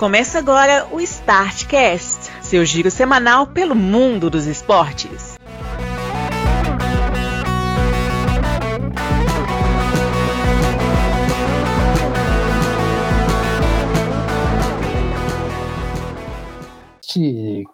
Começa 0.00 0.38
agora 0.38 0.88
o 0.90 0.98
Startcast, 0.98 2.30
seu 2.40 2.64
giro 2.64 2.90
semanal 2.90 3.48
pelo 3.48 3.74
mundo 3.74 4.30
dos 4.30 4.46
esportes. 4.46 5.36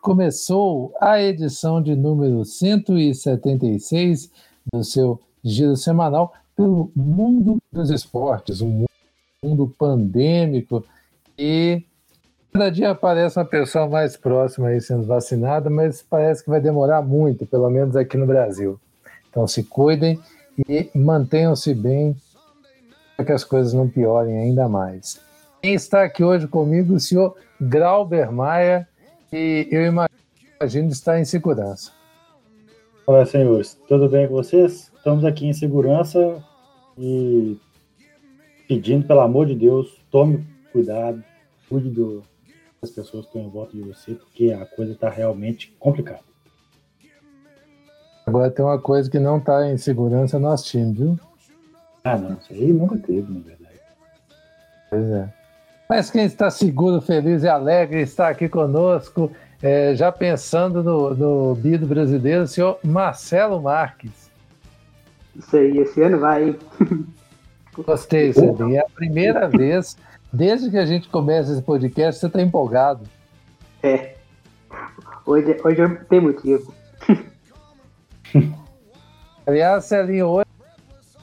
Começou 0.03 0.93
a 1.01 1.23
edição 1.23 1.81
de 1.81 1.95
número 1.95 2.45
176 2.45 4.33
do 4.73 4.83
seu 4.83 5.21
giro 5.45 5.77
semanal 5.77 6.35
pelo 6.57 6.91
mundo 6.97 7.59
dos 7.71 7.89
esportes, 7.89 8.61
um 8.61 8.85
mundo 9.45 9.73
pandêmico 9.79 10.85
e 11.39 11.85
cada 12.57 12.71
dia 12.71 12.93
aparece 12.93 13.39
uma 13.39 13.45
pessoa 13.45 13.87
mais 13.87 14.17
próxima 14.17 14.69
aí 14.69 14.81
sendo 14.81 15.05
vacinada, 15.05 15.69
mas 15.69 16.01
parece 16.01 16.43
que 16.43 16.49
vai 16.49 16.59
demorar 16.59 17.03
muito, 17.03 17.45
pelo 17.45 17.69
menos 17.69 17.95
aqui 17.95 18.17
no 18.17 18.25
Brasil. 18.25 18.81
Então 19.29 19.47
se 19.47 19.63
cuidem 19.63 20.19
e 20.67 20.91
mantenham-se 20.95 21.75
bem 21.75 22.17
para 23.15 23.27
que 23.27 23.33
as 23.33 23.45
coisas 23.45 23.75
não 23.75 23.87
piorem 23.87 24.39
ainda 24.39 24.71
mais. 24.71 25.21
Quem 25.61 25.75
está 25.75 26.03
aqui 26.03 26.25
hoje 26.25 26.49
comigo, 26.49 26.95
o 26.95 27.01
senhor 27.01 27.37
Grauber 27.61 28.33
Maia, 28.33 28.89
e 29.31 29.69
eu 29.71 29.85
imagino 29.85 30.89
estar 30.89 31.21
em 31.21 31.27
segurança. 31.27 31.93
Olá, 33.07 33.27
senhores, 33.27 33.79
tudo 33.87 34.09
bem 34.09 34.27
com 34.29 34.33
vocês? 34.33 34.91
Estamos 34.97 35.27
aqui 35.27 35.47
em 35.47 35.53
segurança 35.53 36.43
e 36.97 37.59
pedindo, 38.67 39.07
pelo 39.07 39.21
amor 39.21 39.45
de 39.45 39.55
Deus, 39.55 40.01
tome 40.11 40.43
cuidado, 40.73 41.23
cuide 41.69 41.91
do, 41.91 42.23
das 42.87 42.95
pessoas 42.95 43.27
em 43.35 43.49
volta 43.49 43.77
de 43.77 43.83
você, 43.83 44.15
porque 44.15 44.53
a 44.53 44.65
coisa 44.65 44.93
está 44.93 45.11
realmente 45.11 45.75
complicada. 45.79 46.21
Agora 48.27 48.51
tem 48.51 48.65
uma 48.65 48.79
coisa 48.79 49.11
que 49.11 49.19
não 49.19 49.39
está 49.39 49.71
em 49.71 49.77
segurança 49.77 50.39
no 50.39 50.49
nosso 50.49 50.65
time, 50.65 50.93
viu? 50.93 51.21
Ah, 52.03 52.17
não, 52.17 52.35
isso 52.35 52.53
aí 52.53 52.73
nunca 52.73 52.97
teve, 52.99 53.33
na 53.33 53.41
verdade. 53.41 53.81
Pois 54.91 55.11
é. 55.11 55.33
Mas 55.89 56.11
quem 56.11 56.25
está 56.25 56.51
seguro, 56.51 57.01
feliz 57.01 57.45
e 57.45 57.49
alegre 57.49 58.01
está 58.01 58.29
aqui 58.29 58.49
conosco, 58.49 59.31
é, 59.63 59.95
já 59.95 60.11
pensando 60.11 60.83
no, 60.83 61.15
no 61.15 61.55
bido 61.55 61.87
brasileiro, 61.87 62.43
o 62.43 62.47
senhor 62.49 62.79
Marcelo 62.83 63.63
Marques. 63.63 64.31
Isso 65.37 65.57
aí, 65.57 65.79
esse 65.79 66.03
ano 66.03 66.19
vai. 66.19 66.57
Gostei, 67.85 68.33
Celinho. 68.33 68.75
É 68.75 68.81
a 68.81 68.89
primeira 68.89 69.47
vez, 69.51 69.97
desde 70.33 70.71
que 70.71 70.79
a 70.79 70.87
gente 70.87 71.09
começa 71.09 71.53
esse 71.53 71.63
podcast, 71.63 72.21
você 72.21 72.27
está 72.27 72.41
empolgado. 72.43 73.05
É. 73.83 74.15
Hoje, 75.25 75.57
hoje 75.65 75.81
eu 75.81 76.05
tenho 76.07 76.23
motivo. 76.23 76.75
Aliás, 79.47 79.85
Celinho, 79.85 80.27
hoje 80.29 80.47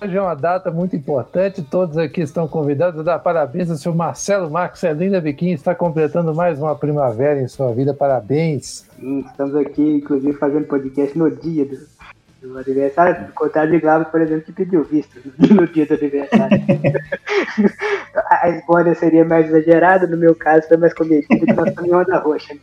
Hoje 0.04 0.18
é 0.18 0.22
uma 0.22 0.36
data 0.36 0.70
muito 0.70 0.98
importante, 0.98 1.62
todos 1.62 1.98
aqui 1.98 2.20
estão 2.20 2.46
convidados 2.46 3.00
a 3.00 3.04
dar 3.04 3.20
parabéns 3.20 3.72
ao 3.72 3.78
seu 3.78 3.96
Marcelo 3.96 4.52
Marcos 4.52 4.82
Celinda 4.82 5.22
Biquim, 5.22 5.52
está 5.52 5.74
completando 5.74 6.36
mais 6.36 6.60
uma 6.60 6.76
primavera 6.76 7.42
em 7.42 7.48
sua 7.48 7.72
vida, 7.72 7.94
parabéns. 7.94 8.86
Sim, 9.00 9.20
estamos 9.20 9.56
aqui, 9.56 9.82
inclusive, 9.82 10.34
fazendo 10.34 10.68
podcast 10.68 11.18
no 11.18 11.32
dia 11.32 11.66
do, 11.66 11.78
do 12.44 12.58
aniversário, 12.58 13.30
o 13.30 13.34
contrário 13.34 13.72
de 13.72 13.80
Grava, 13.80 14.04
por 14.06 14.20
exemplo, 14.20 14.44
que 14.44 14.52
pediu 14.52 14.84
visto 14.84 15.18
no 15.40 15.66
dia 15.66 15.86
do 15.86 15.94
aniversário. 15.94 16.60
a 18.30 18.50
spoiler 18.50 18.96
seria 18.96 19.24
mais 19.24 19.48
exagerada, 19.48 20.06
no 20.06 20.18
meu 20.18 20.36
caso 20.36 20.68
foi 20.68 20.78
mais 20.78 20.94
comedido 20.94 21.28
que 21.28 21.88
em 21.88 21.94
onda 21.94 22.18
roxa. 22.20 22.54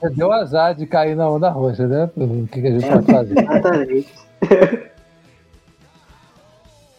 Você 0.00 0.10
deu 0.10 0.32
azar 0.32 0.74
de 0.74 0.86
cair 0.86 1.14
na 1.14 1.30
onda 1.30 1.48
roxa, 1.50 1.86
né? 1.86 2.10
O 2.16 2.48
que, 2.48 2.60
que 2.60 2.66
a 2.66 2.70
gente 2.72 2.84
é, 2.84 2.92
pode 2.92 3.06
fazer? 3.06 3.38
Exatamente. 3.38 4.12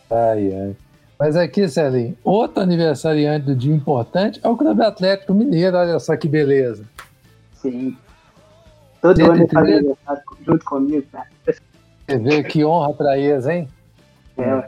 Ai, 0.10 0.54
ai. 0.54 0.76
Mas 1.20 1.36
aqui, 1.36 1.68
Celinho, 1.68 2.16
outro 2.24 2.62
aniversariante 2.62 3.46
do 3.48 3.56
dia 3.56 3.74
importante 3.74 4.40
é 4.44 4.48
o 4.48 4.56
Clube 4.56 4.82
Atlético 4.84 5.34
Mineiro. 5.34 5.76
Olha 5.76 6.00
só 6.00 6.16
que 6.16 6.28
beleza. 6.28 6.86
Sim. 7.54 7.98
Todo 9.06 9.24
ano 9.24 9.36
ele 9.36 9.48
faz 9.48 9.72
aniversário 9.72 10.24
junto 10.44 10.66
comigo, 10.66 11.06
cara. 11.12 11.28
Você 11.46 12.18
vê 12.18 12.44
que 12.44 12.66
honra 12.66 12.92
pra 12.92 13.16
eles, 13.20 13.46
hein? 13.46 13.70
É. 14.36 14.68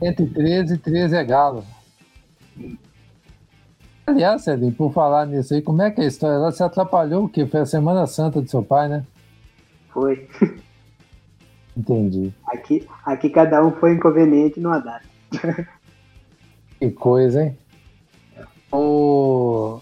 Entre 0.06 0.24
13 0.28 0.74
e 0.74 0.78
13 0.78 1.16
é 1.16 1.24
galo. 1.24 1.64
Aliás, 4.06 4.42
Celinho, 4.42 4.72
por 4.72 4.92
falar 4.92 5.26
nisso 5.26 5.52
aí, 5.52 5.60
como 5.60 5.82
é 5.82 5.90
que 5.90 6.00
é 6.00 6.04
a 6.04 6.06
história? 6.06 6.36
Ela 6.36 6.52
se 6.52 6.62
atrapalhou 6.62 7.24
o 7.24 7.28
quê? 7.28 7.44
Foi 7.44 7.58
a 7.58 7.66
Semana 7.66 8.06
Santa 8.06 8.40
do 8.40 8.48
seu 8.48 8.62
pai, 8.62 8.88
né? 8.88 9.04
Foi. 9.88 10.28
Entendi. 11.76 12.32
Aqui, 12.46 12.86
aqui 13.04 13.30
cada 13.30 13.64
um 13.64 13.72
foi 13.72 13.94
inconveniente 13.94 14.60
numa 14.60 14.78
data. 14.78 15.04
que 16.78 16.90
coisa, 16.92 17.46
hein? 17.46 17.58
O... 18.70 19.80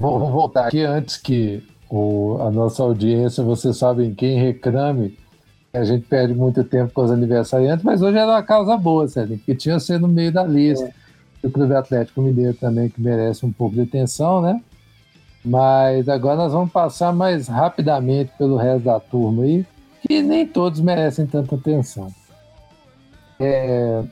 Vou 0.00 0.32
voltar 0.32 0.66
aqui 0.66 0.82
antes 0.82 1.16
que 1.16 1.69
o, 1.90 2.38
a 2.40 2.50
nossa 2.50 2.82
audiência, 2.82 3.42
vocês 3.42 3.76
sabem 3.76 4.14
quem 4.14 4.38
reclame. 4.38 5.18
A 5.72 5.84
gente 5.84 6.06
perde 6.06 6.34
muito 6.34 6.64
tempo 6.64 6.92
com 6.92 7.02
os 7.02 7.10
aniversariantes, 7.10 7.84
mas 7.84 8.00
hoje 8.00 8.16
era 8.16 8.30
uma 8.30 8.42
causa 8.42 8.76
boa, 8.76 9.06
Celinho, 9.06 9.38
porque 9.38 9.54
tinha 9.54 9.78
ser 9.78 10.00
no 10.00 10.08
meio 10.08 10.32
da 10.32 10.44
lista. 10.44 10.92
É 11.42 11.46
o 11.46 11.50
Clube 11.50 11.74
Atlético 11.74 12.22
Mineiro 12.22 12.54
também, 12.54 12.88
que 12.88 13.00
merece 13.00 13.44
um 13.44 13.52
pouco 13.52 13.74
de 13.74 13.82
atenção, 13.82 14.40
né? 14.40 14.60
Mas 15.44 16.08
agora 16.08 16.36
nós 16.36 16.52
vamos 16.52 16.70
passar 16.70 17.12
mais 17.12 17.48
rapidamente 17.48 18.30
pelo 18.36 18.56
resto 18.56 18.84
da 18.84 19.00
turma 19.00 19.44
aí, 19.44 19.64
que 20.02 20.22
nem 20.22 20.46
todos 20.46 20.80
merecem 20.80 21.26
tanta 21.26 21.54
atenção. 21.54 22.08
É... 23.38 24.02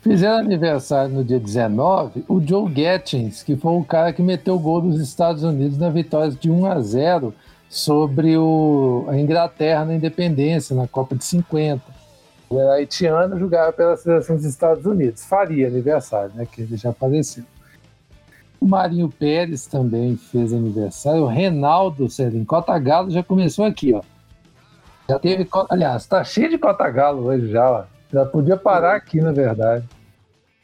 Fizeram 0.00 0.38
aniversário 0.38 1.14
no 1.14 1.22
dia 1.22 1.38
19 1.38 2.24
o 2.26 2.40
Joe 2.40 2.72
Gattins, 2.72 3.42
que 3.42 3.54
foi 3.54 3.72
o 3.72 3.84
cara 3.84 4.12
que 4.12 4.22
meteu 4.22 4.54
o 4.54 4.58
gol 4.58 4.80
dos 4.80 4.98
Estados 4.98 5.42
Unidos 5.42 5.76
na 5.76 5.90
vitória 5.90 6.30
de 6.30 6.50
1 6.50 6.66
a 6.66 6.80
0 6.80 7.34
sobre 7.68 8.36
o... 8.38 9.04
a 9.08 9.18
Inglaterra 9.18 9.84
na 9.84 9.94
independência, 9.94 10.74
na 10.74 10.88
Copa 10.88 11.14
de 11.14 11.24
50. 11.24 11.82
Ele 12.50 12.60
era 12.60 12.72
haitiano, 12.72 13.38
jogava 13.38 13.72
pela 13.72 13.96
seleção 13.96 14.36
dos 14.36 14.46
Estados 14.46 14.86
Unidos. 14.86 15.24
Faria 15.24 15.68
aniversário, 15.68 16.32
né? 16.34 16.46
Que 16.50 16.62
ele 16.62 16.76
já 16.76 16.92
faleceu. 16.92 17.44
O 18.58 18.66
Marinho 18.66 19.08
Pérez 19.08 19.66
também 19.66 20.16
fez 20.16 20.52
aniversário. 20.52 21.22
O 21.22 21.26
Renaldo 21.26 22.10
Celim 22.10 22.44
Cota 22.44 22.76
Galo 22.78 23.10
já 23.10 23.22
começou 23.22 23.64
aqui, 23.64 23.94
ó. 23.94 24.02
Já 25.08 25.18
teve. 25.18 25.46
Aliás, 25.68 26.06
tá 26.06 26.24
cheio 26.24 26.50
de 26.50 26.58
Cota 26.58 26.88
Galo 26.90 27.26
hoje 27.26 27.50
já, 27.50 27.70
ó. 27.70 27.99
Já 28.12 28.24
podia 28.26 28.56
parar 28.56 28.96
aqui, 28.96 29.20
na 29.20 29.32
verdade. 29.32 29.88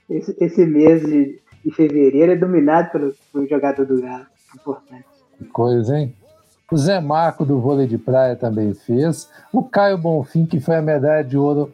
Esse, 0.09 0.37
esse 0.41 0.67
mês 0.67 1.03
de, 1.03 1.41
de, 1.65 1.71
fevereiro 1.73 2.33
é 2.33 2.37
dominado 2.37 2.91
pelo, 2.91 3.15
pelo 3.33 3.49
jogador 3.49 3.85
do 3.87 4.01
Galo. 4.01 4.27
Importante. 4.55 5.05
Que 5.39 5.45
coisa, 5.47 5.99
hein? 5.99 6.15
O 6.71 6.77
Zé 6.77 7.01
Marco 7.01 7.45
do 7.45 7.61
vôlei 7.61 7.87
de 7.87 7.99
praia 7.99 8.35
também 8.35 8.75
fez. 8.75 9.31
O 9.53 9.63
Caio 9.63 9.97
Bonfim, 9.97 10.47
que 10.47 10.59
foi 10.59 10.77
a 10.77 10.83
medalha 10.83 11.23
de 11.23 11.37
ouro. 11.37 11.73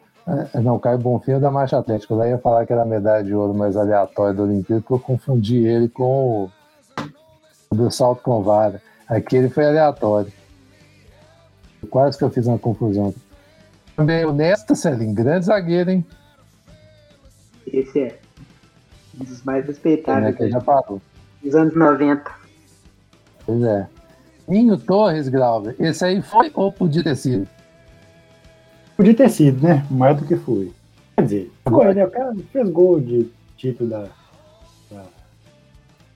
É, 0.53 0.59
não, 0.59 0.75
o 0.75 0.79
Caio 0.79 0.99
Bonfim 0.99 1.33
é 1.33 1.39
da 1.39 1.49
Marcha 1.49 1.77
Atlética. 1.77 2.13
Eu 2.13 2.19
já 2.19 2.27
ia 2.27 2.37
falar 2.37 2.65
que 2.65 2.73
era 2.73 2.83
a 2.83 2.85
medalha 2.85 3.23
de 3.23 3.33
ouro 3.33 3.53
mais 3.53 3.75
aleatória 3.75 4.33
da 4.33 4.43
Olimpíada, 4.43 4.81
porque 4.81 4.93
eu 4.93 4.99
confundi 4.99 5.65
ele 5.65 5.89
com 5.89 6.03
o, 6.43 6.51
o 7.71 7.75
do 7.75 7.89
salto 7.89 8.21
com 8.21 8.43
vara. 8.43 8.81
Aqui 9.07 9.35
ele 9.35 9.49
foi 9.49 9.65
aleatório. 9.65 10.31
Quase 11.89 12.17
que 12.17 12.23
eu 12.23 12.29
fiz 12.29 12.45
uma 12.45 12.59
confusão. 12.59 13.13
Também 13.95 14.25
o 14.25 14.33
Nesta 14.33 14.75
Celim, 14.75 15.13
grande 15.13 15.45
zagueiro, 15.45 15.91
hein? 15.91 16.05
Esse 17.67 17.99
é. 18.01 18.19
Um 19.19 19.23
dos 19.23 19.43
mais 19.43 19.65
respeitados. 19.65 20.29
É, 20.29 20.33
que 20.33 20.49
já 20.49 20.59
parou. 20.59 21.01
Dos 21.43 21.55
anos 21.55 21.75
90. 21.75 22.31
Pois 23.45 23.63
é. 23.63 23.87
Ninho 24.47 24.77
Torres, 24.77 25.29
Glauber, 25.29 25.75
esse 25.79 26.03
aí 26.03 26.21
foi 26.21 26.51
ou 26.53 26.71
podia 26.71 27.03
ter 27.03 27.15
sido? 27.15 27.47
Podia 28.97 29.15
ter 29.15 29.29
sido, 29.29 29.65
né? 29.65 29.85
Mais 29.89 30.17
do 30.17 30.25
que 30.25 30.35
foi. 30.35 30.71
Quer 31.15 31.23
dizer, 31.23 31.51
agora, 31.65 31.93
né? 31.93 32.05
o 32.05 32.11
cara 32.11 32.35
fez 32.51 32.69
gol 32.69 32.99
de 32.99 33.29
título 33.57 33.89
da, 33.89 34.07
da, 34.91 35.05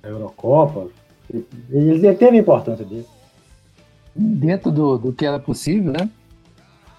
da 0.01 0.09
Eurocopa. 0.09 0.89
Ele, 1.31 1.47
ele 1.69 2.13
teve 2.15 2.37
a 2.37 2.41
importância 2.41 2.85
dele. 2.85 3.05
Dentro 4.15 4.71
do, 4.71 4.97
do 4.97 5.13
que 5.13 5.25
era 5.25 5.39
possível, 5.39 5.93
né? 5.93 6.09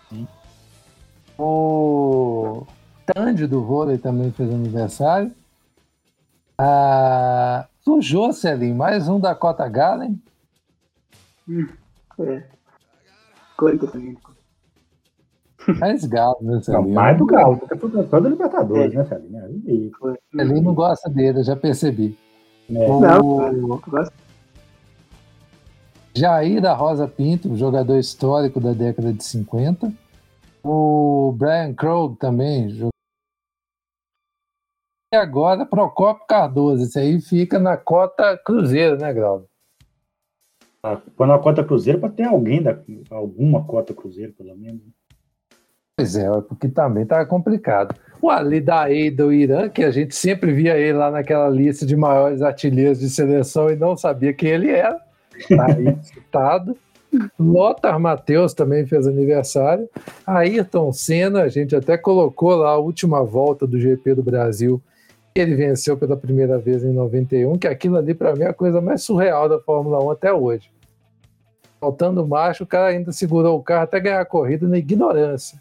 Sim. 0.09 0.27
O 1.39 2.67
Tandy 3.07 3.47
do 3.47 3.63
vôlei 3.63 3.97
também 3.97 4.33
fez 4.33 4.53
aniversário. 4.53 5.33
Ah, 6.59 7.67
o 7.87 8.01
Jocelyn, 8.03 8.75
mais 8.75 9.09
um 9.09 9.21
da 9.21 9.35
Cota 9.35 9.69
Galen. 9.69 10.21
Hum, 11.49 11.67
é. 12.21 12.43
Corinthians 13.57 13.93
também. 13.93 14.19
Mais 15.79 16.05
galo, 16.07 16.39
né, 16.41 16.61
Celinho? 16.63 16.95
mais 16.95 17.19
do 17.19 17.27
Galo, 17.27 17.59
porque 17.59 17.77
foi 17.77 17.91
campeão 17.91 18.23
da 18.23 18.29
Libertadores, 18.31 18.95
né, 18.95 19.05
Celinho? 19.05 19.45
Aí, 19.45 19.91
Celinho 20.35 20.63
não 20.63 20.75
gosta 20.75 21.11
dele, 21.11 21.41
eu 21.41 21.45
já 21.45 21.55
percebi. 21.57 22.17
né? 22.69 22.87
O 22.89 23.01
Não, 23.01 23.81
gosto. 23.87 24.13
Jair 26.17 26.61
da 26.61 26.73
Rosa 26.75 27.07
Pinto, 27.07 27.55
jogador 27.57 27.99
histórico 27.99 28.59
da 28.61 28.73
década 28.73 29.13
de 29.13 29.23
50. 29.23 29.93
O 30.65 31.33
Brian 31.37 31.75
Krog 31.75 32.17
também. 32.19 32.69
jogador- 32.71 32.91
E 35.13 35.17
agora, 35.17 35.65
Procopio 35.65 36.27
Cardoso. 36.27 36.83
Esse 36.85 36.99
aí 36.99 37.21
fica 37.21 37.59
na 37.59 37.77
cota 37.77 38.37
Cruzeiro, 38.45 38.99
né, 38.99 39.13
Grau? 39.13 39.47
Ah, 40.83 41.01
Põe 41.17 41.27
na 41.29 41.39
cota 41.39 41.65
Cruzeiro 41.65 41.99
para 41.99 42.11
ter 42.11 42.25
alguém, 42.25 42.63
da, 42.63 42.79
alguma 43.11 43.65
cota 43.65 43.95
Cruzeiro, 43.95 44.33
pelo 44.35 44.57
menos. 44.57 44.83
Pois 45.97 46.15
é, 46.15 46.29
porque 46.43 46.69
também 46.69 47.05
tá 47.05 47.25
complicado. 47.27 47.99
O 48.23 48.31
Ali 48.31 48.61
Daei 48.61 49.11
do 49.11 49.33
Irã, 49.33 49.69
que 49.69 49.83
a 49.83 49.91
gente 49.91 50.15
sempre 50.15 50.53
via 50.53 50.77
ele 50.77 50.97
lá 50.97 51.11
naquela 51.11 51.49
lista 51.49 51.85
de 51.85 51.97
maiores 51.97 52.41
artilheiros 52.43 53.01
de 53.01 53.11
seleção 53.11 53.69
e 53.71 53.77
não 53.77 53.97
sabia 53.97 54.33
quem 54.33 54.51
ele 54.51 54.71
era, 54.71 54.95
tá 55.49 55.67
aí 55.67 55.97
citado. 56.05 56.77
Lothar 57.39 57.99
Matheus 57.99 58.53
também 58.53 58.87
fez 58.87 59.07
aniversário. 59.07 59.89
Ayrton 60.27 60.93
Senna, 60.93 61.43
a 61.43 61.49
gente 61.49 61.75
até 61.75 61.97
colocou 61.97 62.55
lá 62.57 62.71
a 62.71 62.79
última 62.79 63.23
volta 63.25 63.67
do 63.67 63.79
GP 63.79 64.15
do 64.15 64.23
Brasil. 64.23 64.81
Ele 65.35 65.55
venceu 65.55 65.97
pela 65.97 66.17
primeira 66.17 66.59
vez 66.59 66.83
em 66.83 66.93
91, 66.93 67.59
que 67.59 67.67
aquilo 67.67 67.97
ali 67.97 68.13
para 68.13 68.35
mim 68.35 68.43
é 68.43 68.49
a 68.49 68.55
coisa 68.55 68.81
mais 68.81 69.03
surreal 69.03 69.49
da 69.49 69.61
Fórmula 69.61 70.03
1 70.05 70.11
até 70.11 70.33
hoje. 70.33 70.71
Faltando 71.81 72.27
macho, 72.27 72.65
o 72.65 72.67
cara 72.67 72.89
ainda 72.89 73.13
segurou 73.13 73.57
o 73.57 73.63
carro 73.63 73.85
até 73.85 74.01
ganhar 74.01 74.21
a 74.21 74.25
corrida 74.25 74.67
na 74.67 74.79
ignorância. 74.79 75.61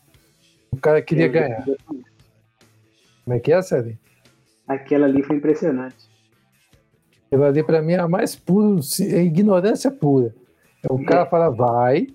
O 0.71 0.77
cara 0.77 1.01
queria 1.01 1.27
ganhar. 1.27 1.63
Como 3.23 3.35
é 3.35 3.39
que 3.39 3.51
é, 3.51 3.61
Sérgio? 3.61 3.97
Aquela 4.67 5.05
ali 5.05 5.21
foi 5.21 5.35
impressionante. 5.35 6.09
Aquilo 7.27 7.43
ali 7.43 7.63
para 7.63 7.81
mim 7.81 7.93
é 7.93 7.99
a 7.99 8.07
mais 8.07 8.35
pura, 8.35 8.79
é 9.01 9.21
ignorância 9.21 9.91
pura. 9.91 10.33
É 10.83 10.91
o 10.93 11.03
cara 11.03 11.25
fala, 11.25 11.49
vai, 11.49 12.07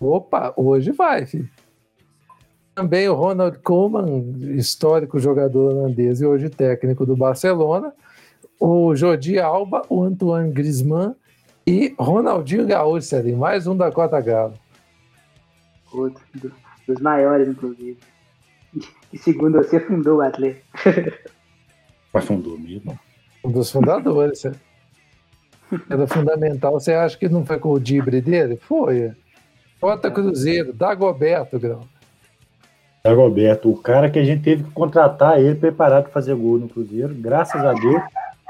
opa, 0.00 0.52
hoje 0.56 0.92
vai, 0.92 1.26
filho. 1.26 1.48
Também 2.74 3.08
o 3.08 3.14
Ronald 3.14 3.58
Koeman, 3.58 4.06
histórico 4.56 5.18
jogador 5.18 5.72
holandês 5.74 6.20
e 6.20 6.26
hoje 6.26 6.48
técnico 6.48 7.04
do 7.04 7.16
Barcelona. 7.16 7.92
O 8.58 8.94
Jordi 8.94 9.38
Alba, 9.38 9.82
o 9.88 10.02
Antoine 10.02 10.52
Griezmann 10.52 11.14
e 11.66 11.94
Ronaldinho 11.98 12.66
Gaúcho, 12.66 13.06
Sérgio, 13.06 13.36
mais 13.36 13.66
um 13.66 13.76
da 13.76 13.90
Cota 13.90 14.20
Galo. 14.20 14.54
Outro, 15.92 16.22
do- 16.34 16.52
dos 16.86 17.00
maiores, 17.00 17.48
inclusive. 17.48 17.98
E 19.12 19.18
segundo 19.18 19.58
você, 19.58 19.80
fundou 19.80 20.18
o 20.18 20.20
Atlético. 20.22 20.64
Mas 22.12 22.24
fundou 22.24 22.58
mesmo. 22.58 22.98
Um 23.44 23.50
dos 23.50 23.70
fundadores. 23.70 24.40
Sérgio. 24.40 24.60
Era 25.88 26.06
fundamental. 26.06 26.72
Você 26.72 26.92
acha 26.92 27.16
que 27.16 27.28
não 27.28 27.44
foi 27.44 27.58
com 27.58 27.70
o 27.70 27.80
dibre 27.80 28.20
dele? 28.20 28.56
Foi. 28.56 29.12
Cota 29.80 30.10
Cruzeiro, 30.10 30.72
Dagoberto, 30.72 31.58
Grão. 31.58 31.82
Dagoberto, 33.02 33.70
o 33.70 33.76
cara 33.76 34.10
que 34.10 34.18
a 34.18 34.24
gente 34.24 34.42
teve 34.42 34.64
que 34.64 34.70
contratar 34.72 35.40
ele 35.40 35.54
preparado 35.54 36.04
para 36.04 36.12
fazer 36.12 36.34
gol 36.34 36.58
no 36.58 36.68
Cruzeiro, 36.68 37.14
graças 37.14 37.64
a 37.64 37.72
Deus. 37.72 38.02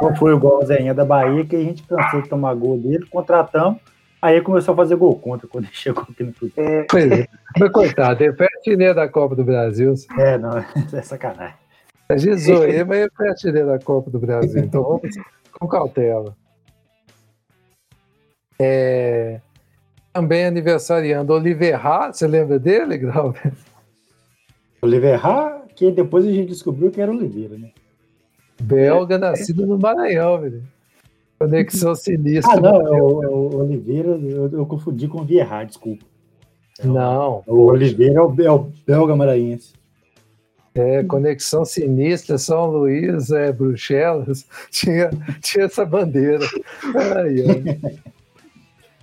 Não 0.03 0.17
foi 0.17 0.35
igual 0.35 0.61
o 0.61 0.67
Zéinha 0.67 0.95
da 0.95 1.05
Bahia, 1.05 1.45
que 1.45 1.55
a 1.55 1.61
gente 1.61 1.83
cansou 1.83 2.23
de 2.23 2.29
tomar 2.29 2.55
gol 2.55 2.79
dele, 2.79 3.07
contratamos, 3.07 3.79
aí 4.21 4.41
começou 4.41 4.73
a 4.73 4.77
fazer 4.77 4.97
gol 4.97 5.15
contra 5.17 5.47
quando 5.47 5.65
ele 5.65 5.75
chegou 5.77 6.03
aqui 6.03 6.25
no 6.25 6.33
Cruzeiro. 6.33 6.87
Pois 6.91 7.13
é. 7.13 7.27
Mas 7.59 7.71
coitado, 7.71 8.25
ele 8.25 8.33
foi 8.33 8.47
artilheiro 8.47 8.95
da 8.95 9.09
Copa 9.09 9.37
do 9.37 9.45
Brasil. 9.45 9.95
É, 10.19 10.37
não, 10.37 10.59
é 10.93 11.03
sacanagem. 11.03 11.55
Zoou 12.39 12.65
ele, 12.65 12.83
mas 12.83 13.09
foi 13.17 13.29
artilheiro 13.29 13.69
da 13.69 13.79
Copa 13.79 14.11
do 14.11 14.19
Brasil. 14.19 14.65
Então 14.65 14.83
vamos 14.83 15.17
com 15.53 15.69
cautela. 15.69 16.35
É, 18.63 19.41
Também 20.13 20.45
aniversariando 20.45 21.33
Oliver 21.33 21.75
Haas, 21.87 22.19
você 22.19 22.27
lembra 22.27 22.59
dele, 22.59 22.99
Grau? 22.99 23.35
Oliver 24.83 25.27
Ha, 25.27 25.63
que 25.75 25.91
depois 25.91 26.27
a 26.27 26.31
gente 26.31 26.49
descobriu 26.49 26.91
que 26.91 27.01
era 27.01 27.11
Oliveira, 27.11 27.57
né? 27.57 27.71
Belga, 28.61 29.17
nascido 29.17 29.67
no 29.67 29.79
Maranhão, 29.79 30.39
velho. 30.41 30.63
Conexão 31.39 31.95
sinistra. 31.95 32.53
Ah, 32.53 32.61
não, 32.61 32.81
é 32.87 33.03
o, 33.03 33.25
é 33.25 33.29
o 33.29 33.57
Oliveira, 33.61 34.11
eu, 34.11 34.51
eu 34.53 34.67
confundi 34.67 35.09
com 35.09 35.21
o 35.23 35.25
Vieira, 35.25 35.65
desculpa. 35.65 36.05
Não, 36.85 37.43
O 37.47 37.67
Oliveira 37.67 38.21
é 38.21 38.23
o, 38.23 38.35
é 38.43 38.51
o 38.51 38.71
belga 38.87 39.17
maranhense. 39.17 39.73
é 40.75 41.03
Conexão 41.05 41.65
Sinistra, 41.65 42.37
São 42.39 42.71
Luís, 42.71 43.31
é, 43.31 43.53
Bruxelas, 43.53 44.47
tinha, 44.71 45.11
tinha 45.43 45.65
essa 45.65 45.85
bandeira. 45.85 46.45
Ai, 47.17 47.37
ai. 47.41 48.01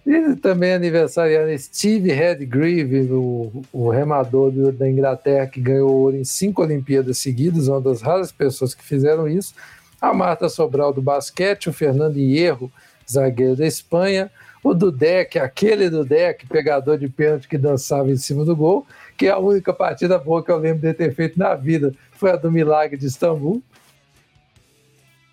E 0.10 0.38
também 0.38 0.72
aniversariando 0.72 1.58
Steve 1.60 2.14
Redgrave, 2.14 3.12
o, 3.12 3.62
o 3.74 3.90
remador 3.90 4.50
do- 4.52 4.72
da 4.72 4.90
Inglaterra, 4.90 5.48
que 5.48 5.60
ganhou 5.60 5.92
ouro 5.92 6.16
em 6.16 6.24
cinco 6.24 6.62
Olimpíadas 6.62 7.18
seguidas, 7.18 7.68
uma 7.68 7.82
das 7.82 8.02
raras 8.02 8.32
pessoas 8.32 8.74
que 8.74 8.86
fizeram 8.86 9.28
isso. 9.28 9.54
A 10.00 10.14
Marta 10.14 10.48
Sobral 10.48 10.94
do 10.94 11.02
basquete, 11.02 11.68
o 11.70 11.74
Fernando 11.74 12.16
Hierro, 12.16 12.72
zagueiro 13.10 13.58
da 13.58 13.68
Espanha, 13.68 14.32
o 14.64 14.74
Dudek, 14.74 15.38
aquele 15.40 15.90
Dudek, 15.90 16.48
pegador 16.48 16.98
de 16.98 17.10
pênalti 17.10 17.50
que 17.50 17.58
dançava 17.58 18.10
em 18.10 18.16
cima 18.16 18.46
do 18.46 18.56
gol, 18.56 18.88
que 19.18 19.28
é 19.28 19.32
a 19.32 19.38
única 19.38 19.74
partida 19.74 20.18
boa 20.18 20.42
que 20.42 20.50
eu 20.50 20.58
lembro 20.58 20.88
de 20.88 20.94
ter 20.94 21.14
feito 21.14 21.38
na 21.38 21.54
vida, 21.54 21.94
foi 22.14 22.32
a 22.32 22.38
do 22.38 22.50
Milagre 22.50 22.96
de 22.96 23.08
Istambul. 23.08 23.62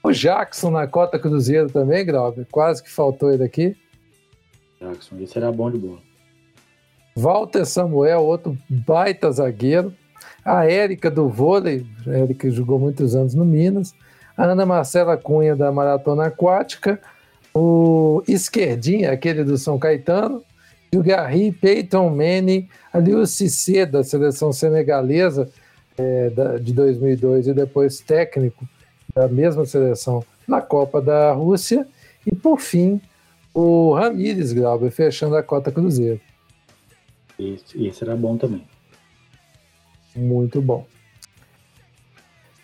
O 0.03 0.11
Jackson 0.11 0.73
na 0.73 0.85
cota 0.89 1.17
Cruzeiro 1.17 1.71
também, 1.71 2.05
Grauber, 2.05 2.45
quase 2.51 2.83
que 2.83 2.91
faltou 2.91 3.33
ele 3.33 3.45
aqui. 3.45 3.77
Jackson, 4.89 5.17
esse 5.21 5.37
era 5.39 5.51
bom 5.53 5.71
de 5.71 5.79
bola. 5.79 5.99
Walter 7.17 7.65
Samuel, 7.65 8.23
outro 8.23 8.57
baita 8.69 9.31
zagueiro. 9.31 9.95
A 10.45 10.67
Érica 10.67 11.11
do 11.11 11.29
vôlei, 11.29 11.87
a 12.07 12.11
Érica 12.11 12.51
jogou 12.51 12.79
muitos 12.79 13.15
anos 13.15 13.35
no 13.35 13.45
Minas. 13.45 13.95
A 14.37 14.45
Ana 14.45 14.67
Marcela 14.67 15.17
Cunha 15.17 15.55
da 15.55 15.71
maratona 15.73 16.27
aquática. 16.27 17.01
O 17.55 18.23
Esquerdinha, 18.27 19.13
aquele 19.13 19.45
do 19.45 19.57
São 19.57 19.79
Caetano. 19.79 20.43
E 20.93 20.97
o 20.99 21.03
Garri 21.03 21.51
Peyton 21.53 22.09
Manning, 22.11 22.69
ali 22.93 23.15
o 23.15 23.27
Cissé 23.27 23.85
da 23.87 24.05
seleção 24.05 24.53
senegalesa 24.53 25.49
é, 25.97 26.31
da- 26.31 26.59
de 26.59 26.73
2002 26.73 27.47
e 27.49 27.55
depois 27.55 28.01
técnico 28.01 28.65
da 29.15 29.29
mesma 29.29 29.65
seleção 29.65 30.25
na 30.47 30.61
Copa 30.61 31.01
da 31.01 31.33
Rússia. 31.33 31.87
E 32.27 32.35
por 32.35 32.59
fim, 32.61 33.01
o 33.55 33.95
Ramires 33.95 34.53
Glauber 34.53 34.91
fechando 34.91 35.37
a 35.37 35.43
cota 35.43 35.71
Cruzeiro. 35.71 36.21
Esse, 37.39 37.87
esse 37.87 38.03
era 38.03 38.17
bom 38.17 38.37
também. 38.37 38.67
Muito 40.15 40.61
bom. 40.61 40.87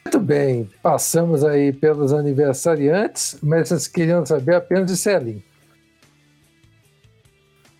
Muito 0.04 0.18
bem, 0.18 0.68
passamos 0.82 1.44
aí 1.44 1.72
pelos 1.72 2.12
aniversariantes, 2.12 3.38
mas 3.40 3.68
vocês 3.68 3.86
queriam 3.86 4.26
saber 4.26 4.56
apenas 4.56 4.90
de 4.90 4.96
Celim. 4.96 5.40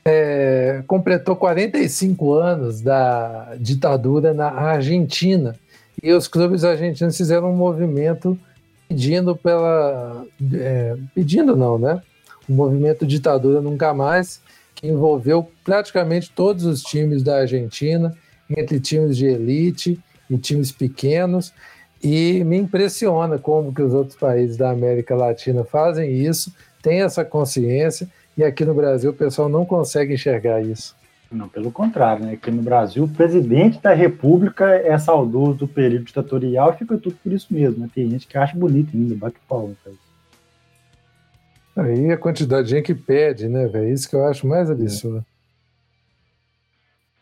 É, 0.05 0.83
completou 0.87 1.35
45 1.35 2.33
anos 2.35 2.81
da 2.81 3.57
ditadura 3.57 4.33
na 4.33 4.49
Argentina 4.49 5.59
e 6.03 6.13
os 6.13 6.27
clubes 6.27 6.65
argentinos 6.65 7.17
fizeram 7.17 7.53
um 7.53 7.57
movimento 7.57 8.39
pedindo 8.89 9.37
pela. 9.37 10.25
é, 10.55 10.97
pedindo 11.15 11.57
não, 11.57 11.79
né? 11.79 12.01
O 12.51 12.53
movimento 12.53 13.07
Ditadura 13.07 13.61
Nunca 13.61 13.95
Mais, 13.95 14.43
que 14.75 14.89
envolveu 14.89 15.49
praticamente 15.65 16.33
todos 16.35 16.65
os 16.65 16.83
times 16.83 17.23
da 17.23 17.39
Argentina, 17.39 18.13
entre 18.51 18.81
times 18.81 19.17
de 19.17 19.27
elite 19.27 20.01
e 20.29 20.37
times 20.37 20.73
pequenos, 20.73 21.55
e 22.03 22.43
me 22.43 22.57
impressiona 22.57 23.39
como 23.39 23.73
que 23.73 23.81
os 23.81 23.95
outros 23.95 24.17
países 24.17 24.57
da 24.57 24.71
América 24.71 25.15
Latina 25.15 25.63
fazem 25.63 26.11
isso, 26.11 26.53
têm 26.83 27.03
essa 27.03 27.25
consciência, 27.25 28.09
e 28.37 28.43
aqui 28.43 28.65
no 28.65 28.75
Brasil 28.75 29.13
o 29.13 29.15
pessoal 29.15 29.49
não 29.49 29.65
consegue 29.65 30.15
enxergar 30.15 30.61
isso. 30.61 30.97
Não, 31.31 31.49
pelo 31.49 31.71
contrário, 31.71 32.25
né? 32.25 32.33
Aqui 32.33 32.51
no 32.51 32.63
Brasil, 32.63 33.05
o 33.05 33.09
presidente 33.09 33.81
da 33.81 33.95
República 33.95 34.75
é 34.75 34.99
saudoso 34.99 35.59
do 35.59 35.69
período 35.69 36.07
ditatorial 36.07 36.73
e 36.73 36.79
fica 36.79 36.99
tudo 36.99 37.15
por 37.23 37.33
isso 37.33 37.47
mesmo. 37.49 37.79
Né? 37.79 37.89
Tem 37.95 38.11
gente 38.11 38.27
que 38.27 38.37
acha 38.37 38.57
bonito 38.57 38.91
ainda, 38.97 39.15
bate 39.15 39.37
palma. 39.49 39.77
Cara. 39.85 40.10
Aí 41.81 42.13
a 42.13 42.19
quantidade 42.19 42.69
de 42.69 42.75
gente 42.75 42.85
que 42.85 42.95
pede, 42.95 43.49
né, 43.49 43.67
velho? 43.67 43.89
Isso 43.89 44.09
que 44.09 44.15
eu 44.15 44.27
acho 44.27 44.47
mais 44.47 44.71
absurdo. 44.71 45.25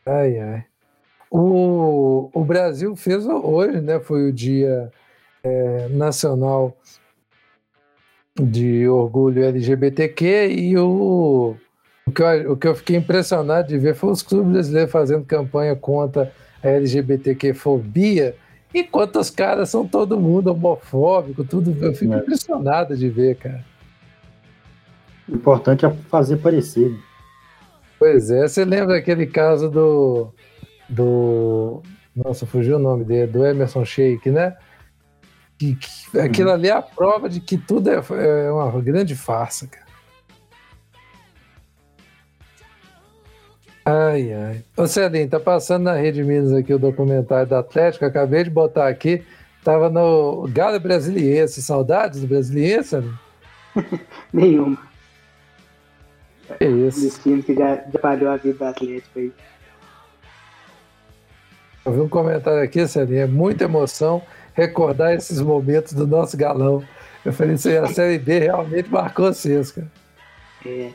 Ai, 0.05 0.39
ai. 0.39 0.65
O, 1.31 2.29
o 2.33 2.45
Brasil 2.45 2.97
fez 2.97 3.25
hoje, 3.25 3.81
né? 3.81 4.01
Foi 4.01 4.29
o 4.29 4.33
dia 4.33 4.91
é, 5.45 5.89
nacional 5.91 6.77
de 8.35 8.89
orgulho 8.89 9.45
LGBTQ 9.45 10.49
e 10.49 10.77
o, 10.77 11.55
o, 12.07 12.11
que 12.11 12.23
eu, 12.23 12.53
o 12.53 12.57
que 12.57 12.67
eu 12.67 12.75
fiquei 12.75 12.97
impressionado 12.97 13.69
de 13.69 13.79
ver 13.79 13.95
foi 13.95 14.11
os 14.11 14.23
clubes 14.23 14.53
brasileiros 14.53 14.91
fazendo 14.91 15.25
campanha 15.25 15.77
contra 15.77 16.33
a 16.63 16.69
LGBTQ-fobia, 16.69 18.35
enquanto 18.75 19.21
os 19.21 19.31
caras 19.31 19.71
são 19.71 19.87
todo 19.87 20.19
mundo 20.19 20.49
homofóbico, 20.49 21.45
tudo. 21.45 21.77
Eu 21.81 21.95
fico 21.95 22.13
é. 22.15 22.19
impressionado 22.19 22.97
de 22.97 23.09
ver, 23.09 23.37
cara. 23.37 23.65
O 25.29 25.35
importante 25.35 25.85
é 25.85 25.91
fazer 26.09 26.39
parecer. 26.39 26.99
Pois 27.99 28.31
é, 28.31 28.47
você 28.47 28.65
lembra 28.65 28.97
aquele 28.97 29.27
caso 29.27 29.69
do. 29.69 30.33
do. 30.89 31.83
Nossa, 32.15 32.47
fugiu 32.47 32.77
o 32.77 32.81
nome 32.81 33.05
dele, 33.05 33.31
do 33.31 33.45
Emerson 33.45 33.85
Sheik, 33.85 34.31
né? 34.31 34.57
Que, 35.59 35.75
que, 35.75 36.19
aquilo 36.19 36.51
ali 36.51 36.69
é 36.69 36.73
a 36.73 36.83
prova 36.83 37.29
de 37.29 37.41
que 37.41 37.59
tudo 37.59 37.91
é, 37.91 38.01
é 38.47 38.53
uma 38.53 38.81
grande 38.81 39.17
farsa, 39.17 39.67
cara. 39.67 39.89
Ai, 43.85 44.33
ai. 44.33 44.65
Ô 44.77 44.87
Celinho, 44.87 45.29
tá 45.29 45.41
passando 45.41 45.85
na 45.85 45.95
Rede 45.95 46.23
Minas 46.23 46.53
aqui 46.53 46.75
o 46.75 46.79
documentário 46.79 47.49
da 47.49 47.61
Atlético, 47.61 48.05
acabei 48.05 48.45
de 48.45 48.51
botar 48.51 48.87
aqui. 48.87 49.25
Tava 49.65 49.89
no 49.89 50.47
Galo 50.53 50.79
Brasiliense. 50.79 51.63
Saudades 51.63 52.21
do 52.21 52.27
Brasiliense, 52.27 52.91
Celinho? 52.91 53.19
Nenhuma. 54.33 54.88
É 56.61 56.67
isso. 56.67 57.01
Dos 57.01 57.19
times 57.19 57.45
que 57.45 57.55
já, 57.55 57.77
já 57.77 57.99
falhou 58.01 58.31
a 58.31 58.37
vida 58.37 58.59
do 58.59 58.65
Atlético 58.65 59.19
aí. 59.19 59.33
Eu 61.85 61.93
vi 61.93 62.01
um 62.01 62.09
comentário 62.09 62.63
aqui, 62.63 62.87
Celinho, 62.87 63.21
é 63.21 63.27
muita 63.27 63.65
emoção 63.65 64.23
recordar 64.55 65.15
esses 65.15 65.41
momentos 65.41 65.93
do 65.93 66.07
nosso 66.07 66.37
galão. 66.37 66.83
Eu 67.25 67.33
falei, 67.33 67.55
isso 67.55 67.69
aí, 67.69 67.79
a 67.79 67.87
Série 67.87 68.19
B 68.19 68.41
realmente 68.41 68.91
marcou 68.91 69.33
vocês, 69.33 69.71
cara. 69.71 69.91
É. 70.67 70.91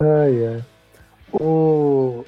Ai, 0.00 0.46
ai. 0.46 0.64
O 1.32 2.24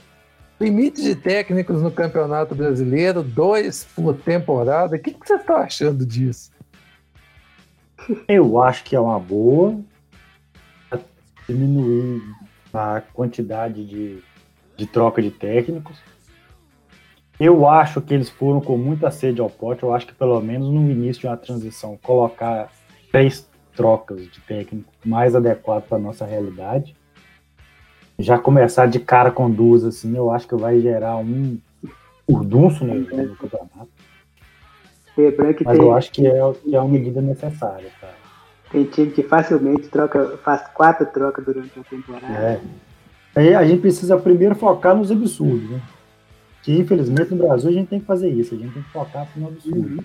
limite 0.60 1.02
de 1.02 1.14
técnicos 1.14 1.82
no 1.82 1.90
Campeonato 1.90 2.54
Brasileiro, 2.54 3.22
dois 3.22 3.84
por 3.94 4.14
temporada. 4.14 4.96
O 4.96 4.98
que, 4.98 5.12
que 5.12 5.26
você 5.26 5.34
está 5.34 5.58
achando 5.58 6.04
disso? 6.06 6.50
Eu 8.26 8.60
acho 8.60 8.84
que 8.84 8.96
é 8.96 9.00
uma 9.00 9.18
boa 9.18 9.78
diminuir 11.52 12.22
a 12.72 13.02
quantidade 13.12 13.84
de, 13.84 14.22
de 14.76 14.86
troca 14.86 15.20
de 15.20 15.30
técnicos. 15.30 15.98
Eu 17.38 17.68
acho 17.68 18.00
que 18.00 18.14
eles 18.14 18.28
foram 18.28 18.60
com 18.60 18.76
muita 18.76 19.10
sede 19.10 19.40
ao 19.40 19.50
pote. 19.50 19.82
Eu 19.82 19.94
acho 19.94 20.06
que 20.06 20.14
pelo 20.14 20.40
menos 20.40 20.68
no 20.68 20.90
início 20.90 21.22
de 21.22 21.26
uma 21.26 21.36
transição, 21.36 21.98
colocar 22.02 22.70
três 23.10 23.48
trocas 23.74 24.30
de 24.30 24.40
técnico 24.40 24.92
mais 25.04 25.34
adequado 25.34 25.84
para 25.84 25.98
nossa 25.98 26.24
realidade 26.24 26.94
já 28.18 28.38
começar 28.38 28.86
de 28.86 29.00
cara 29.00 29.30
com 29.30 29.50
duas, 29.50 29.84
assim, 29.84 30.16
eu 30.16 30.30
acho 30.30 30.46
que 30.46 30.54
vai 30.54 30.80
gerar 30.80 31.16
um 31.16 31.58
urdunço 32.28 32.84
no, 32.84 32.94
no 32.94 33.36
campeonato. 33.36 33.88
Que 35.14 35.64
Mas 35.64 35.78
eu 35.78 35.94
acho 35.94 36.10
que 36.10 36.26
é, 36.26 36.52
que 36.52 36.74
é 36.74 36.80
uma 36.80 36.88
medida 36.88 37.20
necessária, 37.20 37.90
cara. 38.00 38.21
Tem 38.72 38.84
time 38.84 39.10
que 39.10 39.22
facilmente 39.22 39.88
troca, 39.88 40.38
faz 40.42 40.66
quatro 40.74 41.04
trocas 41.06 41.44
durante 41.44 41.78
a 41.78 41.84
temporada. 41.84 42.26
É. 42.26 42.60
Aí 43.34 43.54
a 43.54 43.64
gente 43.64 43.80
precisa 43.80 44.16
primeiro 44.18 44.54
focar 44.54 44.96
nos 44.96 45.10
absurdos, 45.10 45.70
né? 45.70 45.80
Que 46.62 46.78
infelizmente 46.78 47.34
no 47.34 47.46
Brasil 47.46 47.70
a 47.70 47.72
gente 47.72 47.88
tem 47.88 48.00
que 48.00 48.06
fazer 48.06 48.30
isso, 48.30 48.54
a 48.54 48.58
gente 48.58 48.72
tem 48.72 48.82
que 48.82 48.90
focar 48.90 49.28
no 49.36 49.48
absurdo. 49.48 49.78
Uhum. 49.78 50.04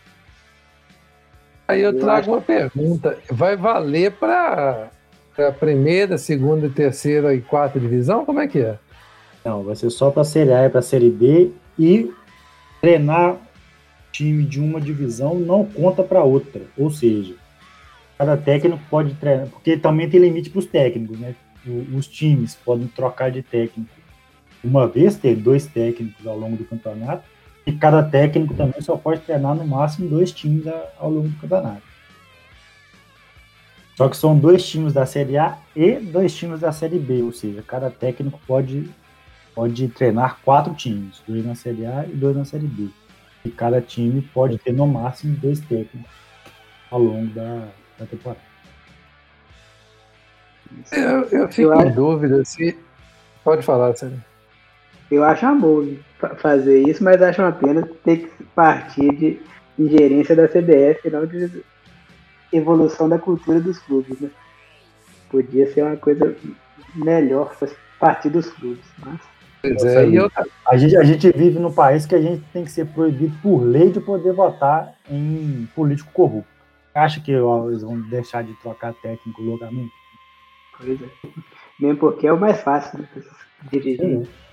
Aí 1.67 1.81
eu 1.81 1.97
trago 1.97 2.31
uma 2.31 2.41
pergunta: 2.41 3.17
vai 3.29 3.55
valer 3.55 4.12
para 4.13 4.89
a 5.38 5.51
primeira, 5.51 6.17
segunda, 6.17 6.69
terceira 6.69 7.33
e 7.33 7.41
quarta 7.41 7.79
divisão? 7.79 8.25
Como 8.25 8.39
é 8.39 8.47
que 8.47 8.59
é? 8.59 8.77
Não, 9.45 9.63
vai 9.63 9.75
ser 9.75 9.89
só 9.89 10.09
para 10.09 10.24
a 10.24 10.25
Série 10.25 10.51
A 10.51 10.65
e 10.65 10.69
para 10.69 10.79
a 10.79 10.83
Série 10.83 11.09
B 11.09 11.51
e 11.79 12.12
treinar 12.81 13.38
time 14.12 14.43
de 14.43 14.59
uma 14.59 14.81
divisão 14.81 15.36
não 15.36 15.65
conta 15.65 16.03
para 16.03 16.24
outra. 16.24 16.62
Ou 16.77 16.89
seja, 16.89 17.36
cada 18.17 18.36
técnico 18.36 18.79
pode 18.89 19.13
treinar, 19.15 19.47
porque 19.47 19.77
também 19.77 20.09
tem 20.09 20.19
limite 20.19 20.50
para 20.50 20.59
os 20.59 20.65
técnicos, 20.65 21.19
né? 21.19 21.36
Os 21.93 22.07
times 22.07 22.55
podem 22.55 22.88
trocar 22.88 23.29
de 23.29 23.41
técnico 23.41 23.89
uma 24.63 24.88
vez, 24.88 25.15
ter 25.17 25.36
dois 25.36 25.67
técnicos 25.67 26.25
ao 26.25 26.38
longo 26.38 26.57
do 26.57 26.65
campeonato, 26.65 27.24
e 27.65 27.71
cada 27.71 28.01
técnico 28.01 28.53
também 28.53 28.81
só 28.81 28.95
pode 28.95 29.21
treinar 29.21 29.53
no 29.55 29.67
máximo 29.67 30.09
dois 30.09 30.31
times 30.31 30.65
ao 30.97 31.12
longo 31.12 31.27
do 31.27 31.39
campeonato. 31.39 31.83
Só 33.95 34.07
que 34.07 34.15
são 34.15 34.38
dois 34.38 34.67
times 34.67 34.93
da 34.93 35.05
Série 35.05 35.38
A 35.38 35.57
e 35.75 35.93
dois 35.93 36.33
times 36.36 36.62
da 36.62 36.71
Série 36.71 37.00
B, 37.00 37.21
ou 37.24 37.31
seja, 37.33 37.62
cada 37.62 37.89
técnico 37.89 38.39
pode, 38.47 38.89
pode 39.53 39.88
treinar 39.89 40.39
quatro 40.43 40.74
times, 40.74 41.21
dois 41.27 41.45
na 41.45 41.55
Série 41.55 41.86
A 41.86 42.05
e 42.05 42.15
dois 42.15 42.36
na 42.36 42.45
Série 42.45 42.67
B. 42.67 42.89
E 43.43 43.50
cada 43.50 43.81
time 43.81 44.21
pode 44.21 44.57
ter 44.57 44.71
no 44.71 44.88
máximo 44.88 45.36
dois 45.36 45.59
técnicos 45.59 46.09
ao 46.89 47.00
longo 47.00 47.27
da, 47.33 47.67
da 48.00 48.06
temporada. 48.06 48.42
Eu, 50.92 51.39
eu 51.39 51.48
fico 51.48 51.70
eu 51.70 51.74
em 51.74 51.88
acho... 51.88 51.96
dúvida 51.96 52.46
se. 52.46 52.77
Pode 53.44 53.63
falar, 53.63 53.96
Sérgio. 53.96 54.24
Eu 55.10 55.24
acho 55.24 55.56
boa 55.56 55.88
fazer 56.38 56.82
isso, 56.84 57.04
mas 57.04 57.22
acho 57.22 57.42
uma 57.42 57.51
pena 57.51 57.88
ter 58.04 58.18
que 58.18 58.44
partir 58.56 59.10
de 59.16 59.42
ingerência 59.80 60.36
da 60.36 60.48
CBF, 60.48 61.10
não 61.10 61.25
de 61.25 61.63
evolução 62.51 63.08
da 63.08 63.18
cultura 63.18 63.60
dos 63.60 63.77
clubes, 63.80 64.20
né? 64.20 64.30
Podia 65.30 65.72
ser 65.72 65.84
uma 65.84 65.96
coisa 65.96 66.36
melhor 66.96 67.56
para 67.56 67.70
partir 68.00 68.30
dos 68.30 68.50
clubes, 68.50 68.84
mas... 69.06 69.20
Pois 69.62 69.84
é, 69.84 70.08
eu... 70.08 70.30
a, 70.66 70.77
gente, 70.77 70.98
a 70.98 71.04
gente 71.04 71.32
vive 71.32 71.60
num 71.60 71.72
país 71.72 72.06
que 72.06 72.16
a 72.16 72.22
gente 72.22 72.44
tem 72.54 72.63
que 72.63 72.72
ser 72.72 72.86
proibido 72.88 73.36
por 73.42 73.60
lei 73.60 73.92
de 73.92 74.00
poder 74.00 74.34
votar 74.34 74.94
em 75.10 75.68
político 75.75 76.12
corrupto. 76.12 76.56
Acha 76.98 77.22
que 77.22 77.32
eles 77.32 77.84
vão 77.84 78.01
deixar 78.01 78.44
de 78.44 78.54
trocar 78.56 78.92
técnico 78.96 79.42
loucamente? 79.42 79.94
Pois 80.75 81.00
é. 81.00 81.06
Mesmo 81.80 82.00
porque 82.00 82.25
é 82.25 82.34
o 82.34 82.39
mais 82.39 82.60
fácil 82.62 83.00
né, 83.00 83.08
dirigir. 83.72 84.24
É. 84.24 84.48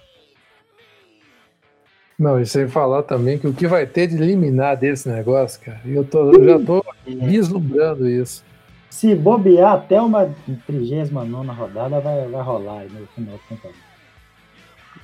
Não, 2.19 2.39
e 2.39 2.45
sem 2.45 2.69
falar 2.69 3.03
também 3.03 3.39
que 3.39 3.47
o 3.47 3.55
que 3.55 3.67
vai 3.67 3.87
ter 3.87 4.09
de 4.09 4.17
eliminar 4.17 4.77
desse 4.77 5.09
negócio, 5.09 5.61
cara, 5.63 5.81
eu, 5.87 6.05
tô, 6.05 6.33
eu 6.33 6.45
já 6.45 6.65
tô 6.65 6.85
vislumbrando 7.07 8.07
isso. 8.09 8.45
Se 8.91 9.15
bobear 9.15 9.73
até 9.73 10.01
uma 10.01 10.33
39 10.67 11.49
rodada, 11.51 11.99
vai, 11.99 12.29
vai 12.29 12.43
rolar 12.43 12.81
aí 12.81 12.89
no 12.91 13.07
final 13.07 13.35
do 13.35 13.43
campeonato. 13.49 13.81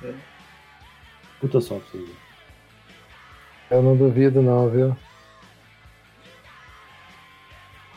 É. 0.03 0.13
Puta 1.39 1.59
só 1.59 1.79
pra 1.79 1.85
você 1.91 2.05
Eu 3.71 3.81
não 3.81 3.97
duvido, 3.97 4.41
não, 4.43 4.69
viu? 4.69 4.95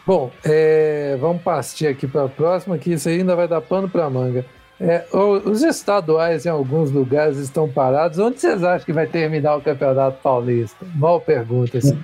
Bom, 0.06 0.30
é, 0.44 1.16
vamos 1.18 1.42
partir 1.42 1.87
aqui 1.87 2.06
para 2.06 2.25
a 2.25 2.28
próxima, 2.28 2.76
que 2.76 2.92
isso 2.92 3.08
ainda 3.08 3.34
vai 3.34 3.49
dar 3.49 3.62
pano 3.62 3.88
para 3.88 4.11
manga. 4.11 4.44
É, 4.78 5.06
os 5.12 5.62
estaduais 5.62 6.44
em 6.44 6.50
alguns 6.50 6.90
lugares 6.90 7.38
estão 7.38 7.70
parados. 7.70 8.18
Onde 8.18 8.38
vocês 8.38 8.62
acham 8.62 8.84
que 8.84 8.92
vai 8.92 9.06
terminar 9.06 9.56
o 9.56 9.62
Campeonato 9.62 10.20
Paulista? 10.20 10.84
Mal 10.94 11.20
pergunta. 11.20 11.78
Assim. 11.78 11.99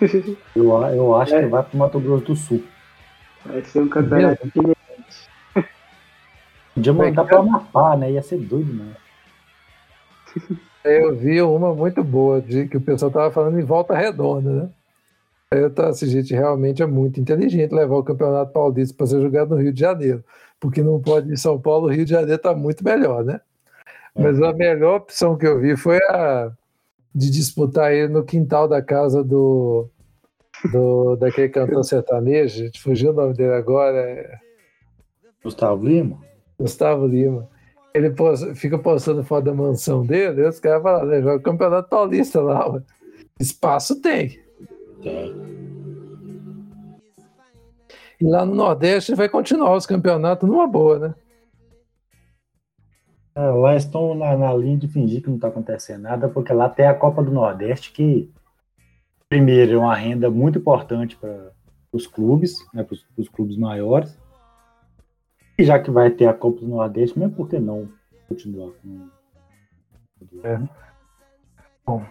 eu, 0.56 0.82
eu 0.82 1.14
acho 1.16 1.34
é. 1.34 1.42
que 1.42 1.46
vai 1.46 1.62
para 1.62 1.74
o 1.74 1.78
Mato 1.78 2.00
Grosso 2.00 2.24
do 2.24 2.36
Sul. 2.36 2.64
Vai 3.44 3.62
ser 3.62 3.80
um 3.80 3.88
campeonato 3.88 4.44
diferente. 4.44 4.74
Podia 6.74 6.92
mandar 6.92 7.24
para 7.24 7.36
o 7.36 7.42
Amapá, 7.42 7.96
né? 7.96 8.10
Ia 8.10 8.22
ser 8.22 8.38
doido, 8.38 8.72
né? 8.72 8.94
Eu 10.82 11.14
vi 11.14 11.40
uma 11.40 11.72
muito 11.72 12.02
boa, 12.02 12.40
de 12.40 12.66
que 12.66 12.76
o 12.76 12.80
pessoal 12.80 13.10
estava 13.10 13.30
falando 13.30 13.60
em 13.60 13.64
volta 13.64 13.94
redonda, 13.94 14.50
né? 14.50 14.68
Eu 15.58 15.70
tô 15.70 15.82
assim, 15.82 16.06
gente, 16.06 16.34
realmente 16.34 16.82
é 16.82 16.86
muito 16.86 17.20
inteligente 17.20 17.72
levar 17.72 17.96
o 17.96 18.04
Campeonato 18.04 18.52
Paulista 18.52 18.96
para 18.96 19.06
ser 19.06 19.20
jogado 19.20 19.50
no 19.50 19.60
Rio 19.60 19.72
de 19.72 19.80
Janeiro 19.80 20.24
porque 20.64 20.82
não 20.82 20.98
pode 20.98 21.30
ir 21.30 21.36
São 21.36 21.60
Paulo, 21.60 21.88
Rio 21.88 22.06
de 22.06 22.12
Janeiro 22.12 22.36
está 22.36 22.54
muito 22.54 22.82
melhor, 22.82 23.22
né? 23.22 23.38
Mas 24.14 24.40
a 24.40 24.50
melhor 24.54 24.96
opção 24.96 25.36
que 25.36 25.46
eu 25.46 25.60
vi 25.60 25.76
foi 25.76 25.98
a 26.08 26.50
de 27.14 27.30
disputar 27.30 27.92
ele 27.92 28.12
no 28.12 28.24
quintal 28.24 28.66
da 28.66 28.80
casa 28.80 29.22
do, 29.22 29.90
do 30.72 31.16
daquele 31.16 31.50
cantor 31.50 31.82
sertanejo, 31.84 32.62
a 32.62 32.64
gente 32.64 32.80
fugiu 32.80 33.10
o 33.10 33.14
nome 33.14 33.34
dele 33.34 33.52
agora. 33.52 33.98
É... 33.98 34.38
Gustavo 35.42 35.84
Lima? 35.84 36.18
Gustavo 36.58 37.06
Lima. 37.06 37.46
Ele 37.92 38.10
posta, 38.10 38.54
fica 38.54 38.78
postando 38.78 39.22
foto 39.22 39.44
da 39.44 39.54
mansão 39.54 40.04
dele, 40.04 40.40
e 40.40 40.48
os 40.48 40.58
caras 40.58 40.82
falam, 40.82 41.06
né, 41.06 41.20
joga 41.20 41.36
o 41.36 41.42
Campeonato 41.42 41.90
Paulista 41.90 42.40
lá. 42.40 42.68
Ué. 42.70 42.82
Espaço 43.38 44.00
tem. 44.00 44.40
Tem. 45.04 45.34
E 48.18 48.24
lá 48.24 48.46
no 48.46 48.54
Nordeste 48.54 49.14
vai 49.14 49.28
continuar 49.28 49.76
os 49.76 49.84
campeonatos 49.84 50.48
numa 50.48 50.66
boa, 50.66 50.98
né? 50.98 51.14
É, 53.34 53.40
lá 53.40 53.76
estão 53.76 54.14
na, 54.14 54.36
na, 54.36 54.54
linha 54.54 54.78
de 54.78 54.88
fingir 54.88 55.20
que 55.20 55.28
não 55.28 55.36
está 55.36 55.48
acontecendo 55.48 56.02
nada, 56.02 56.28
porque 56.28 56.52
lá 56.52 56.68
tem 56.68 56.86
a 56.86 56.94
Copa 56.94 57.22
do 57.22 57.32
Nordeste, 57.32 57.92
que, 57.92 58.32
primeiro, 59.28 59.72
é 59.72 59.76
uma 59.76 59.94
renda 59.94 60.30
muito 60.30 60.58
importante 60.58 61.16
para 61.16 61.52
os 61.92 62.06
clubes, 62.06 62.56
né, 62.72 62.82
para 62.82 62.96
os 63.18 63.28
clubes 63.28 63.56
maiores. 63.56 64.16
E 65.58 65.64
já 65.64 65.78
que 65.78 65.90
vai 65.90 66.10
ter 66.10 66.26
a 66.26 66.34
Copa 66.34 66.60
do 66.60 66.68
Nordeste, 66.68 67.18
mesmo 67.18 67.34
por 67.34 67.48
que 67.48 67.58
não 67.58 67.88
continuar 68.28 68.70
com, 68.80 69.08
É. 70.44 70.60
Bom, 71.84 72.06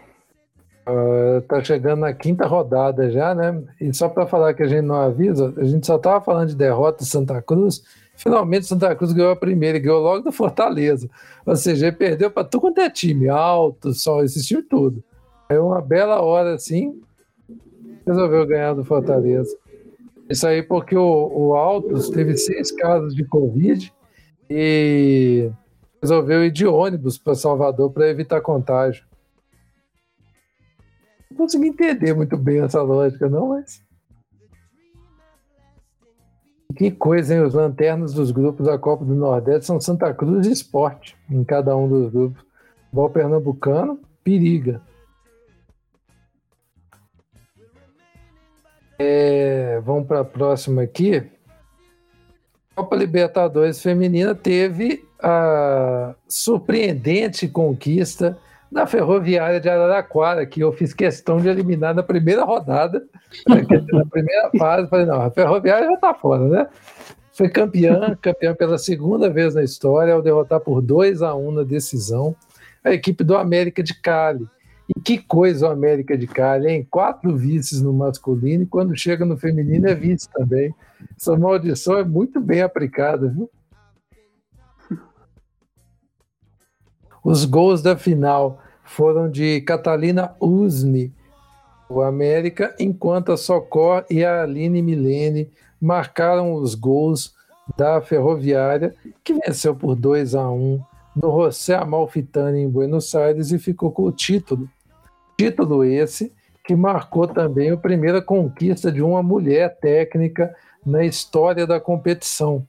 uh, 0.88 1.42
tá 1.42 1.64
chegando 1.64 2.02
na 2.02 2.14
quinta 2.14 2.46
rodada 2.46 3.10
já, 3.10 3.34
né? 3.34 3.62
E 3.80 3.94
só 3.94 4.10
para 4.10 4.28
falar 4.28 4.54
que 4.54 4.64
a 4.64 4.68
gente 4.68 4.84
não 4.84 4.96
avisa, 4.96 5.54
a 5.58 5.64
gente 5.64 5.86
só 5.86 5.98
tava 5.98 6.24
falando 6.24 6.50
de 6.50 6.56
derrota 6.56 7.00
do 7.00 7.06
Santa 7.06 7.42
Cruz. 7.42 7.84
Finalmente 8.16 8.68
Santa 8.68 8.96
Cruz 8.96 9.12
ganhou 9.12 9.32
a 9.32 9.36
primeira 9.36 9.80
ganhou 9.80 10.02
logo 10.02 10.24
do 10.24 10.32
Fortaleza. 10.32 11.10
Ou 11.46 11.56
seja, 11.56 11.88
ele 11.88 11.96
perdeu 11.96 12.30
para 12.30 12.44
tudo 12.44 12.62
quanto 12.62 12.80
é 12.80 12.90
time, 12.90 13.28
alto, 13.28 13.94
só 13.94 14.24
time 14.24 14.62
tudo. 14.62 15.04
Aí 15.50 15.58
uma 15.58 15.82
bela 15.82 16.22
hora 16.22 16.54
assim, 16.54 17.02
resolveu 18.06 18.46
ganhar 18.46 18.74
do 18.74 18.84
Fortaleza. 18.84 19.56
Isso 20.30 20.48
aí 20.48 20.64
porque 20.64 20.96
o, 20.96 21.32
o 21.34 21.54
Altos 21.56 22.10
teve 22.10 22.38
seis 22.38 22.72
casos 22.72 23.14
de 23.14 23.26
Covid 23.26 23.94
e 24.50 25.50
resolveu 26.02 26.44
ir 26.46 26.52
de 26.52 26.66
ônibus 26.66 27.18
para 27.18 27.36
Salvador 27.36 27.92
para 27.92 28.10
evitar 28.10 28.42
contágio. 28.42 29.06
Não 31.34 31.38
consegui 31.38 31.70
entender 31.70 32.14
muito 32.14 32.38
bem 32.38 32.62
essa 32.62 32.82
lógica, 32.84 33.28
não, 33.28 33.50
mas. 33.50 33.82
Que 36.76 36.92
coisa, 36.92 37.34
hein? 37.34 37.42
Os 37.42 37.56
lanternas 37.56 38.14
dos 38.14 38.30
grupos 38.30 38.68
da 38.68 38.78
Copa 38.78 39.04
do 39.04 39.16
Nordeste 39.16 39.66
são 39.66 39.82
Santa 39.82 40.14
Cruz 40.14 40.46
e 40.46 40.52
Esporte 40.52 41.18
em 41.30 41.44
cada 41.44 41.76
um 41.76 41.90
dos 41.90 42.12
grupos. 42.12 42.46
O 42.92 43.10
Pernambucano, 43.10 44.00
periga. 44.24 44.80
É, 49.00 49.82
vamos 49.82 50.08
para 50.08 50.20
a 50.20 50.26
próxima 50.26 50.84
aqui. 50.84 51.24
Copa 52.76 52.96
Libertadores 52.96 53.82
Feminina 53.82 54.36
teve 54.36 55.04
a 55.20 56.16
surpreendente 56.28 57.48
conquista 57.48 58.38
da 58.74 58.88
Ferroviária 58.88 59.60
de 59.60 59.70
Araraquara, 59.70 60.46
que 60.46 60.62
eu 60.62 60.74
fiz 60.74 60.94
questão 60.94 61.38
de 61.38 61.48
eliminar 61.48 61.94
na 61.94 62.04
primeira 62.04 62.44
rodada, 62.44 63.06
na 63.48 64.06
primeira 64.06 64.50
fase. 64.58 64.90
Falei, 64.90 65.06
não, 65.06 65.22
a 65.22 65.30
Ferroviária 65.32 65.88
já 65.88 65.94
está 65.94 66.14
fora, 66.14 66.48
né? 66.48 66.68
Foi 67.32 67.50
campeã, 67.50 68.18
campeã 68.22 68.54
pela 68.54 68.78
segunda 68.78 69.30
vez 69.30 69.56
na 69.56 69.64
história, 69.64 70.14
ao 70.14 70.22
derrotar 70.22 70.60
por 70.60 70.82
2 70.82 71.22
a 71.22 71.36
1 71.36 71.52
na 71.52 71.64
decisão 71.64 72.36
a 72.84 72.92
equipe 72.92 73.24
do 73.24 73.38
América 73.38 73.82
de 73.82 73.94
Cali. 74.02 74.46
E 74.90 75.00
que 75.00 75.18
coisa 75.18 75.68
o 75.68 75.72
América 75.72 76.18
de 76.18 76.28
Cali, 76.28 76.68
hein? 76.68 76.88
Quatro 76.90 77.36
vices 77.36 77.82
no 77.82 77.94
masculino 77.94 78.64
e 78.64 78.68
quando 78.68 78.98
chega 78.98 79.24
no 79.24 79.38
feminino 79.38 79.88
é 79.88 79.96
vice 79.96 80.30
também. 80.30 80.76
Essa 81.18 81.38
maldição 81.38 81.98
é 81.98 82.04
muito 82.04 82.42
bem 82.42 82.62
aplicada, 82.62 83.30
viu? 83.30 83.50
Os 87.24 87.46
gols 87.46 87.82
da 87.82 87.96
final 87.96 88.60
foram 88.84 89.30
de 89.30 89.62
Catalina 89.62 90.36
Usni, 90.40 91.14
o 91.90 92.02
América, 92.02 92.76
enquanto 92.80 93.32
a 93.32 93.38
Socor 93.38 94.04
e 94.10 94.24
a 94.24 94.44
Aline 94.44 94.82
Milene 94.82 95.50
marcaram 95.80 96.54
os 96.54 96.76
gols 96.76 97.36
da 97.78 98.02
Ferroviária, 98.02 98.96
que 99.24 99.34
venceu 99.34 99.76
por 99.76 99.96
2 99.96 100.36
a 100.36 100.50
1 100.50 100.82
no 101.16 101.32
José 101.32 101.76
Amalfitani 101.76 102.62
em 102.62 102.70
Buenos 102.70 103.14
Aires 103.14 103.52
e 103.52 103.60
ficou 103.60 103.92
com 103.92 104.04
o 104.04 104.12
título. 104.12 104.68
Título 105.38 105.84
esse 105.84 106.34
que 106.66 106.76
marcou 106.76 107.28
também 107.28 107.72
a 107.72 107.78
primeira 107.78 108.22
conquista 108.22 108.92
de 108.92 109.02
uma 109.02 109.22
mulher 109.22 109.78
técnica 109.80 110.54
na 110.86 111.04
história 111.04 111.68
da 111.68 111.80
competição. 111.80 112.66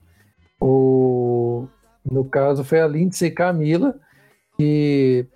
O, 0.60 1.66
no 2.04 2.24
caso, 2.24 2.64
foi 2.64 2.80
a 2.80 2.88
Lindsay 2.88 3.30
Camila, 3.30 3.94
que 4.56 5.26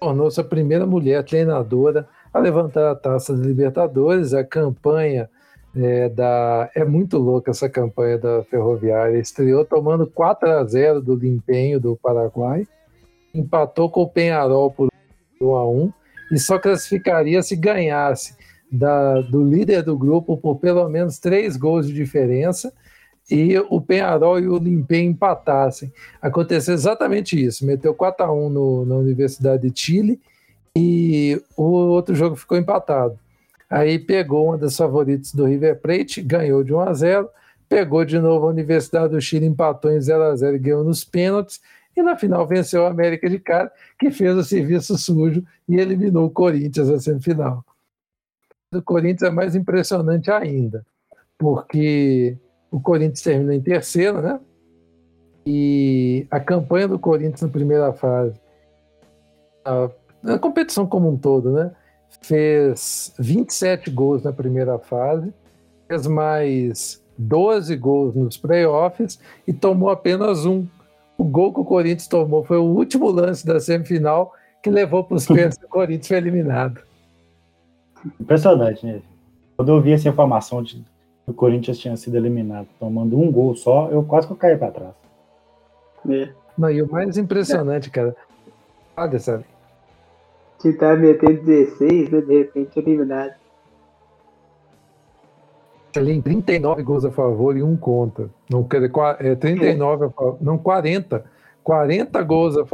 tornou-se 0.00 0.40
a 0.40 0.44
primeira 0.44 0.86
mulher 0.86 1.24
treinadora 1.24 2.08
a 2.32 2.38
levantar 2.38 2.90
a 2.90 2.94
taça 2.94 3.34
de 3.34 3.42
Libertadores. 3.42 4.32
A 4.32 4.44
campanha 4.44 5.28
é, 5.76 6.08
da. 6.08 6.70
É 6.74 6.84
muito 6.84 7.18
louca 7.18 7.50
essa 7.50 7.68
campanha 7.68 8.18
da 8.18 8.42
Ferroviária. 8.44 9.18
Estreou 9.18 9.64
tomando 9.64 10.06
4 10.06 10.50
a 10.50 10.64
0 10.64 11.00
do 11.00 11.14
Limpenho 11.14 11.80
do 11.80 11.96
Paraguai, 11.96 12.66
empatou 13.34 13.90
com 13.90 14.02
o 14.02 14.08
Penharol 14.08 14.70
por 14.70 14.88
1 15.40 15.54
a 15.54 15.68
1 15.68 15.92
e 16.32 16.38
só 16.38 16.58
classificaria 16.58 17.42
se 17.42 17.56
ganhasse 17.56 18.36
da, 18.70 19.20
do 19.22 19.42
líder 19.42 19.82
do 19.82 19.96
grupo 19.96 20.36
por 20.36 20.56
pelo 20.56 20.86
menos 20.88 21.18
três 21.18 21.56
gols 21.56 21.86
de 21.86 21.94
diferença 21.94 22.72
e 23.30 23.58
o 23.68 23.80
Penharol 23.80 24.40
e 24.40 24.48
o 24.48 24.56
Limpem 24.56 25.08
empatassem. 25.08 25.92
Aconteceu 26.20 26.74
exatamente 26.74 27.42
isso. 27.42 27.66
Meteu 27.66 27.94
4 27.94 28.24
a 28.24 28.32
1 28.32 28.48
no, 28.48 28.84
na 28.86 28.94
Universidade 28.96 29.70
de 29.70 29.80
Chile 29.80 30.20
e 30.76 31.40
o 31.56 31.62
outro 31.62 32.14
jogo 32.14 32.36
ficou 32.36 32.56
empatado. 32.56 33.18
Aí 33.68 33.98
pegou 33.98 34.46
uma 34.46 34.56
das 34.56 34.76
favoritas 34.76 35.34
do 35.34 35.44
River 35.44 35.78
Plate, 35.80 36.22
ganhou 36.22 36.64
de 36.64 36.72
1 36.72 36.80
a 36.80 36.94
0, 36.94 37.28
pegou 37.68 38.04
de 38.04 38.18
novo 38.18 38.46
a 38.46 38.50
Universidade 38.50 39.12
do 39.12 39.20
Chile, 39.20 39.44
empatou 39.44 39.92
em 39.92 40.00
0 40.00 40.22
a 40.22 40.34
0 40.34 40.56
e 40.56 40.58
ganhou 40.58 40.82
nos 40.82 41.04
pênaltis. 41.04 41.60
E 41.94 42.02
na 42.02 42.16
final 42.16 42.46
venceu 42.46 42.86
a 42.86 42.90
América 42.90 43.28
de 43.28 43.38
Cali, 43.38 43.68
que 43.98 44.10
fez 44.10 44.36
o 44.36 44.44
serviço 44.44 44.96
sujo 44.96 45.44
e 45.68 45.76
eliminou 45.76 46.26
o 46.26 46.30
Corinthians 46.30 46.88
na 46.88 46.98
semifinal. 46.98 47.64
O 48.72 48.80
Corinthians 48.80 49.30
é 49.30 49.30
mais 49.30 49.54
impressionante 49.54 50.30
ainda, 50.30 50.86
porque 51.36 52.36
o 52.70 52.80
Corinthians 52.80 53.22
terminou 53.22 53.52
em 53.52 53.60
terceiro, 53.60 54.20
né? 54.20 54.40
E 55.46 56.26
a 56.30 56.38
campanha 56.38 56.88
do 56.88 56.98
Corinthians 56.98 57.40
na 57.40 57.48
primeira 57.48 57.92
fase, 57.92 58.38
a, 59.64 59.90
na 60.22 60.38
competição 60.38 60.86
como 60.86 61.08
um 61.08 61.16
todo, 61.16 61.52
né? 61.52 61.70
Fez 62.22 63.14
27 63.18 63.90
gols 63.90 64.22
na 64.22 64.32
primeira 64.32 64.78
fase, 64.78 65.32
fez 65.86 66.06
mais 66.06 67.02
12 67.16 67.74
gols 67.76 68.14
nos 68.14 68.36
playoffs 68.36 69.18
e 69.46 69.52
tomou 69.52 69.90
apenas 69.90 70.44
um. 70.44 70.66
O 71.16 71.24
gol 71.24 71.52
que 71.52 71.60
o 71.60 71.64
Corinthians 71.64 72.06
tomou 72.06 72.44
foi 72.44 72.58
o 72.58 72.64
último 72.64 73.10
lance 73.10 73.44
da 73.44 73.58
semifinal 73.58 74.32
que 74.62 74.70
levou 74.70 75.02
para 75.02 75.16
os 75.16 75.26
pênaltis 75.26 75.58
o 75.62 75.68
Corinthians 75.68 76.08
foi 76.08 76.16
eliminado. 76.18 76.80
Impressionante, 78.20 78.86
né? 78.86 79.02
Quando 79.56 79.72
eu 79.72 79.80
vi 79.80 79.92
essa 79.92 80.08
informação 80.08 80.62
de 80.62 80.84
o 81.30 81.34
Corinthians 81.34 81.78
tinha 81.78 81.96
sido 81.96 82.16
eliminado 82.16 82.68
tomando 82.78 83.18
um 83.18 83.30
gol 83.30 83.54
só, 83.54 83.88
eu 83.90 84.02
quase 84.02 84.26
que 84.26 84.32
eu 84.32 84.36
caí 84.36 84.56
para 84.56 84.70
trás. 84.70 84.94
É. 86.08 86.32
Não, 86.56 86.70
e 86.70 86.82
o 86.82 86.90
mais 86.90 87.16
impressionante, 87.16 87.90
cara. 87.90 88.16
Olha, 88.96 89.18
sabe? 89.18 89.44
Que 90.60 90.72
tá 90.72 90.96
metendo 90.96 91.42
16, 91.42 92.10
né, 92.10 92.20
de 92.20 92.38
repente 92.38 92.78
eliminado. 92.78 93.34
Tem 95.92 96.20
39 96.20 96.82
gols 96.82 97.04
a 97.04 97.10
favor 97.10 97.56
e 97.56 97.62
um 97.62 97.76
contra. 97.76 98.28
Não, 98.50 98.64
quer 98.64 98.80
dizer, 98.80 98.92
é 99.20 99.34
39 99.34 100.06
a 100.06 100.10
favor, 100.10 100.38
não 100.40 100.58
40. 100.58 101.24
40 101.62 102.22
gols 102.22 102.56
a 102.56 102.66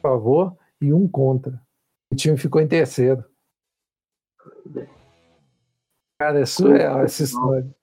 favor 0.00 0.56
e 0.80 0.92
um 0.92 1.06
contra. 1.08 1.60
O 2.12 2.16
time 2.16 2.36
ficou 2.36 2.60
em 2.60 2.68
terceiro. 2.68 3.24
Cara, 6.18 6.40
é 6.40 6.46
surreal 6.46 7.02
essa 7.02 7.22
história. 7.22 7.75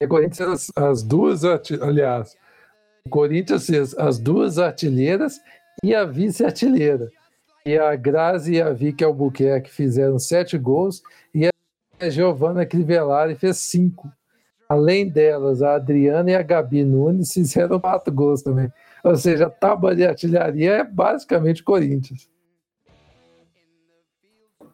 E 0.00 0.06
Corinthians, 0.06 0.72
as 0.74 1.02
duas, 1.02 1.44
aliás, 1.44 2.34
o 3.04 3.10
Corinthians 3.10 3.66
fez 3.66 3.94
as 3.98 4.18
duas 4.18 4.58
artilheiras 4.58 5.38
e 5.84 5.94
a 5.94 6.04
vice-artilheira. 6.04 7.10
E 7.66 7.76
a 7.76 7.94
Grazi 7.96 8.54
e 8.54 8.62
a 8.62 8.72
Vicky 8.72 9.04
Albuquerque 9.04 9.70
fizeram 9.70 10.18
sete 10.18 10.56
gols 10.56 11.02
e 11.34 11.46
a 11.46 12.08
Giovanna 12.08 12.64
Crivellari 12.64 13.34
fez 13.34 13.58
cinco. 13.58 14.10
Além 14.66 15.06
delas, 15.06 15.60
a 15.60 15.74
Adriana 15.74 16.30
e 16.30 16.34
a 16.34 16.42
Gabi 16.42 16.82
Nunes 16.82 17.34
fizeram 17.34 17.78
quatro 17.78 18.10
gols 18.10 18.40
também. 18.40 18.72
Ou 19.04 19.16
seja, 19.16 19.48
a 19.48 19.50
tábua 19.50 19.94
de 19.94 20.06
artilharia 20.06 20.76
é 20.76 20.84
basicamente 20.84 21.62
Corinthians. 21.62 22.26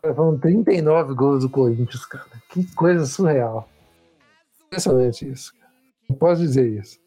Foram 0.01 0.39
39 0.39 1.15
gols 1.15 1.43
do 1.43 1.51
Corinthians, 1.51 2.07
cara. 2.07 2.27
Que 2.51 2.65
coisa 2.75 3.05
surreal. 3.07 3.69
Impressionante 4.67 5.29
isso. 5.29 5.53
Não 6.09 6.17
posso 6.17 6.41
dizer 6.41 6.69
isso. 6.69 6.99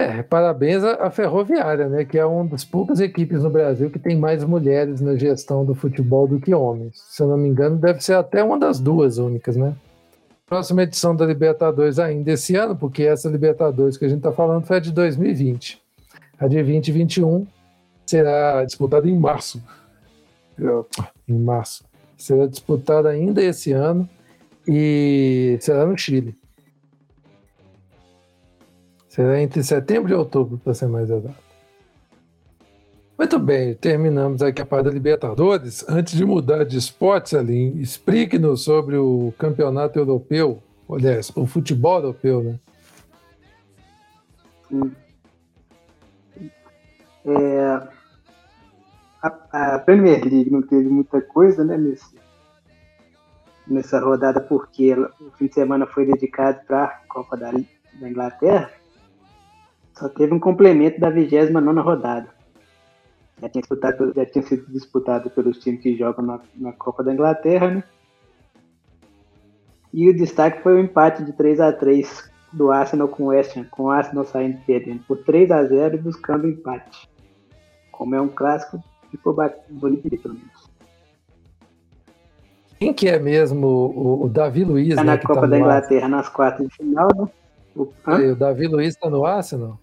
É, 0.00 0.22
parabéns 0.22 0.84
à 0.84 1.10
Ferroviária, 1.10 1.88
né, 1.88 2.04
que 2.04 2.16
é 2.16 2.24
uma 2.24 2.44
das 2.44 2.64
poucas 2.64 3.00
equipes 3.00 3.42
no 3.42 3.50
Brasil 3.50 3.90
que 3.90 3.98
tem 3.98 4.16
mais 4.16 4.44
mulheres 4.44 5.00
na 5.00 5.16
gestão 5.16 5.64
do 5.64 5.74
futebol 5.74 6.28
do 6.28 6.38
que 6.38 6.54
homens. 6.54 7.02
Se 7.08 7.20
eu 7.20 7.26
não 7.26 7.36
me 7.36 7.48
engano, 7.48 7.76
deve 7.76 8.00
ser 8.00 8.14
até 8.14 8.42
uma 8.44 8.56
das 8.56 8.78
duas 8.78 9.18
únicas, 9.18 9.56
né? 9.56 9.74
Próxima 10.46 10.84
edição 10.84 11.16
da 11.16 11.26
Libertadores 11.26 11.98
ainda 11.98 12.30
esse 12.30 12.54
ano, 12.54 12.76
porque 12.76 13.02
essa 13.02 13.28
Libertadores 13.28 13.96
que 13.96 14.04
a 14.04 14.08
gente 14.08 14.18
está 14.18 14.30
falando 14.30 14.64
foi 14.64 14.76
a 14.76 14.80
de 14.80 14.92
2020. 14.92 15.82
A 16.38 16.46
de 16.46 16.62
2021 16.62 17.44
será 18.06 18.64
disputada 18.64 19.08
em 19.08 19.18
março. 19.18 19.60
Em 21.28 21.38
março. 21.38 21.84
Será 22.16 22.46
disputada 22.46 23.08
ainda 23.08 23.42
esse 23.42 23.72
ano 23.72 24.08
e 24.68 25.56
será 25.60 25.86
no 25.86 25.96
Chile. 25.96 26.34
Será 29.08 29.40
entre 29.40 29.62
setembro 29.64 30.12
e 30.12 30.14
outubro, 30.14 30.58
para 30.58 30.74
ser 30.74 30.86
mais 30.86 31.08
exato. 31.08 31.48
Muito 33.18 33.38
bem, 33.38 33.74
terminamos 33.74 34.42
aqui 34.42 34.62
a 34.62 34.66
parte 34.66 34.84
da 34.84 34.90
Libertadores. 34.92 35.84
Antes 35.88 36.16
de 36.16 36.24
mudar 36.24 36.64
de 36.64 36.76
esporte, 36.76 37.30
Salim, 37.30 37.78
explique-nos 37.78 38.62
sobre 38.62 38.96
o 38.96 39.32
campeonato 39.36 39.98
europeu, 39.98 40.62
aliás, 40.88 41.32
o 41.34 41.46
futebol 41.46 41.96
europeu, 41.96 42.44
né? 42.44 42.60
É, 47.24 47.88
a, 49.20 49.74
a, 49.74 49.78
Premier 49.80 50.22
League 50.22 50.50
não 50.50 50.62
teve 50.62 50.88
muita 50.88 51.20
coisa 51.20 51.64
né, 51.64 51.76
nesse, 51.76 52.14
nessa 53.68 54.00
rodada, 54.00 54.40
porque 54.40 54.94
o 54.94 55.30
fim 55.36 55.46
de 55.46 55.54
semana 55.54 55.86
foi 55.86 56.06
dedicado 56.06 56.60
para 56.66 56.84
a 56.84 56.88
Copa 57.08 57.36
da, 57.36 57.50
da, 57.50 58.08
Inglaterra. 58.08 58.70
Só 59.94 60.08
teve 60.08 60.32
um 60.34 60.40
complemento 60.40 61.00
da 61.00 61.10
29 61.10 61.80
rodada. 61.80 62.28
Já 63.40 63.48
tinha, 63.48 63.64
já 64.14 64.26
tinha 64.26 64.42
sido 64.44 64.72
disputado 64.72 65.30
pelos 65.30 65.58
times 65.58 65.82
que 65.82 65.96
jogam 65.96 66.24
na, 66.24 66.40
na 66.56 66.72
Copa 66.72 67.04
da 67.04 67.12
Inglaterra. 67.12 67.70
Né? 67.70 67.84
E 69.92 70.08
o 70.08 70.16
destaque 70.16 70.62
foi 70.62 70.74
o 70.74 70.80
empate 70.80 71.24
de 71.24 71.32
3 71.32 71.60
a 71.60 71.72
3 71.72 72.30
do 72.52 72.70
Arsenal 72.70 73.08
com 73.08 73.24
o 73.24 73.26
West 73.26 73.56
Ham, 73.56 73.64
com 73.70 73.84
o 73.84 73.90
Arsenal 73.90 74.24
saindo 74.24 74.58
perdendo 74.66 75.02
por 75.04 75.18
3 75.24 75.50
a 75.50 75.64
0 75.64 75.96
e 75.96 75.98
buscando 75.98 76.48
empate. 76.48 77.08
Como 77.92 78.14
é 78.14 78.20
um 78.20 78.28
clássico, 78.28 78.82
ficou 79.10 79.36
bonito 79.68 80.08
pelo 80.22 80.34
menos. 80.34 80.67
Quem 82.78 82.92
que 82.92 83.08
é 83.08 83.18
mesmo 83.18 83.66
o, 83.66 84.24
o 84.24 84.28
Davi 84.28 84.64
Luiz? 84.64 84.94
Tá 84.94 85.02
né, 85.02 85.12
na 85.12 85.18
Copa 85.18 85.40
tá 85.42 85.46
da 85.46 85.58
Inglaterra 85.58 86.04
Arsenal. 86.04 86.10
nas 86.10 86.28
quartas 86.28 86.68
de 86.68 86.74
final, 86.76 87.08
né? 87.16 87.28
O, 87.74 87.88
o 88.32 88.36
Davi 88.36 88.66
Luiz 88.66 88.94
está 88.94 89.10
no 89.10 89.24
Arsenal? 89.24 89.78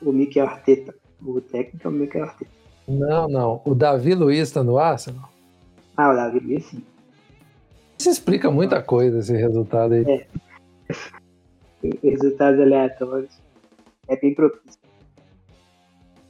O 0.00 0.12
Mikel 0.12 0.46
Arteta. 0.46 0.94
O 1.24 1.40
técnico 1.40 1.86
é 1.86 1.90
o 1.90 1.92
Mikel 1.92 2.22
Arteta. 2.22 2.50
Não, 2.86 3.28
não. 3.28 3.62
O 3.64 3.74
Davi 3.74 4.14
Luiz 4.14 4.40
está 4.40 4.62
no 4.62 4.78
Arsenal? 4.78 5.28
Ah, 5.96 6.10
o 6.10 6.14
Davi 6.14 6.38
Luiz 6.38 6.64
sim. 6.66 6.82
Isso 7.98 8.10
explica 8.10 8.50
muita 8.50 8.82
coisa, 8.82 9.18
esse 9.18 9.36
resultado 9.36 9.94
aí. 9.94 10.04
É. 10.04 10.26
Resultados 12.02 12.60
aleatórios. 12.60 13.40
É 14.08 14.16
bem 14.16 14.34
propício. 14.34 14.80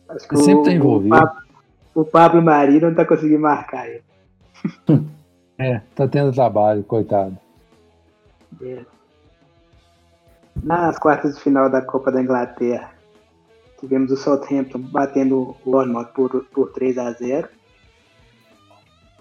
Acho 0.08 0.28
que 0.28 0.36
sempre 0.36 0.60
está 0.60 0.72
envolvido. 0.72 1.14
O 1.14 1.18
Pablo, 1.18 1.42
o 1.94 2.04
Pablo 2.04 2.42
Mari 2.42 2.80
não 2.80 2.90
está 2.90 3.04
conseguindo 3.04 3.40
marcar 3.40 3.88
ele. 3.88 4.02
É, 5.58 5.80
tá 5.94 6.08
tendo 6.08 6.32
trabalho, 6.32 6.82
coitado. 6.84 7.38
É. 8.62 8.84
Nas 10.62 10.98
quartas 10.98 11.34
de 11.34 11.40
final 11.40 11.70
da 11.70 11.82
Copa 11.82 12.10
da 12.10 12.22
Inglaterra, 12.22 12.92
tivemos 13.78 14.10
o 14.10 14.16
Southampton 14.16 14.78
batendo 14.78 15.40
o 15.40 15.56
Bournemouth 15.64 16.12
por, 16.14 16.44
por 16.46 16.72
3 16.72 16.98
a 16.98 17.12
0 17.12 17.48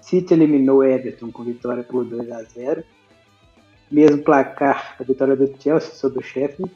City 0.01 0.33
eliminou 0.33 0.79
o 0.79 0.83
Everton 0.83 1.31
com 1.31 1.43
vitória 1.43 1.83
por 1.83 2.05
2 2.05 2.31
a 2.31 2.43
0 2.43 2.83
Mesmo 3.89 4.23
placar, 4.23 4.95
a 4.99 5.03
vitória 5.03 5.35
do 5.35 5.47
Chelsea 5.61 5.93
sobre 5.93 6.19
o 6.19 6.23
Sheffield. 6.23 6.71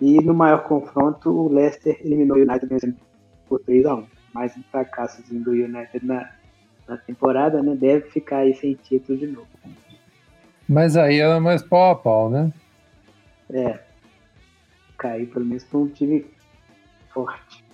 E 0.00 0.20
no 0.20 0.34
maior 0.34 0.64
confronto, 0.64 1.30
o 1.30 1.52
Leicester 1.52 2.00
eliminou 2.04 2.38
o 2.38 2.40
United 2.40 2.96
por 3.46 3.60
3 3.60 3.86
a 3.86 3.94
1 3.94 4.06
Mais 4.32 4.56
um 4.56 4.62
fracassozinho 4.64 5.44
do 5.44 5.50
United 5.50 6.04
na, 6.04 6.28
na 6.86 6.96
temporada, 6.96 7.62
né? 7.62 7.74
Deve 7.74 8.10
ficar 8.10 8.38
aí 8.38 8.54
sem 8.54 8.74
título 8.74 9.18
de 9.18 9.26
novo. 9.26 9.48
Mas 10.68 10.96
aí 10.96 11.18
era 11.18 11.40
mais 11.40 11.62
pau 11.62 11.90
a 11.90 11.94
pau, 11.94 12.30
né? 12.30 12.52
É. 13.50 13.78
Cair 14.96 15.26
pelo 15.26 15.44
menos 15.44 15.64
para 15.64 15.78
um 15.78 15.88
time 15.88 16.26
forte. 17.12 17.64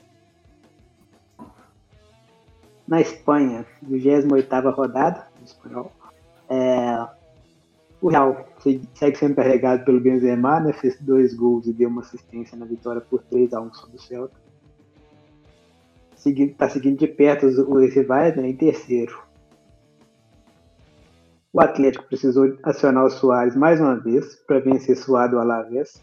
Na 2.86 3.00
Espanha, 3.00 3.66
28 3.82 4.70
rodada 4.70 5.26
do 5.38 5.44
espanhol. 5.44 5.92
É, 6.48 7.06
o 8.00 8.08
Real 8.08 8.48
segue 8.94 9.16
sendo 9.16 9.34
carregado 9.34 9.84
pelo 9.84 10.00
Benzema, 10.00 10.58
né? 10.60 10.72
Fez 10.72 10.98
dois 11.00 11.34
gols 11.34 11.66
e 11.66 11.72
deu 11.72 11.88
uma 11.88 12.00
assistência 12.00 12.56
na 12.56 12.64
vitória 12.64 13.00
por 13.00 13.22
3 13.24 13.52
a 13.52 13.60
1 13.60 13.74
sobre 13.74 13.96
o 13.96 14.00
Celta 14.00 14.47
está 16.24 16.68
seguindo 16.68 16.98
de 16.98 17.06
perto 17.06 17.46
os, 17.46 17.58
os 17.58 17.94
rivais 17.94 18.36
né, 18.36 18.48
em 18.48 18.56
terceiro. 18.56 19.22
O 21.52 21.60
Atlético 21.60 22.06
precisou 22.06 22.56
acionar 22.62 23.04
o 23.04 23.10
Soares 23.10 23.56
mais 23.56 23.80
uma 23.80 23.96
vez 23.96 24.36
para 24.46 24.60
vencer 24.60 24.96
suado 24.96 25.36
o 25.36 25.40
Alavés. 25.40 26.02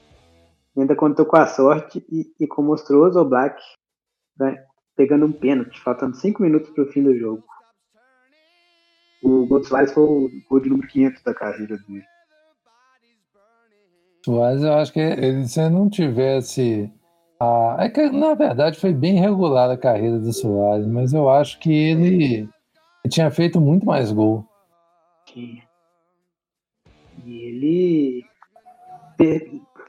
Ainda 0.76 0.96
contou 0.96 1.26
com 1.26 1.38
a 1.38 1.46
sorte 1.46 2.06
e, 2.12 2.26
e 2.40 2.48
com 2.48 2.64
o 2.64 3.26
Black 3.26 3.62
né, 4.38 4.64
pegando 4.96 5.26
um 5.26 5.32
pênalti, 5.32 5.80
faltando 5.82 6.16
5 6.16 6.42
minutos 6.42 6.70
para 6.72 6.84
o 6.84 6.88
fim 6.88 7.04
do 7.04 7.18
jogo. 7.18 7.44
O 9.24 9.46
gol 9.46 9.60
do 9.60 9.66
Soares 9.66 9.94
foi 9.94 10.04
o 10.04 10.30
gol 10.50 10.60
de 10.60 10.70
número 10.70 10.88
500 10.88 11.24
da 11.24 11.34
carreira 11.34 11.78
dele. 11.78 12.04
Soares, 14.26 14.64
eu 14.64 14.74
acho 14.74 14.92
que 14.92 15.00
ele, 15.00 15.48
se 15.48 15.70
não 15.70 15.90
tivesse 15.90 16.92
ah, 17.40 17.78
é 17.80 17.90
que 17.90 18.10
na 18.10 18.34
verdade 18.34 18.80
foi 18.80 18.94
bem 18.94 19.20
regular 19.20 19.70
a 19.70 19.78
carreira 19.78 20.20
do 20.20 20.32
Soares, 20.32 20.88
mas 20.88 21.14
eu 21.14 21.30
acho 21.30 21.60
que 21.60 21.72
ele, 21.72 22.50
tinha 23.10 23.30
feito 23.30 23.60
muito 23.60 23.86
mais 23.86 24.12
gol. 24.12 24.46
E 27.26 27.42
ele. 27.44 28.26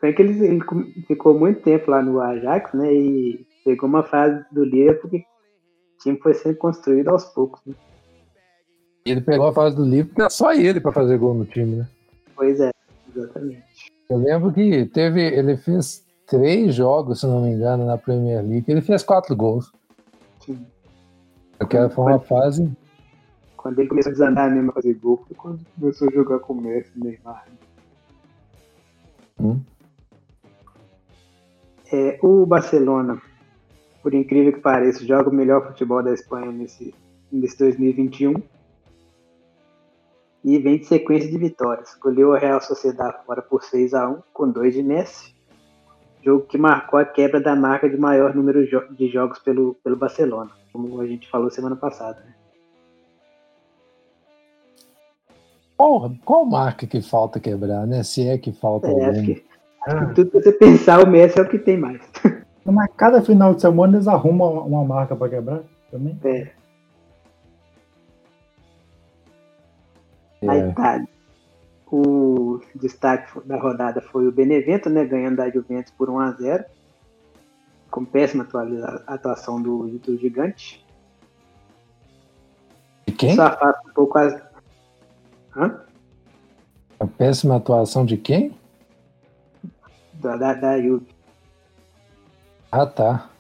Foi 0.00 0.12
que 0.12 0.22
ele, 0.22 0.44
ele, 0.44 0.60
ficou 1.06 1.38
muito 1.38 1.62
tempo 1.62 1.90
lá 1.90 2.02
no 2.02 2.20
Ajax, 2.20 2.72
né? 2.74 2.92
E 2.92 3.46
pegou 3.64 3.88
uma 3.88 4.02
fase 4.02 4.44
do 4.52 4.64
Liverpool 4.64 5.10
que 5.10 5.18
o 5.18 6.02
time 6.02 6.18
foi 6.18 6.34
sendo 6.34 6.56
construído 6.56 7.08
aos 7.08 7.24
poucos. 7.26 7.60
Né? 7.64 7.74
Ele 9.04 9.20
pegou 9.20 9.46
a 9.46 9.52
fase 9.52 9.76
do 9.76 9.84
Liverpool 9.84 10.14
porque 10.14 10.22
é 10.22 10.30
só 10.30 10.52
ele 10.52 10.80
para 10.80 10.92
fazer 10.92 11.18
gol 11.18 11.34
no 11.34 11.46
time, 11.46 11.76
né? 11.76 11.88
Pois 12.34 12.60
é, 12.60 12.70
exatamente. 13.14 13.64
Eu 14.08 14.18
lembro 14.18 14.52
que 14.52 14.86
teve, 14.86 15.20
ele 15.20 15.56
fez 15.56 16.05
três 16.26 16.74
jogos, 16.74 17.20
se 17.20 17.26
não 17.26 17.42
me 17.42 17.50
engano, 17.50 17.86
na 17.86 17.96
Premier 17.96 18.42
League. 18.42 18.64
Ele 18.68 18.80
fez 18.80 19.02
quatro 19.02 19.34
gols. 19.34 19.72
Sim. 20.44 20.66
Aquela 21.58 21.88
foi 21.88 22.04
uma 22.04 22.20
fase. 22.20 22.70
Quando 23.56 23.78
ele 23.78 23.88
começou 23.88 24.10
a 24.10 24.12
desandar 24.12 24.50
mesmo 24.50 24.70
a 24.70 24.74
fazer 24.74 24.94
gol, 24.94 25.22
foi 25.26 25.36
quando 25.36 25.60
começou 25.78 26.08
a 26.08 26.12
jogar 26.12 26.38
com 26.40 26.52
o 26.52 26.60
Messi 26.60 26.90
e 26.96 27.00
Neymar. 27.00 27.46
Hum. 29.40 29.60
É, 31.92 32.18
o 32.22 32.44
Barcelona, 32.44 33.20
por 34.02 34.12
incrível 34.12 34.52
que 34.52 34.60
pareça, 34.60 35.04
joga 35.04 35.30
o 35.30 35.34
melhor 35.34 35.66
futebol 35.66 36.02
da 36.02 36.12
Espanha 36.12 36.50
nesse, 36.50 36.94
nesse 37.30 37.58
2021. 37.58 38.34
E 40.44 40.58
vem 40.58 40.78
de 40.78 40.86
sequência 40.86 41.28
de 41.28 41.38
vitórias. 41.38 41.96
Goleou 42.00 42.34
a 42.34 42.38
Real 42.38 42.60
Sociedade 42.60 43.24
fora 43.24 43.42
por 43.42 43.64
6 43.64 43.94
a 43.94 44.08
1 44.08 44.22
com 44.32 44.48
dois 44.48 44.74
de 44.74 44.82
Messi 44.82 45.35
jogo 46.26 46.44
que 46.46 46.58
marcou 46.58 46.98
a 46.98 47.04
quebra 47.04 47.40
da 47.40 47.54
marca 47.54 47.88
de 47.88 47.96
maior 47.96 48.34
número 48.34 48.66
de 48.66 49.08
jogos 49.08 49.38
pelo, 49.38 49.76
pelo 49.84 49.96
Barcelona, 49.96 50.50
como 50.72 51.00
a 51.00 51.06
gente 51.06 51.30
falou 51.30 51.48
semana 51.50 51.76
passada. 51.76 52.18
Né? 52.26 52.34
Qual, 55.76 56.10
qual 56.24 56.44
marca 56.44 56.84
que 56.84 57.00
falta 57.00 57.38
quebrar, 57.38 57.86
né? 57.86 58.02
Se 58.02 58.26
é 58.26 58.36
que 58.36 58.52
falta 58.52 58.88
é, 58.88 59.04
acho 59.04 59.22
que, 59.22 59.44
acho 59.86 60.08
que 60.08 60.14
tudo 60.14 60.30
que 60.32 60.40
você 60.40 60.52
pensar, 60.52 61.04
o 61.04 61.08
Messi 61.08 61.38
é 61.38 61.42
o 61.42 61.48
que 61.48 61.60
tem 61.60 61.78
mais. 61.78 62.02
Mas 62.64 62.90
cada 62.96 63.22
final 63.22 63.54
de 63.54 63.60
semana 63.60 63.96
eles 63.96 64.08
arrumam 64.08 64.66
uma 64.66 64.84
marca 64.84 65.14
para 65.14 65.28
quebrar 65.28 65.62
também. 65.92 66.18
É. 66.24 66.50
é. 70.42 70.48
A 70.48 70.56
Itália. 70.56 71.15
O 71.90 72.60
destaque 72.74 73.40
da 73.46 73.56
rodada 73.56 74.00
foi 74.00 74.26
o 74.26 74.32
Benevento, 74.32 74.90
né, 74.90 75.04
ganhando 75.04 75.36
da 75.36 75.48
Juventus 75.48 75.92
por 75.96 76.10
1 76.10 76.18
a 76.18 76.32
0 76.32 76.64
com 77.90 78.04
péssima 78.04 78.46
atuação 79.06 79.62
do, 79.62 79.86
do 79.98 80.18
gigante. 80.18 80.84
De 83.06 83.14
quem? 83.14 83.30
Isso 83.30 83.40
afasta 83.40 83.88
um 83.88 83.92
pouco 83.92 84.18
as. 84.18 84.42
Hã? 85.56 85.80
A 86.98 87.06
péssima 87.06 87.56
atuação 87.56 88.04
de 88.04 88.16
quem? 88.16 88.58
Da, 90.14 90.36
da, 90.36 90.54
da 90.54 90.82
Juve. 90.82 91.06
Ah, 92.70 92.86
tá. 92.86 93.30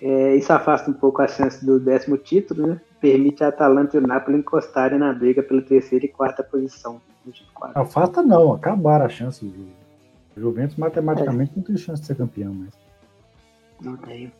É, 0.00 0.36
isso 0.36 0.52
afasta 0.52 0.90
um 0.90 0.94
pouco 0.94 1.22
a 1.22 1.28
chance 1.28 1.64
do 1.64 1.80
décimo 1.80 2.18
título, 2.18 2.66
né? 2.66 2.80
Permite 3.04 3.44
a 3.44 3.48
Atalanta 3.48 3.98
e 3.98 4.00
o 4.00 4.06
Napoli 4.06 4.38
encostarem 4.38 4.98
na 4.98 5.12
briga 5.12 5.42
pela 5.42 5.60
terceira 5.60 6.06
e 6.06 6.08
quarta 6.08 6.42
posição. 6.42 7.02
Afasta 7.74 8.22
não, 8.22 8.54
acabaram 8.54 9.04
a 9.04 9.10
chance. 9.10 9.44
O 9.44 10.40
Juventus 10.40 10.78
matematicamente 10.78 11.52
é. 11.52 11.56
não 11.56 11.62
tem 11.62 11.76
chance 11.76 12.00
de 12.00 12.06
ser 12.06 12.16
campeão, 12.16 12.54
mas. 12.54 12.70
Não 13.82 13.94
tem. 13.98 14.32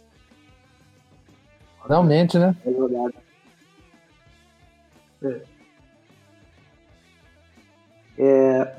Realmente, 1.87 2.39
né? 2.39 2.57
É. 5.23 5.29
É. 5.29 5.43
É, 8.17 8.77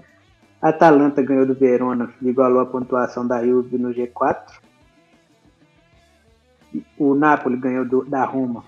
a 0.60 0.69
Atalanta 0.69 1.21
ganhou 1.21 1.45
do 1.45 1.54
Verona, 1.54 2.12
igualou 2.24 2.60
a 2.60 2.65
pontuação 2.65 3.28
da 3.28 3.45
Juve 3.45 3.78
no 3.78 3.89
G4. 3.89 4.60
O 6.98 7.13
Napoli 7.13 7.58
ganhou 7.58 7.86
do, 7.86 8.04
da 8.04 8.26
Roma. 8.26 8.63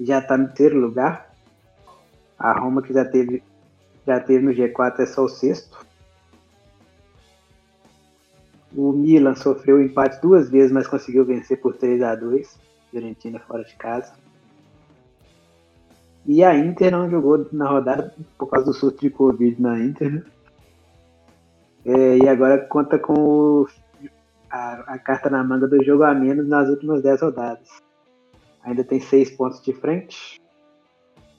Já 0.00 0.18
está 0.18 0.36
no 0.36 0.48
terceiro 0.48 0.78
lugar. 0.78 1.32
A 2.38 2.52
Roma 2.52 2.82
que 2.82 2.92
já 2.92 3.04
teve, 3.04 3.42
já 4.06 4.20
teve 4.20 4.44
no 4.44 4.52
G4 4.52 5.00
é 5.00 5.06
só 5.06 5.24
o 5.24 5.28
sexto. 5.28 5.84
O 8.76 8.92
Milan 8.92 9.36
sofreu 9.36 9.80
empate 9.80 10.20
duas 10.20 10.50
vezes, 10.50 10.72
mas 10.72 10.88
conseguiu 10.88 11.24
vencer 11.24 11.60
por 11.60 11.76
3 11.76 12.02
a 12.02 12.14
2 12.14 12.58
Fiorentina 12.90 13.38
fora 13.40 13.64
de 13.64 13.74
casa. 13.76 14.12
E 16.26 16.42
a 16.42 16.56
Inter 16.56 16.90
não 16.90 17.10
jogou 17.10 17.46
na 17.52 17.68
rodada 17.68 18.14
por 18.38 18.48
causa 18.48 18.66
do 18.66 18.72
surto 18.72 19.00
de 19.00 19.10
Covid 19.10 19.60
na 19.60 19.78
Inter. 19.78 20.12
Né? 20.12 20.22
É, 21.84 22.16
e 22.18 22.28
agora 22.28 22.58
conta 22.58 22.98
com 22.98 23.12
o, 23.12 23.68
a, 24.50 24.94
a, 24.94 24.98
carta 24.98 25.28
na 25.28 25.44
manga 25.44 25.68
do 25.68 25.84
jogo 25.84 26.02
a 26.02 26.14
menos 26.14 26.48
nas 26.48 26.68
últimas 26.68 27.02
10 27.02 27.20
rodadas. 27.20 27.68
Ainda 28.64 28.82
tem 28.82 29.00
6 29.00 29.30
pontos 29.32 29.62
de 29.62 29.72
frente. 29.72 30.40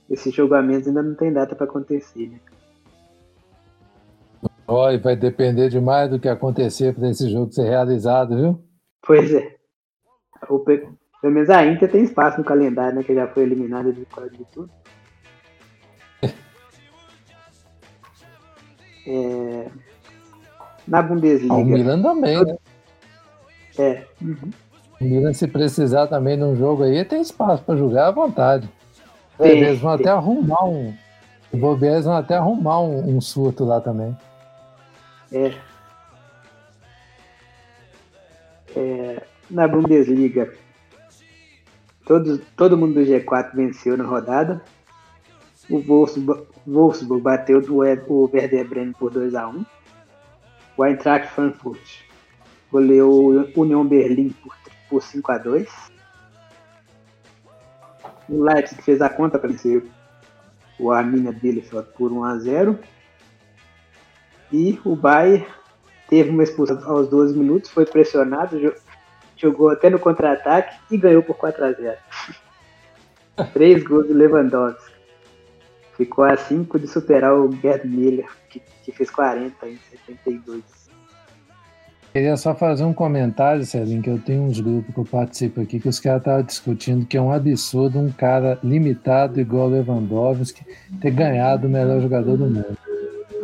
Esse 0.10 0.30
menos 0.30 0.88
ainda 0.88 1.02
não 1.02 1.16
tem 1.16 1.34
data 1.34 1.56
para 1.56 1.66
acontecer. 1.66 2.30
Né? 2.30 2.40
Olha, 4.68 5.00
vai 5.00 5.16
depender 5.16 5.70
demais 5.70 6.10
do 6.10 6.20
que 6.20 6.28
acontecer 6.28 6.94
para 6.94 7.10
esse 7.10 7.30
jogo 7.30 7.52
ser 7.52 7.64
realizado, 7.64 8.36
viu? 8.36 8.64
Pois 9.02 9.34
é. 9.34 9.56
O, 10.48 10.60
pelo 10.60 10.98
menos 11.24 11.50
a 11.50 11.66
Inter 11.66 11.92
tem 11.92 12.04
espaço 12.04 12.38
no 12.38 12.44
calendário, 12.44 12.98
né? 12.98 13.04
Que 13.04 13.16
já 13.16 13.28
foi 13.28 13.44
eliminada 13.44 13.92
de 13.92 14.06
quase 14.06 14.38
de 14.38 14.46
tudo. 14.46 14.70
É... 19.08 19.70
Na 20.88 21.00
Bundesliga. 21.00 21.54
Ah, 21.54 21.58
o 21.58 21.64
Milan 21.64 22.02
também, 22.02 22.44
né? 22.44 22.58
É. 23.78 24.04
Uhum. 24.20 24.50
O 25.00 25.04
Milan, 25.04 25.34
se 25.34 25.48
precisar 25.48 26.08
também 26.08 26.38
num 26.38 26.56
jogo 26.56 26.84
aí, 26.84 27.04
tem 27.04 27.22
espaço 27.22 27.64
para 27.64 27.76
jogar 27.76 28.08
à 28.08 28.12
vontade. 28.12 28.70
Tem, 29.38 29.60
eles 29.60 29.80
vão 29.80 29.92
até 29.92 30.10
arrumar 30.10 30.66
um. 30.66 30.94
O 31.52 31.58
Bobias 31.58 32.06
vão 32.06 32.16
até 32.16 32.36
arrumar 32.36 32.82
um, 32.82 33.18
um 33.18 33.22
surto 33.22 33.66
lá 33.66 33.82
também. 33.82 34.16
É. 35.32 35.54
é. 38.76 39.22
Na 39.50 39.68
Bundesliga, 39.68 40.52
Todo, 42.06 42.40
todo 42.56 42.78
mundo 42.78 42.94
do 42.94 43.02
G4 43.02 43.56
venceu 43.56 43.98
na 43.98 44.04
rodada. 44.04 44.62
O 45.70 45.80
Wolfsburg, 45.80 46.46
Wolfsburg 46.66 47.24
bateu 47.24 47.60
o, 47.60 47.82
o 48.14 48.30
Werder 48.32 48.68
Bremen 48.68 48.94
por 48.94 49.12
2x1. 49.12 49.66
O 50.78 50.86
Eintracht 50.86 51.34
Frankfurt 51.34 52.02
goleou 52.72 53.34
o 53.34 53.62
Union 53.62 53.86
Berlim 53.86 54.30
por, 54.30 54.56
por 54.96 55.02
5x2. 55.02 55.68
O 58.30 58.44
Leipzig 58.44 58.82
fez 58.82 59.02
a 59.02 59.10
conta 59.10 59.38
para 59.38 59.50
vencer 59.50 59.84
o 60.80 60.90
Arminia 60.90 61.34
Bielefeld 61.34 61.90
por 61.98 62.12
1x0. 62.12 62.80
E 64.54 64.80
o 64.86 64.96
Bayern 64.96 65.46
teve 66.08 66.30
uma 66.30 66.44
expulsão 66.44 66.82
aos 66.90 67.10
12 67.10 67.38
minutos, 67.38 67.70
foi 67.70 67.86
pressionado, 67.86 68.74
jogou 69.36 69.70
até 69.70 69.90
no 69.90 70.00
contra-ataque 70.00 70.80
e 70.90 70.98
ganhou 70.98 71.22
por 71.22 71.36
4 71.36 71.66
a 71.66 71.72
0 71.74 71.98
Três 73.54 73.84
gols 73.84 74.08
do 74.08 74.14
Lewandowski. 74.14 74.94
Ficou 75.98 76.24
a 76.24 76.38
5 76.38 76.80
de 76.80 76.88
superar 76.88 77.34
o 77.34 77.52
Gerd 77.52 77.86
Miller, 77.86 78.30
que, 78.50 78.62
que, 78.84 78.92
fez 78.94 79.10
40 79.10 79.68
em 79.68 79.78
72. 79.78 80.85
Queria 82.16 82.38
só 82.38 82.56
fazer 82.56 82.86
um 82.86 82.94
comentário, 82.94 83.66
Celinho, 83.66 84.02
que 84.02 84.10
eu 84.10 84.18
tenho 84.18 84.44
uns 84.44 84.62
grupos 84.62 84.96
que 84.96 85.02
eu 85.02 85.04
participo 85.04 85.60
aqui 85.60 85.82
que 85.82 85.90
os 85.90 86.00
caras 86.00 86.22
estavam 86.22 86.44
discutindo 86.44 87.06
que 87.06 87.18
é 87.18 87.22
um 87.22 87.30
absurdo 87.30 88.00
um 88.00 88.10
cara 88.10 88.58
limitado 88.64 89.38
igual 89.38 89.68
o 89.68 89.72
Lewandowski 89.72 90.66
ter 91.02 91.12
ganhado 91.12 91.68
o 91.68 91.70
melhor 91.70 92.00
jogador 92.00 92.38
do 92.38 92.46
mundo. 92.46 92.78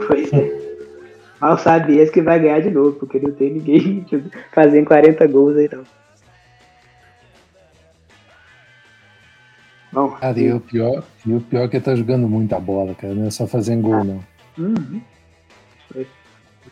Pois 0.08 0.32
é. 0.32 0.58
Mal 1.42 1.58
sabe 1.58 1.98
esse 1.98 2.14
que 2.14 2.22
vai 2.22 2.40
ganhar 2.40 2.62
de 2.62 2.72
novo, 2.72 2.94
porque 2.94 3.20
não 3.20 3.34
tem 3.34 3.56
ninguém 3.56 4.06
fazendo 4.56 4.86
40 4.86 5.28
gols 5.28 5.58
aí 5.58 5.70
não. 5.70 5.84
Bom, 9.92 10.12
cara, 10.12 10.40
e 10.40 10.54
o 10.54 10.62
pior, 10.62 11.04
e 11.26 11.34
o 11.34 11.42
pior 11.42 11.66
é 11.66 11.68
que 11.68 11.76
ele 11.76 11.84
tá 11.84 11.94
jogando 11.94 12.26
muita 12.30 12.58
bola, 12.58 12.96
cara. 12.96 13.14
Não 13.14 13.28
é 13.28 13.32
só 13.32 13.46
fazendo 13.46 13.82
gol, 13.82 14.02
não. 14.02 14.24
Uhum. 14.58 15.02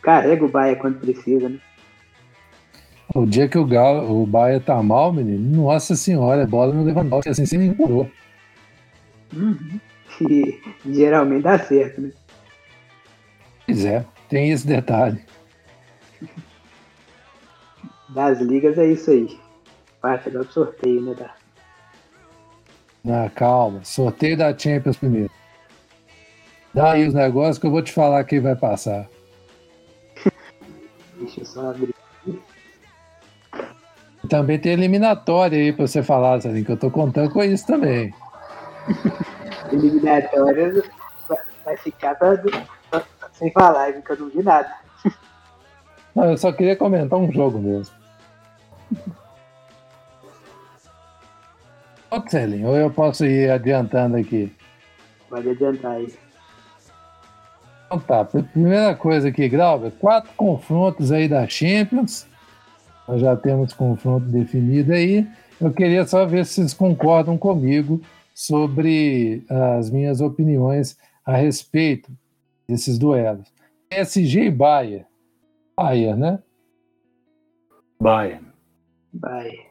Carrega 0.02 0.46
o 0.46 0.48
Baia 0.48 0.78
quando 0.78 1.02
precisa, 1.02 1.50
né? 1.50 1.60
O 3.14 3.26
dia 3.26 3.48
que 3.48 3.58
o, 3.58 3.66
Galo, 3.66 4.22
o 4.22 4.26
Baia 4.26 4.60
tá 4.60 4.82
mal, 4.84 5.12
menino, 5.12 5.64
nossa 5.64 5.96
senhora, 5.96 6.46
bola 6.46 6.74
no 6.74 6.84
Lewandowski, 6.84 7.30
assim, 7.30 7.46
sem 7.46 7.66
empurrou. 7.66 8.10
Uhum. 9.34 9.80
E 10.30 10.62
geralmente 10.86 11.44
dá 11.44 11.58
certo, 11.58 12.02
né? 12.02 12.12
Pois 13.66 13.86
é. 13.86 14.06
Tem 14.28 14.52
esse 14.52 14.66
detalhe. 14.66 15.24
Das 18.10 18.40
ligas 18.40 18.78
é 18.78 18.86
isso 18.86 19.10
aí. 19.10 19.40
Parte 20.02 20.30
do 20.30 20.44
sorteio, 20.46 21.02
né? 21.02 21.16
Da... 21.16 21.36
Ah, 23.26 23.30
calma. 23.30 23.84
Sorteio 23.84 24.38
da 24.38 24.58
Champions 24.58 24.98
primeiro. 24.98 25.32
Dá 26.74 26.92
aí 26.92 27.08
os 27.08 27.14
negócios 27.14 27.58
que 27.58 27.66
eu 27.66 27.72
vou 27.72 27.82
te 27.82 27.92
falar 27.92 28.24
quem 28.24 28.40
vai 28.40 28.56
passar. 28.56 29.10
Deixa 31.18 31.42
eu 31.42 31.46
só 31.46 31.72
abrir. 31.72 31.99
Também 34.30 34.60
tem 34.60 34.74
eliminatória 34.74 35.58
aí 35.58 35.74
pra 35.74 35.88
você 35.88 36.04
falar, 36.04 36.40
Salim, 36.40 36.64
que 36.64 36.72
eu 36.72 36.78
tô 36.78 36.92
contando 36.92 37.32
com 37.32 37.44
isso 37.44 37.66
também. 37.66 38.14
eliminatória 39.74 40.84
vai 41.66 41.78
ficar 41.78 42.16
pra 42.16 42.38
sem 43.34 43.52
falar, 43.52 43.94
que 43.94 44.12
eu 44.12 44.20
não 44.20 44.30
vi 44.30 44.44
nada. 44.44 44.72
Não, 46.16 46.26
eu 46.26 46.38
só 46.38 46.52
queria 46.52 46.76
comentar 46.76 47.18
um 47.18 47.32
jogo 47.32 47.60
mesmo. 47.60 47.96
Ô, 52.12 52.28
Celinho, 52.28 52.68
ou 52.68 52.76
eu 52.76 52.90
posso 52.90 53.26
ir 53.26 53.50
adiantando 53.50 54.18
aqui? 54.18 54.54
Pode 55.30 55.50
adiantar 55.50 55.92
aí. 55.92 56.14
Então 57.86 58.00
tá, 58.00 58.26
primeira 58.26 58.96
coisa 58.96 59.30
aqui, 59.30 59.48
Grauber, 59.48 59.92
quatro 59.92 60.32
confrontos 60.36 61.12
aí 61.12 61.28
da 61.28 61.48
Champions. 61.48 62.28
Nós 63.10 63.22
já 63.22 63.36
temos 63.36 63.74
confronto 63.74 64.28
definido 64.28 64.94
aí. 64.94 65.28
Eu 65.60 65.74
queria 65.74 66.06
só 66.06 66.28
ver 66.28 66.46
se 66.46 66.54
vocês 66.54 66.76
concordam 66.76 67.40
comigo 67.40 68.00
sobre 68.36 69.44
as 69.50 69.90
minhas 69.90 70.22
opiniões 70.22 70.96
a 71.26 71.36
respeito 71.36 72.12
desses 72.68 73.00
duelos. 73.00 73.52
PSG 73.90 74.44
e 74.44 74.52
Bayern. 74.52 75.08
Bayern, 75.76 76.22
né? 76.22 76.40
Bayern. 78.00 78.46
Bayern. 79.12 79.66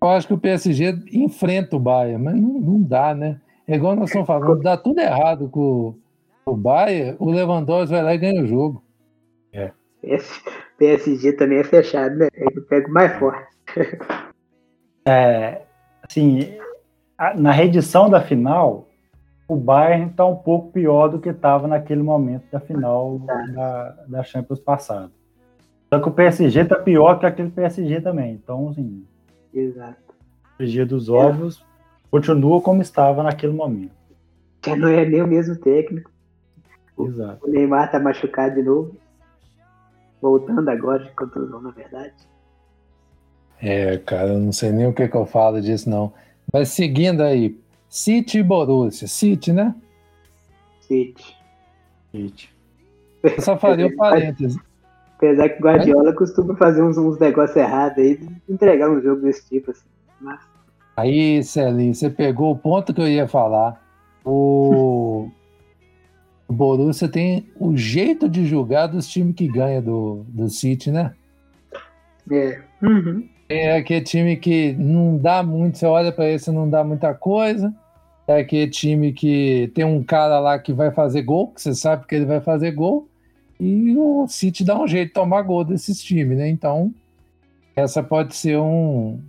Eu 0.00 0.08
acho 0.08 0.26
que 0.26 0.34
o 0.34 0.38
PSG 0.38 0.98
enfrenta 1.12 1.76
o 1.76 1.78
Bayern, 1.78 2.24
mas 2.24 2.34
não, 2.36 2.58
não 2.58 2.82
dá, 2.82 3.14
né? 3.14 3.38
É 3.68 3.76
igual 3.76 3.94
nós 3.94 4.08
estamos 4.08 4.26
falando, 4.26 4.62
dá 4.62 4.78
tudo 4.78 4.98
errado 4.98 5.46
com 5.50 5.94
o 6.46 6.56
Bayern, 6.56 7.16
o 7.18 7.30
Lewandowski 7.30 7.92
vai 7.92 8.02
lá 8.02 8.14
e 8.14 8.18
ganha 8.18 8.42
o 8.42 8.46
jogo. 8.46 8.82
É. 9.52 9.72
PSG 10.82 11.34
também 11.34 11.58
é 11.58 11.64
fechado, 11.64 12.16
né? 12.16 12.28
Ele 12.34 12.60
pega 12.62 12.88
o 12.88 12.92
mais 12.92 13.16
forte. 13.18 13.46
É, 15.04 15.62
assim, 16.00 16.56
na 17.34 17.50
reedição 17.50 18.08
da 18.08 18.20
final, 18.20 18.86
o 19.48 19.56
Bayern 19.56 20.10
está 20.12 20.24
um 20.24 20.36
pouco 20.36 20.70
pior 20.70 21.08
do 21.08 21.18
que 21.18 21.30
estava 21.30 21.66
naquele 21.66 22.04
momento 22.04 22.44
da 22.52 22.60
final 22.60 23.18
da, 23.52 23.96
da 24.06 24.22
Champions 24.22 24.60
passada. 24.60 25.10
Só 25.92 25.98
que 25.98 26.08
o 26.08 26.12
PSG 26.12 26.60
está 26.60 26.76
pior 26.76 27.18
que 27.18 27.26
aquele 27.26 27.50
PSG 27.50 28.00
também. 28.00 28.34
Então, 28.34 28.68
assim. 28.68 29.04
Exato. 29.52 30.14
O 30.54 30.58
PSG 30.58 30.84
dos 30.84 31.08
ovos 31.08 31.58
é. 31.58 31.64
continua 32.08 32.60
como 32.60 32.80
estava 32.80 33.24
naquele 33.24 33.54
momento. 33.54 33.96
Já 34.64 34.76
não 34.76 34.86
é 34.86 35.04
nem 35.04 35.20
o 35.20 35.26
mesmo 35.26 35.56
técnico. 35.56 36.12
Exato. 36.96 37.44
O 37.44 37.50
Neymar 37.50 37.86
está 37.86 37.98
machucado 37.98 38.54
de 38.54 38.62
novo. 38.62 38.94
Voltando 40.22 40.68
agora 40.68 41.02
de 41.02 41.10
contusão, 41.10 41.60
na 41.60 41.72
verdade. 41.72 42.14
É, 43.60 43.98
cara, 43.98 44.28
eu 44.28 44.38
não 44.38 44.52
sei 44.52 44.70
nem 44.70 44.86
o 44.86 44.92
que, 44.92 45.08
que 45.08 45.16
eu 45.16 45.26
falo 45.26 45.60
disso, 45.60 45.90
não. 45.90 46.12
Mas 46.52 46.68
seguindo 46.68 47.22
aí, 47.22 47.58
City 47.88 48.38
e 48.38 48.42
Borussia. 48.42 49.08
City, 49.08 49.52
né? 49.52 49.74
City. 50.80 51.36
City. 52.12 52.54
Eu 53.22 53.40
só 53.42 53.58
faria 53.58 53.88
um 53.88 53.94
parêntese. 53.96 54.60
Apesar 55.16 55.48
que 55.48 55.60
o 55.60 55.64
Guardiola 55.64 56.10
é? 56.10 56.14
costuma 56.14 56.56
fazer 56.56 56.82
uns, 56.82 56.96
uns 56.96 57.18
negócios 57.18 57.56
errados 57.56 57.98
aí, 57.98 58.20
entregar 58.48 58.90
um 58.90 59.00
jogo 59.00 59.22
desse 59.22 59.48
tipo, 59.48 59.72
assim. 59.72 59.86
Mas... 60.20 60.40
Aí, 60.96 61.42
Celinho, 61.42 61.94
você 61.94 62.10
pegou 62.10 62.52
o 62.52 62.58
ponto 62.58 62.94
que 62.94 63.00
eu 63.00 63.08
ia 63.08 63.26
falar. 63.26 63.80
O, 64.24 65.26
o 65.26 65.30
Borussia 66.52 67.08
tem 67.08 67.46
o 67.58 67.76
jeito 67.76 68.28
de 68.28 68.44
jogar 68.44 68.86
dos 68.86 69.08
times 69.08 69.34
que 69.34 69.48
ganha 69.48 69.80
do, 69.80 70.24
do 70.28 70.48
City, 70.48 70.90
né? 70.90 71.12
É. 72.30 72.60
Uhum. 72.82 73.28
É 73.48 73.76
aquele 73.76 74.02
time 74.02 74.36
que 74.36 74.72
não 74.74 75.16
dá 75.16 75.42
muito, 75.42 75.78
você 75.78 75.86
olha 75.86 76.12
para 76.12 76.28
esse 76.28 76.50
não 76.50 76.68
dá 76.68 76.82
muita 76.84 77.12
coisa. 77.14 77.72
É 78.26 78.40
aquele 78.40 78.70
time 78.70 79.12
que 79.12 79.70
tem 79.74 79.84
um 79.84 80.02
cara 80.02 80.38
lá 80.38 80.58
que 80.58 80.72
vai 80.72 80.90
fazer 80.90 81.22
gol, 81.22 81.48
que 81.48 81.60
você 81.60 81.74
sabe 81.74 82.06
que 82.06 82.14
ele 82.14 82.24
vai 82.24 82.40
fazer 82.40 82.70
gol, 82.70 83.08
e 83.58 83.96
o 83.96 84.26
City 84.28 84.64
dá 84.64 84.80
um 84.80 84.86
jeito 84.86 85.08
de 85.08 85.14
tomar 85.14 85.42
gol 85.42 85.64
desses 85.64 86.02
times, 86.02 86.38
né? 86.38 86.48
Então, 86.48 86.94
essa 87.76 88.02
pode 88.02 88.34
ser 88.34 88.58
um, 88.58 89.20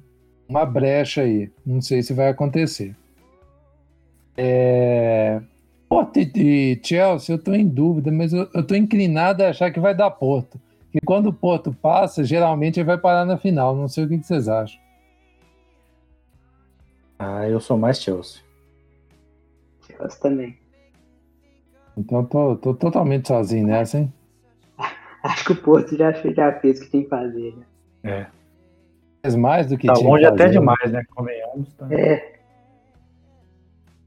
uma 0.47 0.65
brecha 0.65 1.21
aí. 1.21 1.49
Não 1.65 1.81
sei 1.81 2.01
se 2.01 2.13
vai 2.13 2.29
acontecer. 2.29 2.95
É... 4.37 5.41
Porto 5.93 6.17
e 6.17 6.79
Chelsea, 6.83 7.33
eu 7.35 7.37
estou 7.37 7.53
em 7.53 7.67
dúvida, 7.67 8.11
mas 8.11 8.33
eu 8.33 8.43
estou 8.55 8.75
inclinado 8.75 9.43
a 9.43 9.49
achar 9.49 9.71
que 9.71 9.79
vai 9.79 9.93
dar 9.93 10.09
Porto. 10.09 10.59
E 10.91 10.99
quando 10.99 11.27
o 11.27 11.33
Porto 11.33 11.71
passa, 11.71 12.23
geralmente 12.23 12.79
ele 12.79 12.87
vai 12.87 12.97
parar 12.97 13.25
na 13.25 13.37
final. 13.37 13.75
Não 13.75 13.87
sei 13.87 14.05
o 14.05 14.07
que 14.09 14.17
vocês 14.17 14.47
acham. 14.49 14.79
Ah, 17.19 17.47
eu 17.47 17.59
sou 17.59 17.77
mais 17.77 18.01
Chelsea. 18.01 18.41
Chelsea 19.85 20.19
também. 20.19 20.57
Então 21.95 22.25
tô, 22.25 22.55
tô 22.55 22.73
totalmente 22.73 23.27
sozinho 23.27 23.67
nessa, 23.67 23.99
hein? 23.99 24.13
Acho 25.23 25.45
que 25.45 25.51
o 25.51 25.61
Porto 25.61 25.95
já, 25.95 26.11
já 26.11 26.59
fez 26.59 26.79
o 26.79 26.85
que 26.85 26.89
tem 26.89 27.03
que 27.03 27.09
fazer. 27.09 27.55
Né? 27.55 27.65
É. 28.03 28.27
Fez 29.21 29.35
mais 29.35 29.67
do 29.67 29.77
que 29.77 29.87
Tá 29.87 29.93
tinha 29.93 30.09
longe 30.09 30.21
que 30.21 30.27
até 30.27 30.45
fazer. 30.45 30.59
demais, 30.59 30.91
né? 30.91 31.03
Convenhamos. 31.15 31.73
Tá? 31.75 31.87
É, 31.91 32.33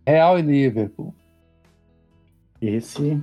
Real 0.07 0.39
e 0.39 0.43
Liverpool. 0.43 1.15
Esse. 2.67 3.23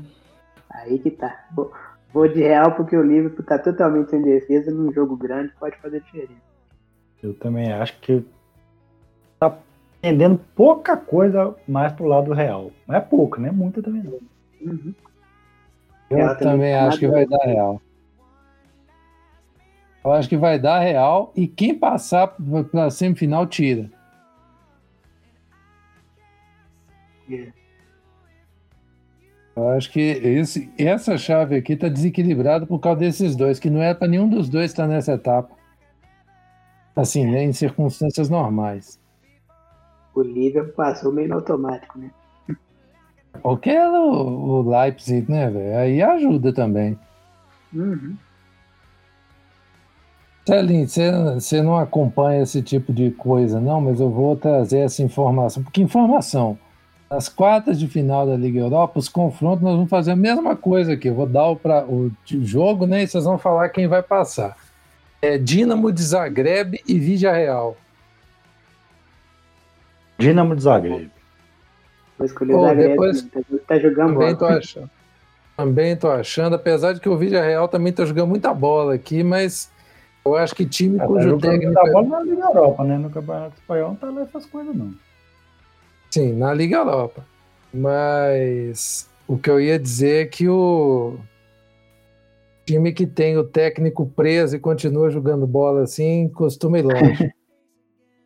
aí 0.69 0.99
que 0.99 1.11
tá. 1.11 1.45
Vou, 1.55 1.71
vou 2.13 2.27
de 2.27 2.41
real 2.41 2.73
porque 2.73 2.95
o 2.95 3.03
Liverpool 3.03 3.45
tá 3.45 3.59
totalmente 3.59 4.11
sem 4.11 4.21
defesa 4.21 4.71
num 4.71 4.91
jogo 4.91 5.17
grande, 5.17 5.53
pode 5.59 5.77
fazer 5.77 6.01
diferença. 6.01 6.53
Eu 7.21 7.33
também 7.33 7.71
acho 7.71 7.99
que 7.99 8.23
tá 9.39 9.57
pendendo 10.01 10.39
pouca 10.55 10.97
coisa 10.97 11.55
mais 11.67 11.91
pro 11.93 12.05
lado 12.05 12.33
real. 12.33 12.71
Não 12.87 12.95
é 12.95 12.99
pouca, 12.99 13.39
né? 13.39 13.51
Muita 13.51 13.81
também 13.81 14.03
não. 14.03 14.19
Uhum. 14.61 14.93
Eu 16.09 16.17
Real 16.17 16.37
também 16.37 16.73
tá 16.73 16.87
acho 16.87 16.99
que 16.99 17.07
vai 17.07 17.25
dar 17.25 17.45
Real. 17.45 17.81
Eu 20.03 20.11
acho 20.11 20.27
que 20.27 20.37
vai 20.37 20.59
dar 20.59 20.79
Real 20.79 21.31
e 21.35 21.47
quem 21.47 21.77
passar 21.77 22.35
para 22.71 22.89
semifinal 22.91 23.47
tira. 23.47 23.89
É. 27.31 27.62
Eu 29.55 29.69
acho 29.69 29.91
que 29.91 29.99
esse, 29.99 30.71
essa 30.77 31.17
chave 31.17 31.55
aqui 31.55 31.75
tá 31.75 31.87
desequilibrada 31.87 32.65
por 32.65 32.79
causa 32.79 33.01
desses 33.01 33.35
dois, 33.35 33.59
que 33.59 33.69
não 33.69 33.81
é 33.81 33.93
para 33.93 34.07
nenhum 34.07 34.27
dos 34.27 34.49
dois 34.49 34.71
estar 34.71 34.87
nessa 34.87 35.13
etapa. 35.13 35.53
Assim, 36.95 37.25
né, 37.25 37.43
em 37.43 37.53
circunstâncias 37.53 38.29
normais. 38.29 38.99
O 40.13 40.21
Liverpool 40.21 40.73
passou 40.73 41.11
meio 41.11 41.29
no 41.29 41.35
automático, 41.35 41.97
né? 41.97 42.11
Qualquer 43.41 43.87
o, 43.87 44.61
o 44.61 44.69
Leipzig, 44.69 45.29
né, 45.29 45.49
velho? 45.49 45.77
Aí 45.77 46.01
ajuda 46.01 46.53
também. 46.53 46.97
Uhum. 47.73 48.15
Celinho, 50.45 50.87
você 50.87 51.61
não 51.61 51.77
acompanha 51.77 52.43
esse 52.43 52.61
tipo 52.61 52.91
de 52.91 53.11
coisa, 53.11 53.61
não, 53.61 53.79
mas 53.79 53.99
eu 53.99 54.09
vou 54.09 54.35
trazer 54.35 54.79
essa 54.79 55.01
informação. 55.01 55.63
Porque 55.63 55.81
informação, 55.81 56.57
nas 57.13 57.29
quartas 57.29 57.79
de 57.79 57.87
final 57.87 58.25
da 58.25 58.35
Liga 58.35 58.59
Europa, 58.59 58.97
os 58.97 59.07
confrontos, 59.07 59.61
nós 59.61 59.75
vamos 59.75 59.89
fazer 59.89 60.11
a 60.11 60.15
mesma 60.15 60.55
coisa 60.55 60.93
aqui. 60.93 61.09
Eu 61.09 61.13
vou 61.13 61.27
dar 61.27 61.45
o, 61.47 61.55
pra, 61.55 61.85
o 61.85 62.11
jogo, 62.25 62.87
né? 62.87 63.03
E 63.03 63.07
vocês 63.07 63.23
vão 63.23 63.37
falar 63.37 63.69
quem 63.69 63.85
vai 63.87 64.01
passar. 64.01 64.57
É 65.21 65.37
Dinamo 65.37 65.91
de 65.91 66.01
Zagreb 66.01 66.81
e 66.87 66.97
Vidia 66.97 67.31
Real. 67.31 67.77
Dinamo 70.17 70.55
de 70.55 70.63
Zagreb. 70.63 71.11
Vou 72.17 72.25
escolher 72.25 72.53
o 72.55 72.57
Ô, 72.61 72.67
Zagreb, 72.67 72.89
depois- 72.89 73.23
né? 73.23 73.29
tá, 73.31 73.41
tá 73.67 73.79
jogando 73.79 74.13
Também 74.13 74.35
tô 74.35 74.45
achando. 74.45 74.89
Também 75.55 75.95
tô 75.95 76.09
achando, 76.09 76.55
apesar 76.55 76.93
de 76.93 76.99
que 76.99 77.07
o 77.09 77.15
Vidia 77.15 77.43
Real 77.43 77.67
também 77.67 77.93
tá 77.93 78.03
jogando 78.05 78.29
muita 78.29 78.51
bola 78.55 78.95
aqui, 78.95 79.21
mas 79.21 79.69
eu 80.25 80.35
acho 80.35 80.55
que 80.55 80.65
time 80.65 80.95
Ah, 80.97 81.01
tá 81.01 81.07
cujo 81.07 81.29
jogando 81.29 81.41
técnico. 81.59 81.73
da 81.75 81.91
bola 81.91 82.07
na 82.07 82.19
Liga 82.23 82.41
Europa, 82.43 82.83
né? 82.83 82.97
No 82.97 83.11
Campeonato 83.11 83.53
Espanhol 83.59 83.89
não 83.89 83.95
tá 83.97 84.09
lá 84.09 84.21
essas 84.23 84.47
coisas, 84.47 84.75
não. 84.75 84.91
Sim, 86.13 86.33
na 86.33 86.53
Liga 86.53 86.77
Europa. 86.77 87.25
Mas 87.73 89.09
o 89.27 89.35
que 89.35 89.49
eu 89.49 89.59
ia 89.59 89.79
dizer 89.79 90.27
é 90.27 90.27
que 90.27 90.47
o 90.47 91.17
time 92.67 92.93
que 92.93 93.07
tem 93.07 93.35
o 93.35 93.43
técnico 93.43 94.05
preso 94.05 94.55
e 94.55 94.59
continua 94.59 95.09
jogando 95.09 95.47
bola 95.47 95.81
assim 95.81 96.29
costuma 96.29 96.77
ir 96.77 96.83
longe. 96.83 97.33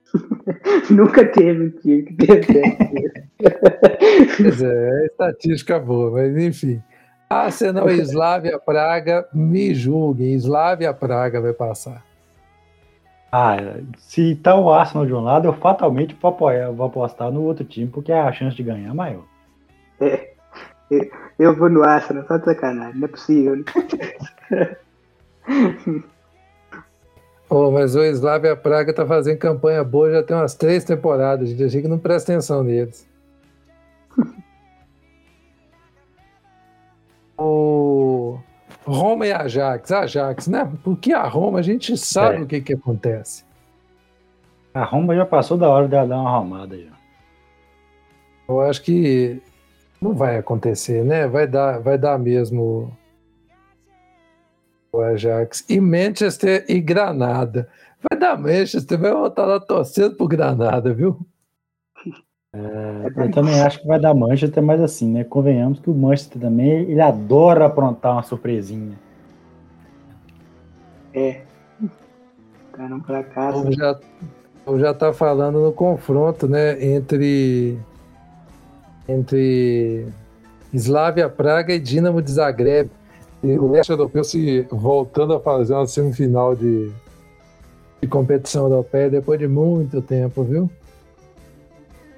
Nunca 0.91 1.25
teve 1.31 1.67
um 1.67 1.69
time 1.79 2.03
que 2.03 2.13
teve. 2.13 3.27
Pois 4.37 4.61
é, 4.61 4.89
é 4.89 5.05
estatística 5.05 5.79
boa, 5.79 6.11
mas 6.11 6.35
enfim. 6.35 6.83
Arsenal 7.29 7.89
e 7.89 8.01
Slavia 8.01 8.59
Praga, 8.59 9.25
me 9.33 9.73
julguem, 9.73 10.33
Slavia 10.33 10.93
Praga 10.93 11.39
vai 11.39 11.53
passar. 11.53 12.06
Ah, 13.39 13.55
se 13.99 14.33
tá 14.33 14.55
o 14.55 14.73
Arsenal 14.73 15.05
de 15.05 15.13
um 15.13 15.19
lado, 15.19 15.47
eu 15.47 15.53
fatalmente 15.53 16.17
vou, 16.19 16.31
apoiar, 16.31 16.71
vou 16.71 16.87
apostar 16.87 17.31
no 17.31 17.43
outro 17.43 17.63
time, 17.63 17.87
porque 17.87 18.11
a 18.11 18.31
chance 18.31 18.55
de 18.55 18.63
ganhar 18.63 18.89
é 18.89 18.93
maior. 18.93 19.25
Eu 21.37 21.55
vou 21.55 21.69
no 21.69 21.83
Arsenal, 21.83 22.25
só 22.25 22.37
de 22.37 22.45
sacanagem, 22.45 22.99
não 22.99 23.05
é 23.05 23.07
possível. 23.07 23.55
Né? 23.57 24.75
Oh, 27.49 27.71
mas 27.71 27.95
o 27.95 28.03
Slavia 28.03 28.57
Praga 28.57 28.93
tá 28.93 29.05
fazendo 29.05 29.37
campanha 29.37 29.81
boa 29.81 30.11
já 30.11 30.21
tem 30.21 30.35
umas 30.35 30.53
três 30.53 30.83
temporadas, 30.83 31.47
gente. 31.47 31.63
Achei 31.63 31.81
que 31.81 31.87
não 31.87 31.97
presta 31.97 32.33
atenção 32.33 32.61
neles. 32.61 33.07
Roma 38.87 39.27
e 39.27 39.31
Ajax, 39.31 39.91
Ajax, 39.91 40.47
né? 40.47 40.71
Porque 40.83 41.13
a 41.13 41.23
Roma 41.27 41.59
a 41.59 41.61
gente 41.61 41.97
sabe 41.97 42.37
É. 42.37 42.41
o 42.41 42.45
que 42.47 42.61
que 42.61 42.73
acontece. 42.73 43.43
A 44.73 44.83
Roma 44.83 45.15
já 45.15 45.25
passou 45.25 45.57
da 45.57 45.69
hora 45.69 45.87
dela 45.87 46.07
dar 46.07 46.19
uma 46.19 46.29
arrumada 46.35 46.77
já. 46.77 46.91
Eu 48.47 48.61
acho 48.61 48.81
que 48.83 49.41
não 49.99 50.13
vai 50.13 50.37
acontecer, 50.37 51.03
né? 51.03 51.27
Vai 51.27 51.47
dar, 51.47 51.79
vai 51.79 51.97
dar 51.97 52.17
mesmo 52.17 52.95
o 54.93 55.01
Ajax. 55.01 55.65
E 55.67 55.79
Manchester 55.81 56.63
e 56.69 56.79
Granada. 56.79 57.67
Vai 58.09 58.17
dar 58.19 58.37
Manchester, 58.37 58.97
vai 58.97 59.11
voltar 59.11 59.45
lá 59.45 59.59
torcendo 59.59 60.15
pro 60.15 60.27
Granada, 60.27 60.93
viu? 60.93 61.19
Eu 63.15 63.31
também 63.31 63.61
acho 63.61 63.81
que 63.81 63.87
vai 63.87 63.99
dar 63.99 64.13
Manchester, 64.13 64.63
mas 64.63 64.81
assim, 64.81 65.11
né? 65.11 65.23
Convenhamos 65.23 65.79
que 65.79 65.89
o 65.89 65.93
Manchester 65.93 66.41
também, 66.41 66.69
ele 66.69 67.01
adora 67.01 67.65
aprontar 67.65 68.13
uma 68.13 68.23
surpresinha. 68.23 68.97
É. 71.13 71.41
Não 72.77 72.99
pra 72.99 73.23
cá. 73.23 73.55
Ou 73.55 73.71
já, 73.71 73.99
ou 74.65 74.79
já 74.79 74.93
tá 74.93 75.11
falando 75.11 75.59
no 75.59 75.71
confronto, 75.71 76.47
né? 76.47 76.83
Entre 76.83 77.77
entre 79.07 80.05
Slavia 80.73 81.29
Praga 81.29 81.73
e 81.73 81.79
Dinamo 81.79 82.21
de 82.21 82.31
Zagreb. 82.31 82.89
E 83.43 83.57
o 83.57 83.71
leste 83.71 83.91
europeu 83.91 84.23
se 84.23 84.67
voltando 84.69 85.33
a 85.33 85.39
fazer 85.39 85.73
uma 85.73 85.87
semifinal 85.87 86.55
de, 86.55 86.91
de 88.01 88.07
competição 88.07 88.63
europeia 88.63 89.09
depois 89.09 89.39
de 89.39 89.47
muito 89.47 90.01
tempo, 90.01 90.43
viu? 90.43 90.69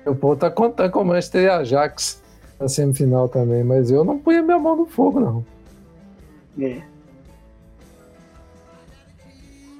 O 0.09 0.15
povo 0.15 0.35
tá 0.35 0.49
contando 0.49 0.91
com 0.91 1.01
o 1.01 1.05
Manchester 1.05 1.43
e 1.43 1.49
Ajax 1.49 2.21
na 2.59 2.67
semifinal 2.67 3.29
também, 3.29 3.63
mas 3.63 3.89
eu 3.91 4.03
não 4.03 4.17
punha 4.19 4.41
minha 4.41 4.57
mão 4.59 4.75
no 4.75 4.85
fogo, 4.85 5.19
não. 5.19 5.45
É. 6.59 6.81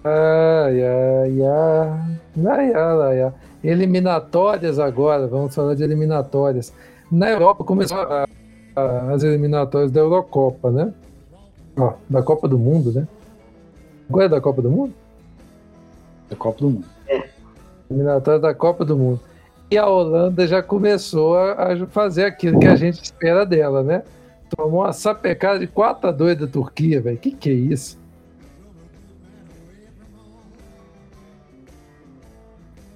Ai, 0.03 0.81
ai, 0.81 1.41
ai, 1.41 2.45
ai, 2.47 2.73
ai, 2.73 3.21
ai. 3.23 3.33
Eliminatórias 3.63 4.79
agora, 4.79 5.27
vamos 5.27 5.53
falar 5.53 5.75
de 5.75 5.83
eliminatórias. 5.83 6.73
Na 7.11 7.29
Europa 7.29 7.63
começou 7.65 7.97
a- 7.99 8.25
a- 8.75 9.11
as 9.13 9.23
eliminatórias 9.23 9.91
da 9.91 9.99
Eurocopa, 9.99 10.71
né? 10.71 10.93
Ó, 11.77 11.93
da 12.09 12.23
Copa 12.23 12.47
do 12.47 12.57
Mundo, 12.57 12.91
né? 12.93 13.07
Agora 14.09 14.25
é 14.25 14.29
da 14.29 14.39
Copa 14.39 14.61
do 14.61 14.71
Mundo? 14.71 14.93
Da 16.29 16.35
Copa 16.37 16.59
do 16.59 16.69
Mundo. 16.69 16.85
Eliminatórias 17.89 18.41
da 18.41 18.53
Copa 18.53 18.85
do 18.85 18.95
Mundo. 18.97 19.19
E 19.71 19.77
a 19.77 19.87
Holanda 19.87 20.47
já 20.47 20.63
começou 20.63 21.37
a, 21.37 21.85
fazer 21.87 22.25
aquilo 22.25 22.59
que 22.59 22.67
a 22.67 22.75
gente 22.75 23.03
espera 23.03 23.45
dela, 23.45 23.83
né? 23.83 24.03
Tomou 24.55 24.81
uma 24.81 24.91
sapecada 24.93 25.59
de 25.59 25.67
4 25.67 26.09
a 26.09 26.11
2 26.11 26.37
da 26.39 26.47
Turquia, 26.47 26.99
velho. 26.99 27.17
Que 27.17 27.31
que 27.31 27.49
é 27.49 27.53
isso? 27.53 27.99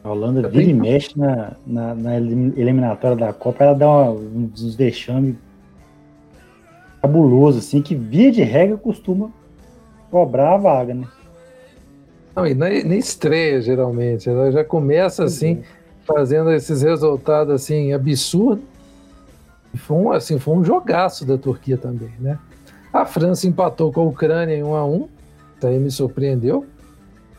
A 0.04 0.10
Holanda 0.12 0.42
Eu 0.42 0.50
vira 0.50 0.64
e 0.64 0.66
tenho- 0.68 0.80
mexe 0.82 1.18
na, 1.18 1.54
na, 1.66 1.96
na 1.96 2.18
elim- 2.18 2.54
eliminatória 2.58 3.16
da 3.16 3.32
Copa, 3.32 3.64
ela 3.64 3.74
dá 3.74 3.88
uma- 3.90 4.12
uns 4.12 4.76
vexame 4.76 5.38
fabuloso, 7.02 7.60
assim, 7.60 7.82
que 7.82 7.96
via 7.96 8.32
de 8.32 8.42
regra 8.44 8.76
costuma 8.78 9.30
cobrar 10.12 10.56
a 10.56 10.58
vaga, 10.58 10.94
né? 10.94 11.08
Não, 12.36 12.46
e 12.48 12.54
nem, 12.54 12.84
nem 12.84 13.00
estreia, 13.00 13.62
geralmente. 13.62 14.28
Ela 14.28 14.52
já 14.52 14.64
começa 14.64 15.24
assim, 15.24 15.62
fazendo 16.06 16.52
esses 16.52 16.82
resultados 16.82 17.54
assim, 17.54 17.94
absurdos. 17.94 18.64
E 19.74 19.78
foi 19.78 19.98
um, 19.98 20.12
assim, 20.12 20.38
foi 20.38 20.56
um 20.56 20.64
jogaço 20.64 21.26
da 21.26 21.38
Turquia 21.38 21.78
também, 21.78 22.14
né? 22.20 22.38
A 22.92 23.06
França 23.06 23.48
empatou 23.48 23.92
com 23.92 24.02
a 24.02 24.04
Ucrânia 24.04 24.56
em 24.56 24.64
1 24.64 24.76
a 24.76 24.86
1 24.86 25.10
Isso 25.58 25.68
aí 25.68 25.80
me 25.80 25.90
surpreendeu. 25.90 26.66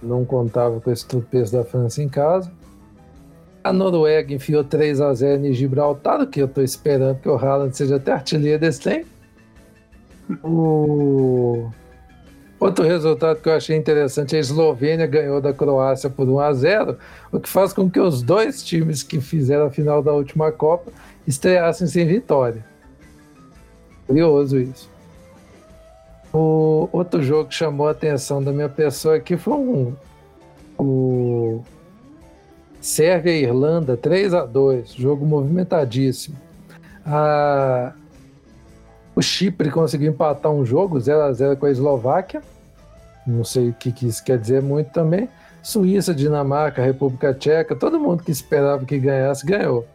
Não 0.03 0.25
contava 0.25 0.81
com 0.81 0.91
esse 0.91 1.07
tropeço 1.07 1.53
da 1.53 1.65
França 1.65 2.03
em 2.03 2.09
casa. 2.09 2.51
A 3.63 3.73
Noruega 3.73 4.35
enfiou 4.35 4.65
3 4.65 5.01
a 5.01 5.15
0 5.15 5.47
em 5.47 5.53
Gibraltar, 5.53 6.21
o 6.21 6.27
que 6.27 6.43
eu 6.43 6.47
estou 6.47 6.63
esperando 6.63 7.19
que 7.21 7.29
o 7.29 7.37
Haaland 7.37 7.75
seja 7.75 7.97
até 7.97 8.13
artilheiro 8.13 8.61
desse 8.61 8.81
tempo. 8.81 9.07
O... 10.43 11.71
Outro 12.65 12.83
resultado 12.83 13.43
que 13.43 13.49
eu 13.51 13.53
achei 13.53 13.77
interessante, 13.77 14.35
a 14.35 14.39
Eslovênia 14.39 15.07
ganhou 15.07 15.39
da 15.39 15.53
Croácia 15.53 16.09
por 16.09 16.27
1 16.27 16.41
a 16.41 16.53
0, 16.55 16.97
o 17.31 17.39
que 17.39 17.47
faz 17.47 17.75
com 17.75 17.91
que 17.91 18.01
os 18.01 18.23
dois 18.23 18.63
times 18.63 19.03
que 19.03 19.21
fizeram 19.21 19.67
a 19.67 19.71
final 19.71 20.03
da 20.03 20.15
última 20.15 20.51
Copa 20.51 20.91
estreassem 21.27 21.87
sem 21.87 22.07
vitória. 22.07 22.65
Curioso 24.07 24.59
isso. 24.59 24.89
O 26.33 26.89
outro 26.91 27.23
jogo 27.23 27.51
que 27.51 27.55
chamou 27.55 27.87
a 27.87 27.91
atenção 27.91 28.43
da 28.43 28.51
minha 28.51 28.71
pessoa 28.71 29.17
aqui 29.17 29.37
foi 29.37 29.53
um, 29.53 29.95
o 30.79 31.63
Sérvia 32.81 33.33
e 33.33 33.43
Irlanda 33.43 33.95
3 33.95 34.33
a 34.33 34.47
2, 34.47 34.95
jogo 34.95 35.27
movimentadíssimo. 35.27 36.39
A 37.05 37.93
o 39.17 39.23
Chipre 39.23 39.71
conseguiu 39.71 40.11
empatar 40.11 40.51
um 40.51 40.65
jogo 40.65 40.99
0 40.99 41.23
a 41.23 41.33
0 41.33 41.57
com 41.57 41.67
a 41.67 41.71
Eslováquia. 41.71 42.43
Não 43.27 43.45
sei 43.45 43.71
o 43.71 43.73
que, 43.73 43.91
que 43.91 44.07
isso 44.07 44.23
quer 44.23 44.39
dizer 44.39 44.63
muito 44.63 44.91
também. 44.91 45.29
Suíça, 45.63 46.15
Dinamarca, 46.15 46.83
República 46.83 47.33
Tcheca, 47.33 47.75
todo 47.75 47.99
mundo 47.99 48.23
que 48.23 48.31
esperava 48.31 48.85
que 48.85 48.99
ganhasse, 48.99 49.47
ganhou. 49.47 49.87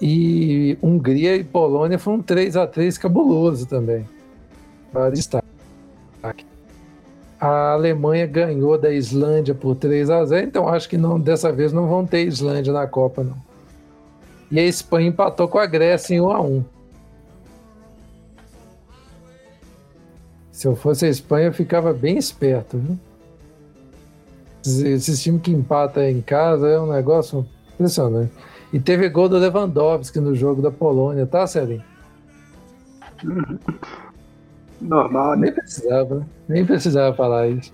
E 0.00 0.76
Hungria 0.82 1.36
e 1.36 1.44
Polônia 1.44 1.98
foi 1.98 2.14
um 2.14 2.22
3 2.22 2.56
a 2.56 2.66
3 2.66 2.98
cabuloso 2.98 3.66
também. 3.66 4.06
Para 4.92 5.10
destaque. 5.10 5.46
A 7.40 7.72
Alemanha 7.72 8.26
ganhou 8.26 8.78
da 8.78 8.90
Islândia 8.90 9.54
por 9.54 9.74
3 9.76 10.10
a 10.10 10.24
0 10.24 10.46
então 10.46 10.68
acho 10.68 10.88
que 10.88 10.96
não, 10.96 11.18
dessa 11.18 11.52
vez 11.52 11.72
não 11.72 11.86
vão 11.86 12.06
ter 12.06 12.26
Islândia 12.26 12.72
na 12.72 12.86
Copa, 12.86 13.22
não. 13.22 13.36
E 14.50 14.58
a 14.58 14.64
Espanha 14.64 15.08
empatou 15.08 15.48
com 15.48 15.58
a 15.58 15.66
Grécia 15.66 16.14
em 16.14 16.20
1 16.20 16.30
a 16.30 16.40
1 16.40 16.64
Se 20.54 20.68
eu 20.68 20.76
fosse 20.76 21.04
a 21.04 21.08
Espanha, 21.08 21.48
eu 21.48 21.52
ficava 21.52 21.92
bem 21.92 22.16
esperto, 22.16 22.78
viu? 22.78 22.96
Esse 24.64 25.20
time 25.20 25.40
que 25.40 25.50
empata 25.50 26.08
em 26.08 26.20
casa 26.22 26.68
é 26.68 26.80
um 26.80 26.86
negócio 26.86 27.44
impressionante. 27.74 28.30
E 28.72 28.78
teve 28.78 29.08
gol 29.08 29.28
do 29.28 29.36
Lewandowski 29.36 30.20
no 30.20 30.32
jogo 30.32 30.62
da 30.62 30.70
Polônia, 30.70 31.26
tá, 31.26 31.44
Celinho? 31.44 31.82
Normal, 34.80 35.34
né? 35.34 35.46
Nem 35.46 35.52
precisava, 35.52 36.26
nem 36.48 36.64
precisava 36.64 37.16
falar 37.16 37.48
isso. 37.48 37.72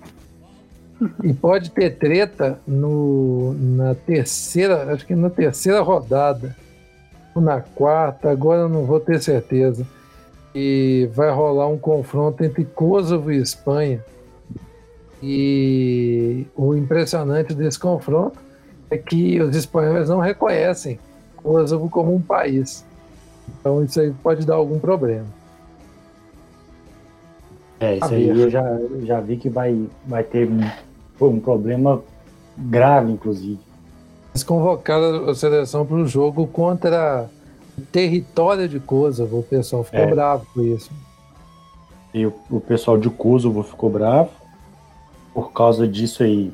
E 1.23 1.35
pode 1.35 1.71
ter 1.73 1.99
treta 1.99 2.59
no, 2.67 3.53
na 3.53 3.95
terceira, 3.95 4.91
acho 4.91 5.07
que 5.07 5.15
na 5.15 5.29
terceira 5.29 5.83
rodada, 5.83 6.57
ou 7.35 7.43
na 7.43 7.61
quarta, 7.61 8.31
agora 8.31 8.63
eu 8.63 8.71
não 8.71 8.87
vou 8.87 8.99
ter 8.99 9.21
certeza 9.21 9.87
e 10.55 11.09
vai 11.13 11.31
rolar 11.31 11.69
um 11.69 11.79
confronto 11.79 12.43
entre 12.45 12.65
Kosovo 12.65 13.31
e 13.33 13.39
Espanha. 13.39 14.05
E 15.23 16.47
o 16.57 16.75
impressionante 16.75 17.55
desse 17.55 17.79
confronto 17.79 18.39
é 18.91 18.97
que 18.97 19.41
os 19.41 19.55
espanhóis 19.55 20.09
não 20.09 20.19
reconhecem 20.19 20.99
Kosovo 21.37 21.89
como 21.89 22.15
um 22.15 22.21
país. 22.21 22.85
Então 23.49 23.83
isso 23.85 24.01
aí 24.01 24.13
pode 24.23 24.47
dar 24.47 24.55
algum 24.55 24.79
problema. 24.79 25.27
É, 27.79 27.97
isso 27.97 28.13
aí 28.13 28.29
eu 28.29 28.51
já, 28.51 28.79
já 29.05 29.21
vi 29.21 29.37
que 29.37 29.49
vai, 29.49 29.87
vai 30.07 30.23
ter 30.23 30.49
um, 30.49 30.61
um 31.27 31.41
problema 31.41 32.03
grave, 32.57 33.13
inclusive. 33.13 33.59
Eles 34.33 34.43
convocaram 34.43 35.29
a 35.29 35.35
seleção 35.35 35.87
para 35.87 35.97
o 35.97 36.07
jogo 36.07 36.47
contra 36.47 37.29
território 37.93 38.69
de 38.69 38.81
Kosovo. 38.81 39.41
O 39.41 39.43
pessoal 39.43 39.85
ficou 39.85 40.01
é. 40.01 40.07
bravo 40.07 40.47
com 40.53 40.63
isso. 40.63 40.91
E 42.13 42.27
o, 42.27 42.35
o, 42.51 42.61
pessoal 42.61 42.99
de 42.99 43.09
Kosovo 43.09 43.63
ficou 43.63 43.89
bravo 43.89 44.31
por 45.33 45.53
causa 45.53 45.87
disso 45.87 46.23
aí. 46.23 46.53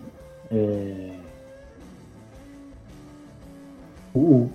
É... 0.50 1.10
O, 4.14 4.48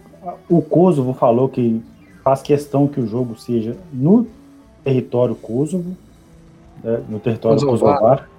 o 0.49 0.62
Kosovo 0.62 1.14
falou 1.14 1.49
que 1.49 1.84
faz 2.24 2.41
questão 2.41 2.88
que 2.88 2.99
o 2.99 3.07
jogo 3.07 3.39
seja 3.39 3.76
no 3.91 4.28
território 4.84 5.36
Kosovo, 5.36 5.95
né, 6.84 7.03
no 7.09 7.20
território 7.20 7.64
Kosovar, 7.66 8.30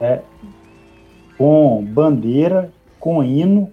é, 0.00 0.20
com 1.36 1.84
bandeira, 1.84 2.72
com 2.98 3.22
hino 3.22 3.72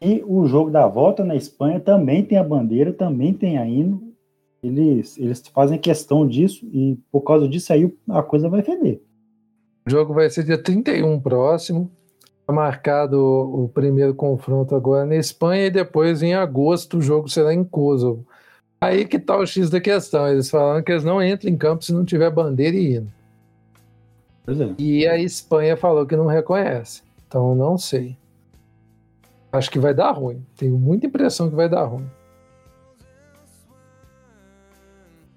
e 0.00 0.22
o 0.26 0.46
jogo 0.46 0.70
da 0.70 0.86
volta 0.86 1.24
na 1.24 1.34
Espanha 1.34 1.80
também 1.80 2.22
tem 2.22 2.36
a 2.36 2.44
bandeira, 2.44 2.92
também 2.92 3.32
tem 3.32 3.58
a 3.58 3.66
hino. 3.66 4.02
Eles, 4.62 5.16
eles 5.18 5.42
fazem 5.48 5.78
questão 5.78 6.26
disso 6.26 6.66
e 6.72 6.98
por 7.10 7.22
causa 7.22 7.48
disso 7.48 7.72
aí 7.72 7.92
a 8.08 8.22
coisa 8.22 8.48
vai 8.48 8.62
feder. 8.62 9.00
O 9.86 9.90
jogo 9.90 10.12
vai 10.12 10.28
ser 10.28 10.44
dia 10.44 10.58
31 10.58 11.20
próximo. 11.20 11.90
Está 12.40 12.52
marcado 12.52 13.20
o 13.20 13.68
primeiro 13.68 14.14
confronto 14.14 14.74
agora 14.74 15.04
na 15.04 15.16
Espanha 15.16 15.66
e 15.66 15.70
depois 15.70 16.22
em 16.22 16.34
agosto 16.34 16.98
o 16.98 17.02
jogo 17.02 17.28
será 17.28 17.54
em 17.54 17.64
Kosovo. 17.64 18.26
Aí 18.80 19.04
que 19.06 19.18
tá 19.18 19.36
o 19.36 19.46
X 19.46 19.70
da 19.70 19.80
questão. 19.80 20.28
Eles 20.28 20.50
falaram 20.50 20.82
que 20.82 20.92
eles 20.92 21.04
não 21.04 21.22
entram 21.22 21.50
em 21.50 21.56
campo 21.56 21.84
se 21.84 21.92
não 21.92 22.04
tiver 22.04 22.30
bandeira 22.30 22.76
e 22.76 22.96
hino. 22.96 23.12
É. 24.48 24.74
E 24.78 25.06
a 25.06 25.18
Espanha 25.18 25.76
falou 25.76 26.06
que 26.06 26.16
não 26.16 26.26
reconhece. 26.26 27.02
Então 27.26 27.54
não 27.54 27.76
sei. 27.78 28.16
Acho 29.56 29.70
que 29.70 29.78
vai 29.78 29.94
dar 29.94 30.10
ruim. 30.12 30.44
Tenho 30.56 30.76
muita 30.76 31.06
impressão 31.06 31.48
que 31.48 31.56
vai 31.56 31.68
dar 31.68 31.84
ruim. 31.84 32.06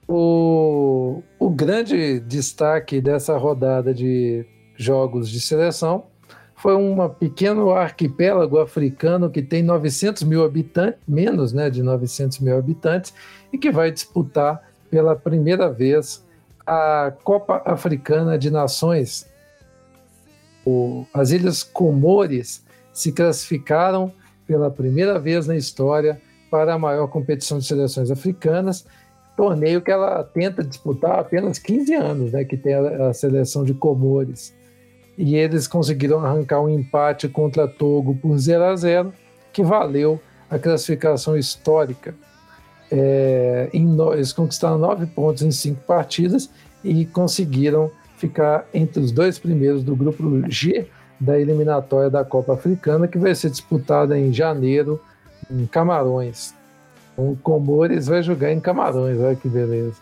O, 0.05 1.21
o 1.39 1.49
grande 1.49 2.19
destaque 2.19 2.99
dessa 2.99 3.37
rodada 3.37 3.93
de 3.93 4.45
jogos 4.75 5.29
de 5.29 5.39
seleção 5.39 6.07
foi 6.55 6.75
um 6.75 7.07
pequeno 7.07 7.71
arquipélago 7.71 8.59
africano 8.59 9.29
que 9.29 9.41
tem 9.41 9.63
900 9.63 10.23
mil 10.23 10.43
habitantes, 10.43 10.99
menos 11.07 11.53
né, 11.53 11.69
de 11.69 11.81
900 11.81 12.39
mil 12.39 12.57
habitantes, 12.57 13.13
e 13.53 13.57
que 13.57 13.71
vai 13.71 13.89
disputar 13.89 14.61
pela 14.89 15.15
primeira 15.15 15.71
vez 15.71 16.25
a 16.67 17.13
Copa 17.23 17.61
Africana 17.63 18.37
de 18.37 18.51
Nações. 18.51 19.29
O, 20.65 21.05
as 21.13 21.31
Ilhas 21.31 21.63
Comores 21.63 22.67
se 22.93 23.11
classificaram 23.11 24.11
pela 24.45 24.71
primeira 24.71 25.19
vez 25.19 25.47
na 25.47 25.55
história 25.55 26.19
para 26.49 26.73
a 26.73 26.79
maior 26.79 27.07
competição 27.07 27.59
de 27.59 27.65
seleções 27.65 28.09
africanas, 28.09 28.85
torneio 29.37 29.81
que 29.81 29.91
ela 29.91 30.23
tenta 30.23 30.63
disputar 30.63 31.11
há 31.11 31.19
apenas 31.19 31.59
15 31.59 31.93
anos, 31.93 32.31
né, 32.31 32.43
que 32.43 32.57
tem 32.57 32.73
a, 32.73 33.13
seleção 33.13 33.63
de 33.63 33.73
Comores. 33.73 34.53
E 35.17 35.35
eles 35.35 35.67
conseguiram 35.67 36.25
arrancar 36.25 36.61
um 36.61 36.69
empate 36.69 37.27
contra 37.27 37.67
Togo 37.67 38.15
por 38.15 38.37
0 38.37 38.63
a 38.63 38.75
0, 38.75 39.13
que 39.53 39.63
valeu 39.63 40.19
a 40.49 40.57
classificação 40.57 41.37
histórica. 41.37 42.15
É, 42.91 43.69
no, 43.73 44.13
eles 44.13 44.33
conquistaram 44.33 44.77
nove 44.77 45.05
pontos 45.05 45.43
em 45.43 45.51
cinco 45.51 45.81
partidas 45.83 46.49
e 46.83 47.05
conseguiram 47.05 47.91
ficar 48.17 48.67
entre 48.73 48.99
os 48.99 49.11
dois 49.11 49.37
primeiros 49.37 49.83
do 49.83 49.95
grupo 49.95 50.23
G 50.49 50.87
da 51.19 51.37
eliminatória 51.39 52.09
da 52.09 52.23
Copa 52.23 52.53
Africana, 52.53 53.07
que 53.07 53.17
vai 53.17 53.35
ser 53.35 53.49
disputada 53.49 54.17
em 54.17 54.31
janeiro 54.31 55.01
em 55.51 55.65
Camarões. 55.65 56.53
O 57.17 57.35
Comores 57.35 58.07
vai 58.07 58.23
jogar 58.23 58.51
em 58.51 58.59
Camarões, 58.59 59.19
olha 59.19 59.35
que 59.35 59.49
beleza. 59.49 59.97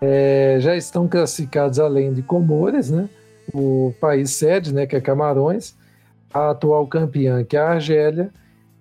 É, 0.00 0.56
já 0.60 0.74
estão 0.74 1.06
classificados 1.06 1.78
além 1.78 2.12
de 2.12 2.22
Comores, 2.22 2.90
né? 2.90 3.08
O 3.52 3.94
país 4.00 4.32
sede, 4.32 4.74
né, 4.74 4.86
que 4.86 4.96
é 4.96 5.00
Camarões, 5.00 5.74
a 6.32 6.50
atual 6.50 6.86
campeã, 6.86 7.44
que 7.44 7.56
é 7.56 7.60
a 7.60 7.70
Argélia, 7.70 8.30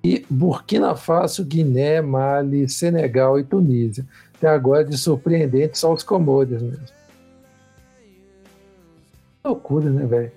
e 0.03 0.25
Burkina 0.29 0.95
Faso, 0.95 1.45
Guiné, 1.45 2.01
Mali, 2.01 2.67
Senegal 2.67 3.39
e 3.39 3.43
Tunísia. 3.43 4.05
Até 4.35 4.47
agora, 4.47 4.83
de 4.83 4.97
surpreendente, 4.97 5.77
só 5.77 5.93
os 5.93 6.03
Comores 6.03 6.61
mesmo. 6.61 6.85
Loucura, 9.45 9.89
né, 9.89 10.05
velho? 10.05 10.31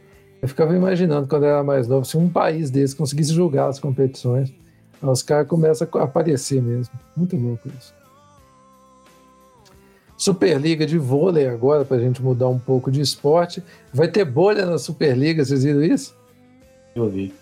Eu 0.47 0.49
ficava 0.49 0.77
imaginando 0.77 1.27
quando 1.27 1.43
eu 1.43 1.49
era 1.49 1.65
mais 1.65 1.89
novo, 1.89 2.05
se 2.07 2.17
um 2.17 2.29
país 2.29 2.71
desse 2.71 2.95
conseguisse 2.95 3.33
julgar 3.33 3.69
as 3.69 3.81
competições, 3.81 4.55
os 5.03 5.21
caras 5.21 5.49
começam 5.49 5.89
a 5.95 6.03
aparecer 6.05 6.63
mesmo. 6.63 6.95
Muito 7.17 7.37
louco 7.37 7.69
isso. 7.77 7.93
Superliga 10.17 10.87
de 10.87 10.99
vôlei 10.99 11.49
agora, 11.49 11.85
para 11.85 11.97
a 11.97 12.01
gente 12.01 12.23
mudar 12.23 12.49
um 12.49 12.61
pouco 12.61 12.93
de 12.93 13.01
esporte. 13.01 13.61
Vai 13.93 14.07
ter 14.07 14.25
bolha 14.25 14.65
na 14.65 14.79
Superliga, 14.79 15.45
vocês 15.45 15.65
viram 15.65 15.83
isso? 15.83 16.17
Eu 16.95 17.11
vi. 17.11 17.35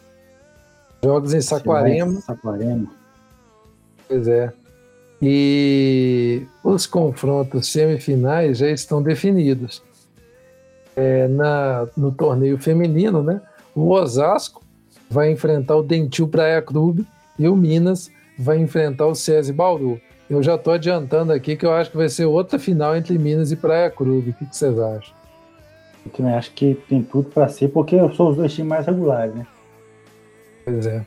Jogos 1.05 1.35
em 1.35 1.43
Saquarema. 1.43 2.23
Saquarema. 2.23 2.91
Pois 4.09 4.27
é. 4.27 4.51
E 5.21 6.47
os 6.65 6.87
confrontos 6.87 7.71
semifinais 7.71 8.57
já 8.57 8.71
estão 8.71 9.03
definidos. 9.03 9.83
É, 10.97 11.26
na, 11.28 11.86
no 11.97 12.12
torneio 12.12 12.57
feminino, 12.59 13.22
né? 13.22 13.40
O 13.74 13.90
Osasco 13.90 14.62
vai 15.11 15.30
enfrentar 15.30 15.76
o 15.76 15.82
Dentil 15.82 16.28
Praia 16.28 16.62
Clube 16.62 17.07
e 17.38 17.49
o 17.49 17.57
Minas 17.57 18.11
vai 18.38 18.59
enfrentar 18.59 19.07
o 19.07 19.14
SESI 19.14 19.53
Bauru. 19.53 20.01
Eu 20.28 20.42
já 20.42 20.55
estou 20.55 20.72
adiantando 20.72 21.32
aqui 21.32 21.57
que 21.57 21.66
eu 21.66 21.72
acho 21.72 21.90
que 21.90 21.97
vai 21.97 22.09
ser 22.09 22.24
outra 22.24 22.59
final 22.59 22.97
entre 22.97 23.18
Minas 23.18 23.53
e 23.53 23.57
Praia 23.57 23.90
Clube. 23.90 24.30
O 24.30 24.34
que, 24.34 24.47
que 24.47 24.57
vocês 24.57 24.78
acham? 24.78 25.14
Eu 26.07 26.12
também 26.12 26.34
acho 26.34 26.53
que 26.53 26.74
tem 26.88 27.03
tudo 27.03 27.30
para 27.30 27.49
ser, 27.49 27.68
porque 27.68 27.97
eu 27.97 28.12
sou 28.14 28.30
os 28.30 28.36
dois 28.36 28.53
times 28.53 28.68
mais 28.68 28.86
regulares, 28.86 29.34
né? 29.34 29.47
Pois 30.64 30.86
é. 30.86 31.05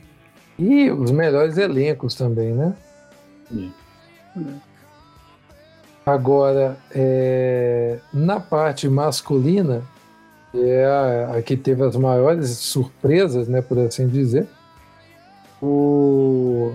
E 0.58 0.90
os 0.90 1.10
melhores 1.10 1.56
elencos 1.56 2.14
também, 2.14 2.52
né? 2.52 2.74
Sim. 3.48 3.72
Agora, 6.08 6.78
é, 6.94 7.98
na 8.14 8.40
parte 8.40 8.88
masculina, 8.88 9.82
é 10.54 10.86
a, 10.86 11.36
a, 11.36 11.42
que 11.42 11.54
teve 11.54 11.84
as 11.84 11.94
maiores 11.96 12.48
surpresas, 12.48 13.46
né, 13.46 13.60
por 13.60 13.78
assim 13.78 14.08
dizer, 14.08 14.46
o 15.60 16.72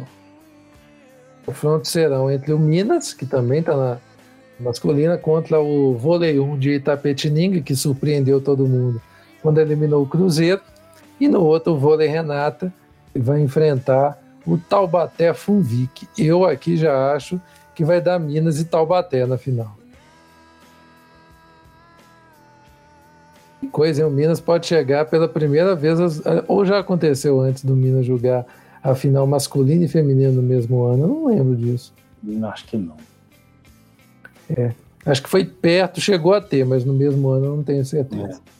confronto 1.43 1.87
serão 1.87 2.29
entre 2.29 2.53
o 2.53 2.59
Minas, 2.59 3.11
que 3.11 3.25
também 3.25 3.61
está 3.61 3.75
na 3.75 3.97
masculina, 4.59 5.17
contra 5.17 5.59
o 5.59 5.97
Vôlei 5.97 6.39
1 6.39 6.59
de 6.59 6.69
Itapetininga, 6.75 7.59
que 7.61 7.75
surpreendeu 7.75 8.39
todo 8.39 8.67
mundo 8.67 9.01
quando 9.41 9.57
eliminou 9.57 10.03
o 10.03 10.07
Cruzeiro, 10.07 10.61
e 11.19 11.27
no 11.27 11.41
outro 11.41 11.73
o 11.73 11.79
Vôlei 11.79 12.07
Renata, 12.07 12.71
que 13.11 13.17
vai 13.17 13.41
enfrentar 13.41 14.15
o 14.45 14.59
Taubaté 14.59 15.33
Funvic. 15.33 16.07
Eu 16.15 16.45
aqui 16.45 16.77
já 16.77 17.15
acho 17.15 17.41
que 17.75 17.83
vai 17.83 18.01
dar 18.01 18.19
Minas 18.19 18.59
e 18.59 18.65
Taubaté 18.65 19.25
na 19.25 19.37
final. 19.37 19.75
Que 23.59 23.67
coisa, 23.67 24.01
hein? 24.01 24.07
o 24.07 24.11
Minas 24.11 24.39
pode 24.39 24.65
chegar 24.65 25.05
pela 25.05 25.27
primeira 25.27 25.75
vez, 25.75 25.97
ou 26.47 26.65
já 26.65 26.79
aconteceu 26.79 27.39
antes 27.39 27.63
do 27.63 27.75
Minas 27.75 28.05
jogar 28.05 28.45
a 28.83 28.93
final 28.93 29.25
masculina 29.25 29.85
e 29.85 29.87
feminina 29.87 30.31
no 30.31 30.43
mesmo 30.43 30.83
ano, 30.83 31.03
eu 31.03 31.07
não 31.07 31.25
lembro 31.27 31.55
disso. 31.55 31.93
Acho 32.51 32.65
que 32.65 32.77
não. 32.77 32.97
É, 34.49 34.73
acho 35.05 35.23
que 35.23 35.29
foi 35.29 35.45
perto, 35.45 36.01
chegou 36.01 36.33
a 36.33 36.41
ter, 36.41 36.65
mas 36.65 36.83
no 36.83 36.93
mesmo 36.93 37.29
ano 37.29 37.45
eu 37.45 37.55
não 37.55 37.63
tenho 37.63 37.85
certeza. 37.85 38.41
É. 38.49 38.53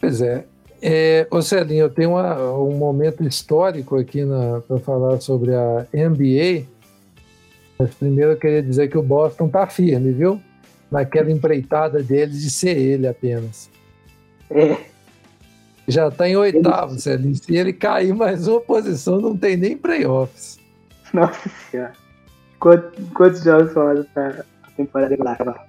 Pois 0.00 0.20
é, 0.20 0.44
é, 0.84 1.28
ô 1.30 1.40
Celinho, 1.40 1.82
eu 1.82 1.90
tenho 1.90 2.10
uma, 2.10 2.36
um 2.58 2.76
momento 2.76 3.22
histórico 3.22 3.96
aqui 3.96 4.20
para 4.66 4.80
falar 4.80 5.20
sobre 5.20 5.54
a 5.54 5.86
NBA. 5.94 6.66
Mas 7.82 7.96
primeiro 7.96 8.30
eu 8.30 8.36
queria 8.36 8.62
dizer 8.62 8.88
que 8.88 8.96
o 8.96 9.02
Boston 9.02 9.48
tá 9.48 9.66
firme, 9.66 10.12
viu? 10.12 10.40
Naquela 10.88 11.32
empreitada 11.32 12.00
deles 12.00 12.40
de 12.40 12.48
ser 12.48 12.78
ele 12.78 13.08
apenas. 13.08 13.68
É. 14.48 14.76
Já 15.88 16.06
está 16.06 16.28
em 16.28 16.36
oitavo, 16.36 16.96
Celinho. 16.96 17.34
Se 17.34 17.56
ele 17.56 17.72
cair 17.72 18.14
mais 18.14 18.46
uma 18.46 18.60
posição, 18.60 19.20
não 19.20 19.36
tem 19.36 19.56
nem 19.56 19.76
playoffs. 19.76 20.60
Nossa 21.12 21.48
senhora. 21.48 21.92
Quantos, 22.60 23.08
quantos 23.12 23.42
jogos 23.42 23.72
faltam 23.72 24.06
para 24.14 24.46
a 24.62 24.70
temporada 24.76 25.10
regular? 25.10 25.66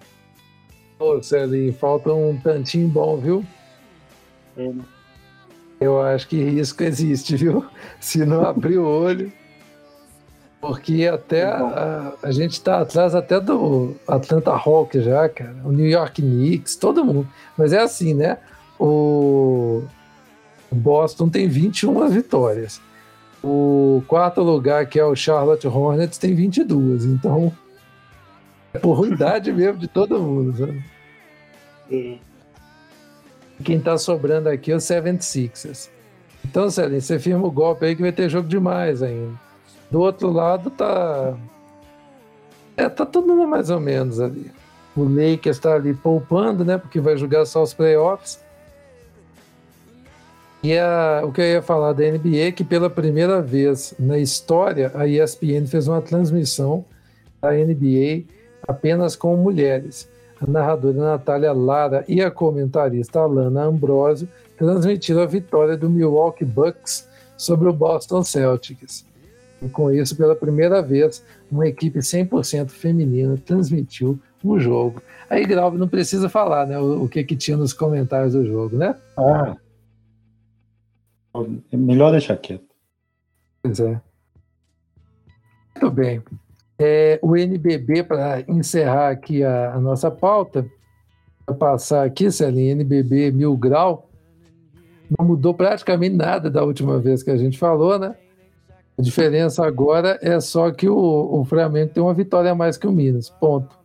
Ô, 0.99 1.19
Celinho, 1.23 1.73
falta 1.73 2.13
um 2.13 2.39
tantinho 2.39 2.89
bom, 2.89 3.17
viu? 3.17 3.43
É, 4.55 4.67
né? 4.67 4.83
Eu 5.81 5.99
acho 5.99 6.27
que 6.27 6.43
risco 6.43 6.83
existe, 6.83 7.35
viu? 7.35 7.65
Se 7.99 8.23
não 8.23 8.45
abrir 8.45 8.77
o 8.77 8.85
olho. 8.85 9.33
Porque 10.63 11.05
até 11.13 11.43
a, 11.43 12.13
a 12.23 12.31
gente 12.31 12.53
está 12.53 12.79
atrás 12.79 13.13
até 13.13 13.37
do 13.37 13.97
Atlanta 14.07 14.51
Hawks 14.51 15.03
já, 15.03 15.27
cara. 15.27 15.57
O 15.65 15.73
New 15.73 15.89
York 15.89 16.21
Knicks, 16.21 16.77
todo 16.77 17.03
mundo. 17.03 17.27
Mas 17.57 17.73
é 17.73 17.81
assim, 17.81 18.13
né? 18.13 18.37
O 18.79 19.83
Boston 20.71 21.27
tem 21.27 21.49
21 21.49 22.07
vitórias. 22.07 22.79
O 23.43 24.03
quarto 24.07 24.41
lugar, 24.41 24.85
que 24.85 24.97
é 24.97 25.03
o 25.03 25.13
Charlotte 25.13 25.67
Hornets, 25.67 26.17
tem 26.17 26.33
22. 26.33 27.03
Então, 27.03 27.51
é 28.73 28.79
por 28.79 28.93
ruindade 28.93 29.51
mesmo 29.53 29.77
de 29.77 29.89
todo 29.89 30.17
mundo. 30.17 30.57
Sabe? 30.57 30.81
É. 31.91 32.15
Quem 33.65 33.81
tá 33.81 33.97
sobrando 33.97 34.47
aqui 34.47 34.71
é 34.71 34.75
o 34.75 34.77
76ers. 34.77 35.89
Então, 36.45 36.69
Celinho, 36.69 37.01
você 37.01 37.19
firma 37.19 37.45
o 37.45 37.51
golpe 37.51 37.85
aí 37.85 37.97
que 37.97 38.01
vai 38.01 38.13
ter 38.13 38.29
jogo 38.29 38.47
demais 38.47 39.03
ainda. 39.03 39.43
Do 39.93 39.99
outro 39.99 40.31
lado 40.31 40.71
tá. 40.71 41.37
É, 42.75 42.89
tá 42.89 43.05
todo 43.05 43.27
mundo 43.27 43.47
mais 43.47 43.69
ou 43.69 43.79
menos 43.79 44.19
ali. 44.19 44.49
O 44.97 45.03
Lakers 45.03 45.57
está 45.57 45.75
ali 45.75 45.93
poupando, 45.93 46.65
né? 46.65 46.79
Porque 46.79 46.99
vai 46.99 47.15
jogar 47.15 47.45
só 47.45 47.61
os 47.61 47.75
playoffs. 47.75 48.43
E 50.63 50.75
a, 50.75 51.21
o 51.23 51.31
que 51.31 51.41
eu 51.41 51.45
ia 51.45 51.61
falar 51.61 51.93
da 51.93 52.03
NBA 52.09 52.37
é 52.37 52.51
que 52.51 52.63
pela 52.63 52.89
primeira 52.89 53.39
vez 53.39 53.93
na 53.99 54.17
história 54.17 54.91
a 54.95 55.05
ESPN 55.05 55.67
fez 55.67 55.87
uma 55.87 56.01
transmissão 56.01 56.83
da 57.39 57.51
NBA 57.51 58.23
apenas 58.67 59.15
com 59.15 59.37
mulheres 59.37 60.09
a 60.41 60.49
narradora 60.49 60.97
Natália 60.97 61.53
Lara 61.53 62.03
e 62.07 62.19
a 62.19 62.31
comentarista 62.31 63.19
Alana 63.19 63.65
Ambrosio 63.65 64.27
transmitiram 64.57 65.21
a 65.21 65.27
vitória 65.27 65.77
do 65.77 65.87
Milwaukee 65.87 66.45
Bucks 66.45 67.07
sobre 67.37 67.69
o 67.69 67.73
Boston 67.73 68.23
Celtics. 68.23 69.12
E 69.63 69.69
com 69.69 69.91
isso, 69.91 70.15
pela 70.17 70.35
primeira 70.35 70.81
vez, 70.81 71.23
uma 71.51 71.67
equipe 71.67 71.99
100% 71.99 72.69
feminina 72.69 73.37
transmitiu 73.37 74.19
um 74.43 74.59
jogo. 74.59 75.01
Aí, 75.29 75.45
Grauber, 75.45 75.79
não 75.79 75.87
precisa 75.87 76.27
falar 76.27 76.67
né, 76.67 76.77
o, 76.77 77.03
o, 77.03 77.09
que, 77.09 77.23
que 77.23 77.35
tinha 77.35 77.55
nos 77.55 77.71
comentários 77.71 78.33
do 78.33 78.45
jogo, 78.45 78.77
né? 78.77 78.95
Ah, 79.17 79.55
é 81.71 81.77
melhor 81.77 82.11
deixar 82.11 82.37
quieto. 82.37 82.65
Pois 83.61 83.79
é. 83.79 84.01
Muito 85.75 85.91
bem. 85.95 86.21
É, 86.77 87.19
o 87.21 87.37
NBB, 87.37 88.03
para 88.03 88.41
encerrar 88.47 89.09
aqui 89.09 89.43
a, 89.43 89.73
a 89.73 89.79
nossa 89.79 90.11
pauta, 90.11 90.65
para 91.45 91.55
passar 91.55 92.05
aqui, 92.05 92.29
Celinho, 92.29 92.71
NBB 92.71 93.31
Mil 93.31 93.55
Grau, 93.55 94.09
não 95.17 95.25
mudou 95.25 95.53
praticamente 95.53 96.15
nada 96.15 96.49
da 96.49 96.63
última 96.63 96.99
vez 96.99 97.23
que 97.23 97.31
a 97.31 97.37
gente 97.37 97.57
falou, 97.57 97.97
né? 97.97 98.15
A 98.97 99.01
diferença 99.01 99.65
agora 99.65 100.19
é 100.21 100.39
só 100.39 100.71
que 100.71 100.87
o, 100.87 101.39
o 101.39 101.45
Flamengo 101.45 101.91
tem 101.93 102.03
uma 102.03 102.13
vitória 102.13 102.51
a 102.51 102.55
mais 102.55 102.77
que 102.77 102.87
o 102.87 102.91
Minas, 102.91 103.29
ponto. 103.29 103.75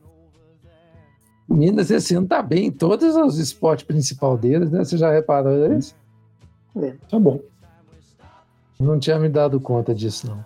O 1.49 1.55
Minas 1.55 1.91
esse 1.91 2.15
ano 2.15 2.27
tá 2.27 2.43
bem 2.43 2.67
em 2.67 2.71
todos 2.71 3.17
os 3.17 3.39
esportes 3.39 3.87
principal 3.87 4.37
deles, 4.37 4.71
né? 4.71 4.85
Você 4.85 4.99
já 4.99 5.11
reparou 5.11 5.73
isso? 5.73 5.97
É. 6.77 6.95
Tá 7.11 7.19
bom. 7.19 7.41
Não 8.79 8.99
tinha 8.99 9.19
me 9.19 9.29
dado 9.29 9.59
conta 9.59 9.95
disso, 9.95 10.29
não. 10.29 10.45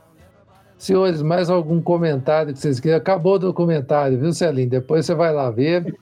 Senhores, 0.79 1.23
mais 1.23 1.51
algum 1.51 1.81
comentário 1.81 2.53
que 2.53 2.59
vocês 2.59 2.81
queiram? 2.81 2.99
Acabou 2.99 3.35
o 3.35 3.39
documentário, 3.39 4.19
viu, 4.19 4.33
Celinho? 4.33 4.71
Depois 4.71 5.07
você 5.07 5.15
vai 5.15 5.33
lá 5.33 5.51
ver. 5.51 5.97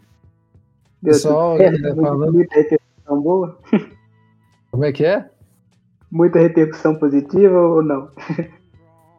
Pessoal, 1.02 1.58
tá 1.58 1.94
falando. 1.94 2.32
Muita 2.32 2.54
repercussão 2.54 3.20
boa. 3.20 3.58
Como 4.70 4.84
é 4.84 4.92
que 4.92 5.04
é? 5.04 5.28
Muita 6.10 6.38
repercussão 6.40 6.96
positiva 6.96 7.58
ou 7.58 7.82
não? 7.82 8.08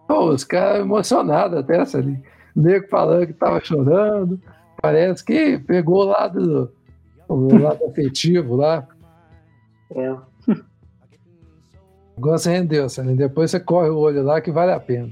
Pô, 0.08 0.30
os 0.30 0.44
caras 0.44 0.82
emocionados 0.82 1.58
até, 1.58 1.86
Celinho. 1.86 2.22
O 2.56 2.62
nego 2.62 2.88
falando 2.90 3.28
que 3.28 3.34
tava 3.34 3.64
chorando. 3.64 4.40
Parece 4.82 5.24
que 5.24 5.58
pegou 5.60 6.02
o 6.02 6.06
lado, 6.06 6.72
o 7.30 7.58
lado 7.58 7.86
afetivo 7.86 8.56
lá. 8.56 8.86
É. 9.96 10.12
O 10.12 10.20
negócio 12.18 12.52
rendeu, 12.52 12.90
Celinho. 12.90 13.16
Depois 13.16 13.52
você 13.52 13.60
corre 13.60 13.90
o 13.90 13.98
olho 13.98 14.22
lá 14.24 14.42
que 14.42 14.52
vale 14.52 14.72
a 14.72 14.80
pena. 14.80 15.10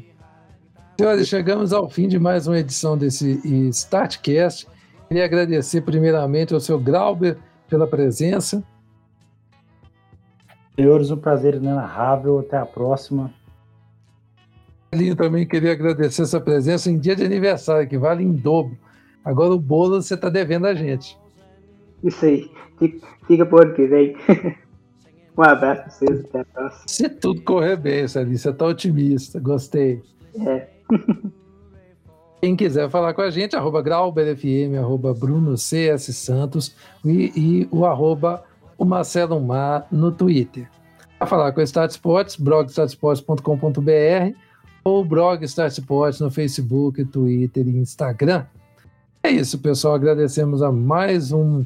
Senhores, 0.99 1.27
chegamos 1.29 1.71
ao 1.71 1.89
fim 1.89 2.09
de 2.09 2.19
mais 2.19 2.45
uma 2.45 2.59
edição 2.59 2.97
desse 2.97 3.39
Startcast. 3.69 4.67
Queria 5.07 5.23
agradecer 5.23 5.81
primeiramente 5.81 6.53
ao 6.53 6.59
seu 6.59 6.77
Grauber 6.77 7.37
pela 7.69 7.87
presença. 7.87 8.61
Senhores, 10.79 11.11
um 11.11 11.17
prazer 11.17 11.55
inenarrável. 11.55 12.39
Até 12.39 12.55
a 12.55 12.65
próxima. 12.65 13.33
Elinho 14.93 15.13
também 15.13 15.45
queria 15.45 15.73
agradecer 15.73 16.21
essa 16.21 16.39
presença 16.39 16.89
em 16.89 16.97
dia 16.97 17.17
de 17.17 17.25
aniversário, 17.25 17.87
que 17.87 17.97
vale 17.97 18.23
em 18.23 18.31
dobro. 18.31 18.77
Agora 19.23 19.53
o 19.53 19.59
bolo 19.59 20.01
você 20.01 20.13
está 20.13 20.29
devendo 20.29 20.67
a 20.67 20.73
gente. 20.73 21.19
Isso 22.01 22.23
aí. 22.23 22.49
Fica 23.27 23.45
por 23.45 23.65
ano 23.65 23.73
que 23.73 23.87
vem. 23.87 24.15
um 25.37 25.43
abraço 25.43 25.81
para 25.81 25.91
vocês. 25.91 26.25
Até 26.25 26.39
a 26.39 26.45
próxima. 26.45 26.83
Se 26.87 27.09
tudo 27.09 27.41
correr 27.41 27.75
bem, 27.75 28.07
Celinho, 28.07 28.37
você 28.37 28.49
está 28.49 28.65
otimista. 28.65 29.37
Gostei. 29.37 30.01
É. 30.47 30.69
Quem 32.41 32.55
quiser 32.55 32.89
falar 32.89 33.13
com 33.13 33.21
a 33.21 33.29
gente, 33.29 33.57
arroba 33.57 33.81
grauberfm, 33.81 34.77
arroba 34.79 35.13
Bruno 35.13 35.57
CS 35.57 36.15
Santos 36.15 36.73
e, 37.03 37.33
e 37.35 37.67
o 37.69 37.85
arroba 37.85 38.45
o 38.79 38.85
Marcelo 38.85 39.39
Mar 39.39 39.85
no 39.91 40.11
Twitter. 40.11 40.67
Para 41.19 41.27
falar 41.27 41.51
com 41.51 41.59
a 41.59 41.63
Start 41.63 41.91
Sports, 41.91 42.37
blogstatsports.com.br 42.37 44.37
ou 44.83 45.03
blog 45.03 45.43
Start 45.43 45.73
Sports 45.73 46.21
no 46.21 46.31
Facebook, 46.31 47.03
Twitter 47.05 47.67
e 47.67 47.77
Instagram. 47.77 48.45
É 49.21 49.29
isso, 49.29 49.59
pessoal. 49.59 49.95
Agradecemos 49.95 50.63
a 50.63 50.71
mais 50.71 51.33
um, 51.33 51.65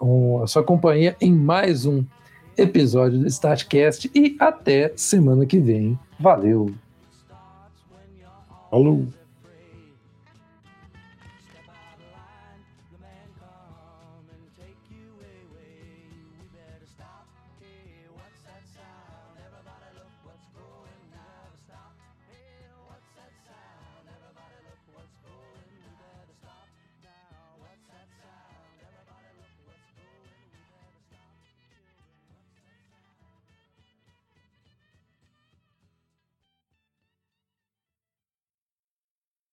um 0.00 0.42
a 0.42 0.46
sua 0.46 0.64
companhia 0.64 1.14
em 1.20 1.32
mais 1.32 1.84
um 1.84 2.02
episódio 2.56 3.18
do 3.18 3.26
Startcast 3.26 4.10
e 4.14 4.36
até 4.40 4.92
semana 4.96 5.44
que 5.44 5.58
vem. 5.58 5.98
Valeu! 6.18 6.72
Falou! 8.70 9.06